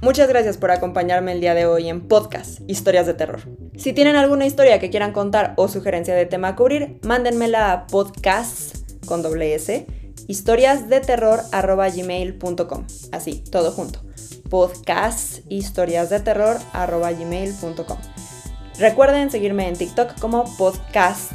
Muchas 0.00 0.28
gracias 0.28 0.58
por 0.58 0.70
acompañarme 0.70 1.32
el 1.32 1.40
día 1.40 1.54
de 1.54 1.66
hoy 1.66 1.88
en 1.88 2.06
podcast 2.06 2.60
Historias 2.68 3.06
de 3.06 3.14
Terror. 3.14 3.40
Si 3.76 3.92
tienen 3.92 4.14
alguna 4.14 4.46
historia 4.46 4.78
que 4.78 4.90
quieran 4.90 5.10
contar 5.12 5.54
o 5.56 5.66
sugerencia 5.66 6.14
de 6.14 6.24
tema 6.24 6.46
a 6.48 6.56
cubrir, 6.56 7.00
mándenmela 7.02 7.72
a 7.72 7.88
podcast 7.88 8.76
con 9.06 9.22
doble 9.22 9.54
s 9.54 9.86
historiasdeterror@gmail.com. 10.28 12.86
Así, 13.10 13.42
todo 13.50 13.72
junto. 13.72 13.98
Podcast 14.48 15.40
historiasdeterror@gmail.com. 15.48 17.98
Recuerden 18.78 19.32
seguirme 19.32 19.66
en 19.66 19.74
TikTok 19.74 20.20
como 20.20 20.44
podcast 20.56 21.32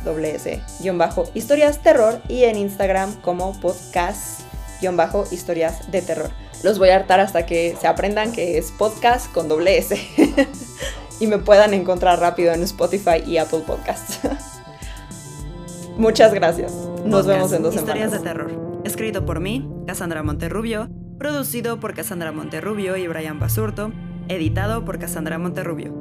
bajo 0.94 1.26
historias 1.34 1.84
terror 1.84 2.22
y 2.30 2.46
en 2.46 2.56
Instagram 2.56 3.20
como 3.22 3.60
podcast 3.60 4.40
bajo 4.96 5.26
historias 5.32 5.92
de 5.92 6.02
terror. 6.02 6.30
Los 6.64 6.80
voy 6.80 6.90
a 6.90 6.96
hartar 6.96 7.20
hasta 7.20 7.46
que 7.46 7.76
se 7.80 7.88
aprendan 7.88 8.32
que 8.32 8.58
es 8.58 8.72
podcast 8.72 9.32
con 9.32 9.50
doble 9.50 9.78
S. 9.78 9.98
y 11.20 11.28
me 11.28 11.38
puedan 11.38 11.74
encontrar 11.74 12.20
rápido 12.20 12.54
en 12.54 12.64
Spotify 12.64 13.22
y 13.26 13.38
Apple 13.38 13.64
Podcasts. 13.68 14.20
Muchas 15.98 16.34
gracias. 16.34 16.74
Nos 17.06 17.28
vemos 17.28 17.52
en 17.54 17.64
dos 17.64 17.76
Historias 17.76 18.12
de 18.12 18.20
terror. 18.20 18.82
Escrito 18.84 19.26
por 19.26 19.40
mí, 19.40 19.70
Cassandra 19.86 20.24
Monterrubio. 20.24 20.90
Producido 21.20 21.80
por 21.80 21.94
Cassandra 21.94 22.32
Monterrubio 22.32 22.98
y 22.98 23.08
Brian 23.08 23.40
Basurto. 23.40 23.92
Editado 24.28 24.84
por 24.86 25.00
Cassandra 25.00 25.38
Monterrubio. 25.38 25.94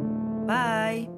Bye. 0.47 1.12